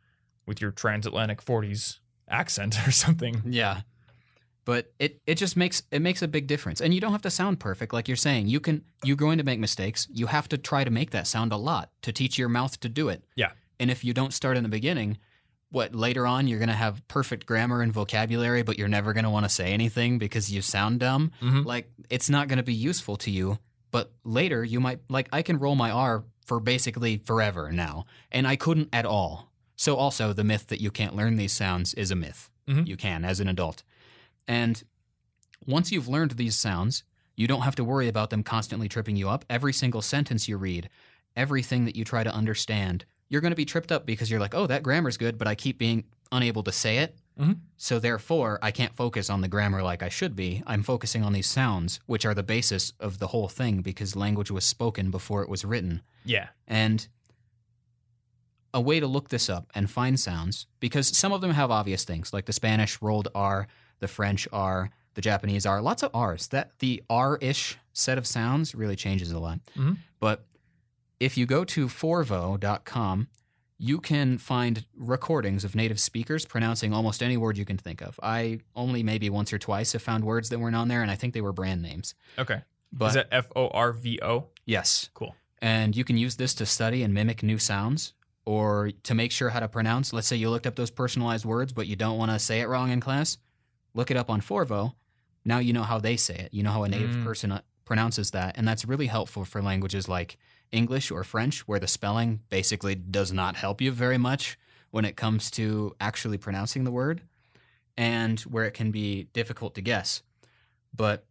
with 0.47 0.61
your 0.61 0.70
transatlantic 0.70 1.43
40s 1.43 1.99
accent 2.28 2.76
or 2.86 2.91
something. 2.91 3.43
Yeah. 3.47 3.80
But 4.66 4.93
it, 4.99 5.20
it 5.26 5.34
just 5.36 5.57
makes 5.57 5.82
it 5.91 6.03
makes 6.03 6.22
a 6.22 6.28
big 6.28 6.47
difference. 6.47 6.80
And 6.80 6.93
you 6.95 7.01
don't 7.01 7.12
have 7.12 7.22
to 7.22 7.30
sound 7.30 7.59
perfect 7.59 7.95
like 7.95 8.07
you're 8.07 8.16
saying. 8.16 8.47
You 8.47 8.61
can 8.61 8.84
you're 9.03 9.16
going 9.16 9.38
to 9.38 9.45
make 9.45 9.59
mistakes. 9.59 10.07
You 10.12 10.26
have 10.26 10.49
to 10.51 10.59
try 10.59 10.84
to 10.84 10.91
make 10.91 11.11
that 11.11 11.26
sound 11.26 11.53
a 11.53 11.57
lot 11.57 11.91
to 12.03 12.12
teach 12.12 12.38
your 12.38 12.51
mouth 12.51 12.78
to 12.80 12.88
do 12.88 13.09
it. 13.09 13.24
Yeah. 13.34 13.53
And 13.80 13.91
if 13.91 14.05
you 14.05 14.12
don't 14.12 14.34
start 14.34 14.59
in 14.59 14.62
the 14.62 14.68
beginning, 14.68 15.16
what 15.70 15.94
later 15.94 16.26
on 16.26 16.48
you're 16.48 16.58
going 16.58 16.68
to 16.68 16.74
have 16.74 17.06
perfect 17.08 17.46
grammar 17.46 17.80
and 17.82 17.92
vocabulary 17.92 18.62
but 18.62 18.76
you're 18.78 18.88
never 18.88 19.12
going 19.12 19.24
to 19.24 19.30
want 19.30 19.44
to 19.44 19.48
say 19.48 19.72
anything 19.72 20.18
because 20.18 20.50
you 20.52 20.60
sound 20.62 21.00
dumb. 21.00 21.30
Mhm. 21.40 21.64
Like 21.64 21.90
it's 22.08 22.28
not 22.28 22.48
going 22.48 22.56
to 22.58 22.62
be 22.64 22.74
useful 22.74 23.16
to 23.18 23.30
you, 23.30 23.58
but 23.90 24.12
later 24.24 24.64
you 24.64 24.80
might 24.80 25.00
like 25.08 25.28
I 25.32 25.42
can 25.42 25.58
roll 25.58 25.76
my 25.76 25.90
R 25.90 26.24
for 26.44 26.58
basically 26.60 27.18
forever 27.18 27.70
now 27.70 28.06
and 28.32 28.46
I 28.48 28.56
couldn't 28.56 28.88
at 28.92 29.06
all. 29.06 29.52
So 29.76 29.96
also 29.96 30.32
the 30.32 30.44
myth 30.44 30.66
that 30.68 30.80
you 30.80 30.90
can't 30.90 31.14
learn 31.16 31.36
these 31.36 31.52
sounds 31.52 31.94
is 31.94 32.10
a 32.10 32.16
myth. 32.16 32.50
Mhm. 32.68 32.86
You 32.86 32.96
can 32.96 33.24
as 33.24 33.40
an 33.40 33.48
adult. 33.48 33.82
And 34.48 34.82
once 35.66 35.92
you've 35.92 36.08
learned 36.08 36.32
these 36.32 36.56
sounds, 36.56 37.04
you 37.36 37.46
don't 37.46 37.62
have 37.62 37.76
to 37.76 37.84
worry 37.84 38.08
about 38.08 38.30
them 38.30 38.42
constantly 38.42 38.88
tripping 38.88 39.16
you 39.16 39.28
up. 39.28 39.44
Every 39.48 39.72
single 39.72 40.02
sentence 40.02 40.48
you 40.48 40.56
read, 40.56 40.88
everything 41.36 41.84
that 41.84 41.96
you 41.96 42.04
try 42.04 42.24
to 42.24 42.34
understand, 42.34 43.04
you're 43.31 43.41
going 43.41 43.53
to 43.53 43.57
be 43.57 43.64
tripped 43.64 43.91
up 43.91 44.05
because 44.05 44.31
you're 44.31 44.41
like, 44.41 44.55
oh, 44.55 44.66
that 44.66 44.83
grammar's 44.83 45.16
good, 45.16 45.39
but 45.39 45.49
I 45.49 45.55
keep 45.55 45.78
being 45.78 46.05
unable 46.31 46.62
to 46.64 46.72
say 46.72 46.99
it. 46.99 47.16
Mhm. 47.39 47.61
So 47.78 47.99
therefore, 47.99 48.59
I 48.61 48.70
can't 48.70 48.95
focus 48.95 49.31
on 49.31 49.41
the 49.41 49.49
grammar 49.49 49.83
like 49.83 50.03
I 50.03 50.11
should 50.11 50.37
be. 50.37 50.62
I'm 50.66 50.83
focusing 50.83 51.24
on 51.24 51.33
these 51.33 51.47
sounds, 51.47 52.01
which 52.07 52.26
are 52.26 52.35
the 52.35 52.43
basis 52.43 52.93
of 53.01 53.18
the 53.18 53.28
whole 53.28 53.49
thing 53.49 53.81
because 53.81 54.14
language 54.14 54.51
was 54.51 54.64
spoken 54.64 55.11
before 55.11 55.43
it 55.43 55.49
was 55.49 55.64
written. 55.64 56.03
Yeah. 56.24 56.49
And 56.68 57.09
a 58.74 58.81
way 58.81 59.01
to 59.01 59.07
look 59.07 59.31
this 59.31 59.49
up 59.49 59.70
and 59.74 59.91
find 59.91 60.18
sounds, 60.20 60.66
because 60.78 61.09
some 61.16 61.33
of 61.33 61.41
them 61.41 61.53
have 61.53 61.70
obvious 61.70 62.05
things, 62.05 62.33
like 62.33 62.45
the 62.47 62.53
Spanish 62.53 63.01
rolled 63.03 63.28
R, 63.35 63.66
the 64.01 64.09
French 64.09 64.47
R, 64.53 64.91
the 65.14 65.20
Japanese 65.20 65.66
R, 65.66 65.81
lots 65.83 66.03
of 66.05 66.11
R's. 66.14 66.49
That 66.49 66.78
the 66.78 67.03
R-ish 67.11 67.78
set 67.93 68.18
of 68.18 68.26
sounds 68.26 68.74
really 68.74 68.97
changes 68.97 69.33
a 69.33 69.39
lot. 69.41 69.61
Mhm. 69.76 69.97
But 70.20 70.47
if 71.20 71.36
you 71.36 71.46
go 71.46 71.64
to 71.64 71.86
forvo.com, 71.86 73.28
you 73.78 73.98
can 74.00 74.36
find 74.38 74.84
recordings 74.96 75.64
of 75.64 75.74
native 75.74 75.98
speakers 75.98 76.44
pronouncing 76.44 76.92
almost 76.92 77.22
any 77.22 77.36
word 77.36 77.56
you 77.56 77.64
can 77.64 77.78
think 77.78 78.02
of. 78.02 78.18
I 78.22 78.60
only 78.76 79.02
maybe 79.02 79.30
once 79.30 79.52
or 79.52 79.58
twice 79.58 79.92
have 79.92 80.02
found 80.02 80.24
words 80.24 80.50
that 80.50 80.58
weren't 80.58 80.76
on 80.76 80.88
there, 80.88 81.00
and 81.02 81.10
I 81.10 81.14
think 81.14 81.32
they 81.32 81.40
were 81.40 81.52
brand 81.52 81.80
names. 81.82 82.14
Okay. 82.38 82.62
But 82.92 83.06
Is 83.08 83.14
that 83.14 83.28
F 83.30 83.46
O 83.56 83.68
R 83.68 83.92
V 83.92 84.18
O? 84.22 84.48
yes, 84.66 85.08
Cool. 85.14 85.34
and 85.62 85.96
you 85.96 86.04
can 86.04 86.16
use 86.18 86.36
this 86.36 86.54
to 86.54 86.66
study 86.66 87.02
and 87.02 87.14
mimic 87.14 87.42
new 87.42 87.58
sounds 87.58 88.14
or 88.44 88.90
to 89.04 89.14
make 89.14 89.30
sure 89.32 89.50
how 89.50 89.60
to 89.60 89.68
pronounce. 89.68 90.12
Let's 90.12 90.26
say 90.26 90.36
you 90.36 90.50
looked 90.50 90.66
up 90.66 90.74
those 90.76 90.90
personalized 90.90 91.44
words, 91.44 91.72
but 91.72 91.86
you 91.86 91.94
don't 91.96 92.18
want 92.18 92.32
to 92.32 92.38
say 92.38 92.60
it 92.60 92.68
wrong 92.68 92.90
in 92.90 93.00
class. 93.00 93.38
Look 93.94 94.10
it 94.10 94.16
up 94.16 94.28
on 94.28 94.40
Forvo. 94.40 94.94
Now 95.44 95.58
you 95.58 95.72
know 95.72 95.84
how 95.84 95.98
they 96.00 96.16
say 96.16 96.34
it. 96.34 96.52
You 96.52 96.62
know 96.64 96.70
how 96.72 96.82
a 96.82 96.88
native 96.88 97.10
Mm. 97.16 97.24
person 97.24 97.52
uh, 97.52 97.60
pronounces 97.84 98.32
that. 98.32 98.58
And 98.58 98.66
that's 98.66 98.84
really 98.84 99.06
helpful 99.06 99.44
for 99.44 99.62
languages 99.62 100.08
like 100.08 100.36
English 100.72 101.10
or 101.10 101.24
French, 101.24 101.60
where 101.68 101.80
the 101.80 101.86
spelling 101.88 102.40
basically 102.50 102.94
does 102.94 103.32
not 103.32 103.56
help 103.56 103.80
you 103.80 103.90
very 103.92 104.18
much 104.18 104.58
when 104.90 105.04
it 105.04 105.16
comes 105.16 105.50
to 105.52 105.94
actually 106.00 106.38
pronouncing 106.38 106.84
the 106.84 106.90
word. 106.92 107.22
and 107.96 108.40
where 108.40 108.64
it 108.64 108.72
can 108.74 108.90
be 108.90 109.24
difficult 109.32 109.74
to 109.74 109.82
guess. 109.82 110.22
But 110.94 111.24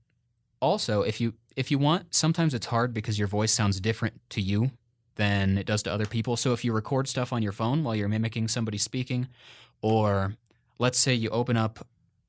also, 0.62 1.02
if 1.02 1.20
you 1.22 1.34
if 1.56 1.72
you 1.72 1.80
want, 1.80 2.14
sometimes 2.14 2.54
it's 2.54 2.68
hard 2.68 2.94
because 2.94 3.18
your 3.20 3.28
voice 3.28 3.52
sounds 3.52 3.80
different 3.82 4.22
to 4.30 4.42
you 4.42 4.72
than 5.16 5.58
it 5.58 5.66
does 5.66 5.84
to 5.84 5.92
other 5.92 6.06
people. 6.06 6.38
So 6.38 6.54
if 6.54 6.64
you 6.64 6.72
record 6.74 7.08
stuff 7.08 7.34
on 7.34 7.42
your 7.42 7.52
phone 7.52 7.84
while 7.84 7.96
you're 7.96 8.08
mimicking 8.08 8.48
somebody 8.48 8.78
speaking, 8.78 9.28
or 9.82 10.36
let's 10.78 10.98
say 11.00 11.14
you 11.14 11.30
open 11.30 11.58
up 11.58 11.88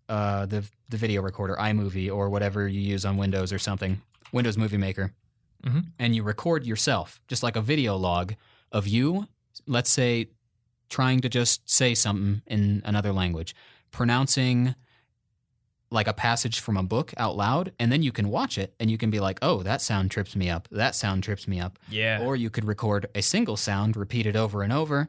uh, 0.08 0.46
the 0.46 0.64
the 0.88 0.96
video 0.96 1.22
recorder, 1.22 1.56
iMovie, 1.56 2.12
or 2.14 2.28
whatever 2.30 2.66
you 2.66 2.80
use 2.80 3.04
on 3.04 3.16
Windows 3.16 3.52
or 3.52 3.58
something, 3.58 4.00
Windows 4.32 4.56
Movie 4.58 4.78
Maker, 4.78 5.12
Mhm. 5.64 5.92
and 5.98 6.14
you 6.16 6.22
record 6.22 6.64
yourself, 6.66 7.20
just 7.28 7.42
like 7.42 7.56
a 7.56 7.61
video 7.62 7.96
log 7.96 8.34
of 8.72 8.86
you. 8.88 9.28
Let's 9.66 9.90
say 9.90 10.28
trying 10.88 11.20
to 11.20 11.28
just 11.28 11.68
say 11.70 11.94
something 11.94 12.42
in 12.46 12.82
another 12.84 13.12
language, 13.12 13.54
pronouncing 13.90 14.74
like 15.92 16.06
a 16.06 16.12
passage 16.12 16.61
from 16.61 16.76
a 16.76 16.82
book 16.84 17.12
out 17.16 17.36
loud, 17.36 17.72
and 17.80 17.90
then 17.90 18.02
you 18.02 18.12
can 18.12 18.28
watch 18.28 18.56
it 18.56 18.74
and 18.78 18.90
you 18.90 18.96
can 18.96 19.11
be 19.11 19.18
like, 19.18 19.38
oh, 19.42 19.62
that 19.64 19.82
sound 19.82 20.11
trips 20.11 20.36
me 20.36 20.48
up. 20.48 20.68
That 20.70 20.94
sound 20.94 21.24
trips 21.24 21.48
me 21.48 21.58
up. 21.61 21.78
Yeah. 21.88 22.22
Or 22.24 22.36
you 22.36 22.48
could 22.48 22.64
record 22.64 23.06
a 23.14 23.22
single 23.22 23.56
sound, 23.56 23.96
repeat 23.96 24.24
it 24.26 24.36
over 24.36 24.62
and 24.62 24.72
over, 24.72 25.08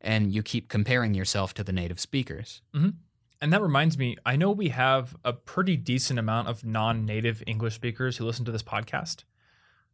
and 0.00 0.32
you 0.32 0.42
keep 0.44 0.68
comparing 0.68 1.14
yourself 1.14 1.52
to 1.54 1.64
the 1.64 1.72
native 1.72 1.98
speakers. 1.98 2.62
And 2.72 3.52
that 3.52 3.60
reminds 3.62 3.98
me, 3.98 4.16
I 4.24 4.36
know 4.36 4.50
we 4.52 4.68
have 4.68 5.16
a 5.24 5.32
pretty 5.32 5.76
decent 5.76 6.18
amount 6.18 6.46
of 6.48 6.64
non 6.64 7.04
native 7.04 7.42
English 7.46 7.74
speakers 7.74 8.18
who 8.18 8.24
listen 8.24 8.44
to 8.44 8.52
this 8.52 8.62
podcast. 8.62 9.24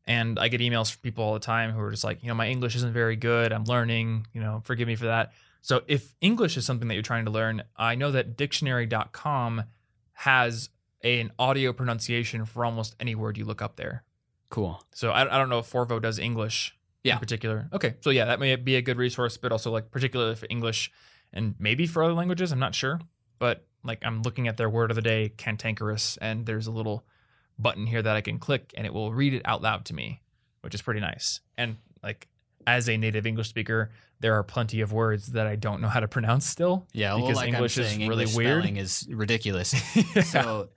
And 0.07 0.39
I 0.39 0.49
get 0.49 0.61
emails 0.61 0.93
from 0.93 1.01
people 1.03 1.25
all 1.25 1.35
the 1.35 1.41
time 1.41 1.73
who 1.73 1.81
are 1.81 1.91
just 1.91 2.05
like, 2.05 2.23
you 2.23 2.29
know, 2.29 2.35
my 2.35 2.47
English 2.49 2.77
isn't 2.77 2.93
very 2.93 3.17
good. 3.17 3.53
I'm 3.53 3.65
learning, 3.65 4.27
you 4.33 4.41
know, 4.41 4.61
forgive 4.65 4.87
me 4.87 4.95
for 4.95 5.07
that. 5.07 5.33
So 5.63 5.83
if 5.89 6.15
English 6.21 6.57
is 6.57 6.65
something 6.65 6.87
that 6.89 6.95
you're 6.95 7.03
trying 7.03 7.25
to 7.25 7.31
learn, 7.33 7.63
I 7.77 7.97
know 7.97 8.13
that 8.13 8.37
dictionary.com 8.37 9.65
has 10.13 10.69
an 11.03 11.33
audio 11.39 11.73
pronunciation 11.73 12.45
for 12.45 12.65
almost 12.65 12.95
any 13.01 13.15
word 13.15 13.37
you 13.37 13.45
look 13.45 13.61
up 13.63 13.77
there. 13.77 14.05
Cool. 14.49 14.83
So 14.95 15.11
I, 15.11 15.23
I 15.23 15.39
don't 15.39 15.49
know 15.49 15.59
if 15.59 15.71
Forvo 15.71 16.01
does 16.01 16.19
English 16.19 16.77
Yeah. 17.03 17.15
in 17.15 17.19
particular. 17.19 17.69
Okay. 17.73 17.95
So 18.01 18.11
yeah, 18.11 18.27
that 18.27 18.39
may 18.41 18.55
be 18.57 18.77
a 18.77 18.83
good 18.83 18.97
resource, 18.97 19.37
but 19.37 19.51
also 19.53 19.71
like 19.73 19.91
particularly 19.91 20.37
for 20.37 20.47
English 20.49 20.91
and 21.33 21.55
maybe 21.59 21.87
for 21.87 22.05
other 22.05 22.15
languages. 22.15 22.53
I'm 22.53 22.59
not 22.61 22.75
sure. 22.75 23.01
But 23.39 23.67
like 23.83 24.05
I'm 24.05 24.23
looking 24.23 24.47
at 24.49 24.57
their 24.57 24.71
word 24.71 24.91
of 24.91 24.95
the 24.95 25.03
day, 25.03 25.31
cantankerous, 25.37 26.17
and 26.19 26.47
there's 26.47 26.67
a 26.69 26.73
little 26.73 27.05
button 27.59 27.87
here 27.87 28.03
that 28.03 28.17
I 28.17 28.21
can 28.21 28.39
click 28.39 28.73
and 28.77 28.87
it 28.87 28.93
will 28.93 29.13
read 29.13 29.35
it 29.35 29.43
out 29.45 29.63
loud 29.63 29.85
to 29.87 29.95
me, 29.95 30.21
which 30.61 30.75
is 30.75 30.83
pretty 30.83 31.01
nice. 31.01 31.41
And 31.57 31.77
like 32.03 32.29
as 32.67 32.89
a 32.89 32.97
native 32.97 33.27
English 33.27 33.49
speaker, 33.49 33.91
there 34.21 34.35
are 34.35 34.43
plenty 34.43 34.81
of 34.81 34.93
words 34.93 35.29
that 35.29 35.47
I 35.47 35.57
don't 35.57 35.81
know 35.81 35.89
how 35.89 36.01
to 36.01 36.09
pronounce 36.09 36.47
still. 36.47 36.87
Yeah, 36.93 37.15
well, 37.15 37.23
Because 37.27 37.37
like 37.37 37.49
English 37.49 37.79
is 37.79 37.93
really 37.97 38.05
English 38.05 38.35
weird. 38.35 38.63
spelling 38.63 38.77
is 38.77 39.07
ridiculous. 39.11 39.75
Yeah. 39.95 40.23
So, 40.23 40.69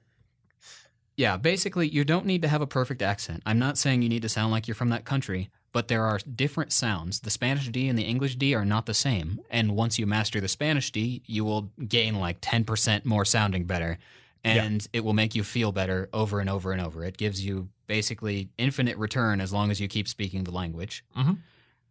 yeah, 1.15 1.35
basically, 1.35 1.89
you 1.89 2.05
don't 2.05 2.25
need 2.25 2.43
to 2.43 2.47
have 2.47 2.61
a 2.61 2.67
perfect 2.67 3.01
accent. 3.01 3.43
I'm 3.45 3.59
not 3.59 3.77
saying 3.77 4.01
you 4.01 4.07
need 4.09 4.21
to 4.21 4.29
sound 4.29 4.51
like 4.51 4.67
you're 4.69 4.75
from 4.75 4.89
that 4.89 5.03
country, 5.03 5.49
but 5.73 5.89
there 5.89 6.05
are 6.05 6.17
different 6.19 6.71
sounds. 6.71 7.19
The 7.19 7.29
Spanish 7.29 7.67
D 7.67 7.89
and 7.89 7.99
the 7.99 8.03
English 8.03 8.37
D 8.37 8.55
are 8.55 8.63
not 8.63 8.85
the 8.85 8.93
same. 8.93 9.39
And 9.49 9.75
once 9.75 9.99
you 9.99 10.07
master 10.07 10.39
the 10.39 10.47
Spanish 10.47 10.91
D, 10.91 11.21
you 11.25 11.43
will 11.43 11.71
gain 11.87 12.15
like 12.15 12.39
10% 12.39 13.03
more 13.03 13.25
sounding 13.25 13.65
better. 13.65 13.97
Yeah. 14.43 14.63
And 14.63 14.87
it 14.93 15.03
will 15.03 15.13
make 15.13 15.35
you 15.35 15.43
feel 15.43 15.71
better 15.71 16.09
over 16.13 16.39
and 16.39 16.49
over 16.49 16.71
and 16.71 16.81
over. 16.81 17.03
It 17.03 17.17
gives 17.17 17.43
you 17.45 17.69
basically 17.87 18.49
infinite 18.57 18.97
return 18.97 19.41
as 19.41 19.51
long 19.51 19.69
as 19.69 19.81
you 19.81 19.87
keep 19.87 20.07
speaking 20.07 20.45
the 20.45 20.51
language. 20.51 21.03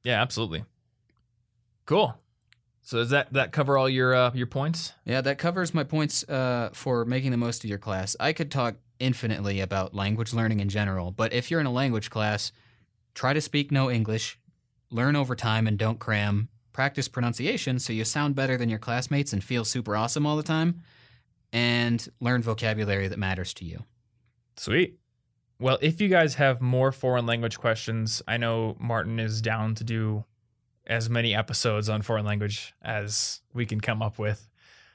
yeah, 0.02 0.22
absolutely. 0.22 0.64
Cool. 1.84 2.16
So 2.82 2.98
does 2.98 3.10
that 3.10 3.32
that 3.34 3.52
cover 3.52 3.76
all 3.76 3.88
your 3.88 4.14
uh, 4.14 4.30
your 4.32 4.46
points? 4.46 4.94
Yeah, 5.04 5.20
that 5.20 5.36
covers 5.36 5.74
my 5.74 5.84
points 5.84 6.26
uh, 6.28 6.70
for 6.72 7.04
making 7.04 7.32
the 7.32 7.36
most 7.36 7.62
of 7.62 7.68
your 7.68 7.78
class. 7.78 8.16
I 8.18 8.32
could 8.32 8.50
talk 8.50 8.76
infinitely 8.98 9.60
about 9.60 9.94
language 9.94 10.32
learning 10.32 10.60
in 10.60 10.70
general, 10.70 11.10
but 11.10 11.34
if 11.34 11.50
you're 11.50 11.60
in 11.60 11.66
a 11.66 11.72
language 11.72 12.08
class, 12.08 12.50
try 13.14 13.34
to 13.34 13.42
speak 13.42 13.70
no 13.70 13.90
English, 13.90 14.38
learn 14.90 15.16
over 15.16 15.36
time 15.36 15.66
and 15.66 15.78
don't 15.78 15.98
cram, 15.98 16.48
practice 16.72 17.08
pronunciation 17.08 17.78
so 17.78 17.92
you 17.92 18.04
sound 18.04 18.34
better 18.34 18.56
than 18.56 18.68
your 18.68 18.78
classmates 18.78 19.32
and 19.32 19.44
feel 19.44 19.64
super 19.64 19.94
awesome 19.94 20.24
all 20.24 20.36
the 20.36 20.42
time, 20.42 20.82
and 21.52 22.06
learn 22.20 22.42
vocabulary 22.42 23.08
that 23.08 23.18
matters 23.18 23.54
to 23.54 23.64
you. 23.64 23.84
Sweet. 24.56 24.98
Well, 25.60 25.78
if 25.80 26.00
you 26.00 26.08
guys 26.08 26.34
have 26.34 26.60
more 26.60 26.92
foreign 26.92 27.26
language 27.26 27.58
questions, 27.58 28.22
I 28.28 28.36
know 28.36 28.76
Martin 28.78 29.18
is 29.18 29.42
down 29.42 29.74
to 29.76 29.84
do 29.84 30.24
as 30.86 31.10
many 31.10 31.34
episodes 31.34 31.88
on 31.88 32.02
foreign 32.02 32.24
language 32.24 32.74
as 32.80 33.40
we 33.52 33.66
can 33.66 33.80
come 33.80 34.00
up 34.00 34.18
with. 34.18 34.48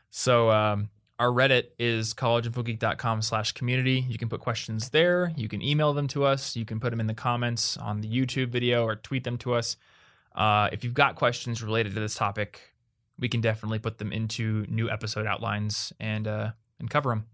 So 0.09 0.49
um, 0.51 0.89
our 1.19 1.29
Reddit 1.29 1.67
is 1.77 2.13
collegeinfogeek.com 2.13 3.21
slash 3.21 3.51
community. 3.51 4.05
You 4.07 4.17
can 4.17 4.29
put 4.29 4.39
questions 4.41 4.89
there. 4.89 5.31
You 5.35 5.47
can 5.47 5.61
email 5.61 5.93
them 5.93 6.07
to 6.09 6.23
us. 6.23 6.55
You 6.55 6.65
can 6.65 6.79
put 6.79 6.89
them 6.89 6.99
in 6.99 7.07
the 7.07 7.13
comments 7.13 7.77
on 7.77 8.01
the 8.01 8.07
YouTube 8.07 8.49
video 8.49 8.85
or 8.85 8.95
tweet 8.95 9.23
them 9.23 9.37
to 9.39 9.53
us. 9.53 9.77
Uh, 10.35 10.69
if 10.71 10.83
you've 10.83 10.93
got 10.93 11.15
questions 11.15 11.61
related 11.61 11.93
to 11.93 11.99
this 11.99 12.15
topic, 12.15 12.72
we 13.19 13.29
can 13.29 13.41
definitely 13.41 13.79
put 13.79 13.97
them 13.97 14.11
into 14.11 14.65
new 14.67 14.89
episode 14.89 15.27
outlines 15.27 15.93
and 15.99 16.27
uh, 16.27 16.51
and 16.79 16.89
cover 16.89 17.09
them. 17.09 17.25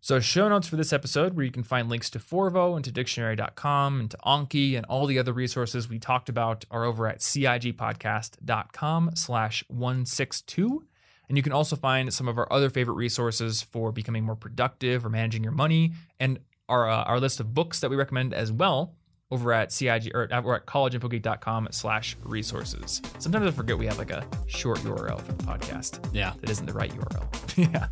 So, 0.00 0.20
show 0.20 0.50
notes 0.50 0.68
for 0.68 0.76
this 0.76 0.92
episode, 0.92 1.34
where 1.34 1.46
you 1.46 1.50
can 1.50 1.62
find 1.62 1.88
links 1.88 2.10
to 2.10 2.18
Forvo 2.18 2.76
and 2.76 2.84
to 2.84 2.92
dictionary.com 2.92 4.00
and 4.00 4.10
to 4.10 4.18
Anki 4.18 4.76
and 4.76 4.84
all 4.84 5.06
the 5.06 5.18
other 5.18 5.32
resources 5.32 5.88
we 5.88 5.98
talked 5.98 6.28
about, 6.28 6.66
are 6.70 6.84
over 6.84 7.08
at 7.08 7.20
cigpodcast.com 7.20 9.12
slash 9.14 9.64
162. 9.68 10.84
And 11.26 11.38
you 11.38 11.42
can 11.42 11.52
also 11.52 11.74
find 11.74 12.12
some 12.12 12.28
of 12.28 12.36
our 12.36 12.52
other 12.52 12.68
favorite 12.68 12.96
resources 12.96 13.62
for 13.62 13.92
becoming 13.92 14.24
more 14.24 14.36
productive 14.36 15.06
or 15.06 15.08
managing 15.08 15.42
your 15.42 15.52
money 15.54 15.94
and 16.20 16.38
our, 16.68 16.86
uh, 16.86 17.04
our 17.04 17.18
list 17.18 17.40
of 17.40 17.54
books 17.54 17.80
that 17.80 17.88
we 17.88 17.96
recommend 17.96 18.34
as 18.34 18.52
well 18.52 18.94
over 19.34 19.52
at 19.52 19.72
CIG 19.72 20.12
or 20.14 20.24
at 20.32 20.42
collegeinfogeek.com 20.66 21.68
slash 21.70 22.16
resources. 22.24 23.02
Sometimes 23.18 23.46
I 23.46 23.50
forget 23.50 23.76
we 23.76 23.86
have 23.86 23.98
like 23.98 24.10
a 24.10 24.26
short 24.46 24.78
URL 24.78 25.20
for 25.20 25.32
the 25.32 25.44
podcast 25.44 25.98
Yeah. 26.14 26.32
that 26.40 26.48
isn't 26.48 26.66
the 26.66 26.72
right 26.72 26.90
URL. 26.92 27.26
yeah. 27.72 27.88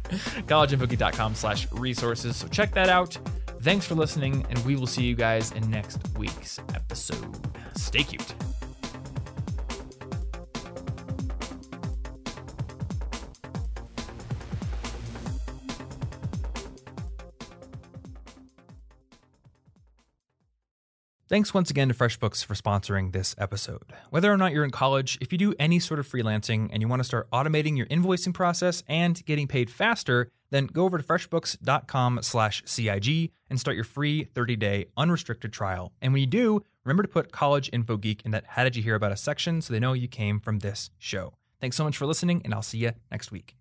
collegeinfogeek.com 0.47 1.35
slash 1.35 1.71
resources. 1.73 2.37
So 2.37 2.49
check 2.49 2.73
that 2.75 2.89
out. 2.89 3.19
Thanks 3.61 3.87
for 3.87 3.95
listening, 3.95 4.45
and 4.51 4.59
we 4.65 4.75
will 4.75 4.89
see 4.89 5.05
you 5.05 5.15
guys 5.15 5.53
in 5.53 5.71
next 5.71 6.01
week's 6.17 6.59
episode. 6.75 7.37
Stay 7.77 8.03
cute. 8.03 8.35
Thanks 21.33 21.55
once 21.55 21.71
again 21.71 21.89
to 21.89 21.95
FreshBooks 21.95 22.45
for 22.45 22.53
sponsoring 22.53 23.13
this 23.13 23.35
episode. 23.39 23.95
Whether 24.11 24.31
or 24.31 24.37
not 24.37 24.53
you're 24.53 24.67
in 24.67 24.71
college, 24.71 25.17
if 25.23 25.33
you 25.33 25.39
do 25.39 25.55
any 25.59 25.79
sort 25.79 25.99
of 25.99 26.07
freelancing 26.07 26.69
and 26.71 26.83
you 26.83 26.89
want 26.89 27.01
to 27.01 27.05
start 27.05 27.27
automating 27.31 27.75
your 27.75 27.87
invoicing 27.87 28.35
process 28.35 28.83
and 28.87 29.25
getting 29.25 29.49
paid 29.49 29.71
faster, 29.71 30.31
then 30.51 30.67
go 30.67 30.85
over 30.85 30.99
to 30.99 31.05
freshbooks.com/cig 31.05 33.33
and 33.49 33.59
start 33.59 33.77
your 33.77 33.85
free 33.85 34.27
30-day 34.27 34.85
unrestricted 34.99 35.55
trial. 35.55 35.95
And 36.03 36.13
when 36.13 36.21
you 36.21 36.27
do, 36.27 36.63
remember 36.85 37.03
to 37.03 37.09
put 37.09 37.33
College 37.33 37.71
Info 37.73 37.97
Geek 37.97 38.21
in 38.27 38.31
that 38.33 38.45
"How 38.49 38.63
did 38.63 38.77
you 38.77 38.83
hear 38.83 38.97
about 38.97 39.13
us?" 39.13 39.23
section 39.23 39.63
so 39.63 39.73
they 39.73 39.81
know 39.81 39.95
you 39.95 40.09
came 40.09 40.39
from 40.39 40.59
this 40.59 40.91
show. 40.99 41.33
Thanks 41.63 41.79
so 41.79 41.85
much 41.85 41.97
for 41.97 42.05
listening, 42.05 42.43
and 42.45 42.53
I'll 42.53 42.61
see 42.61 42.77
you 42.77 42.93
next 43.11 43.33
week. 43.33 43.57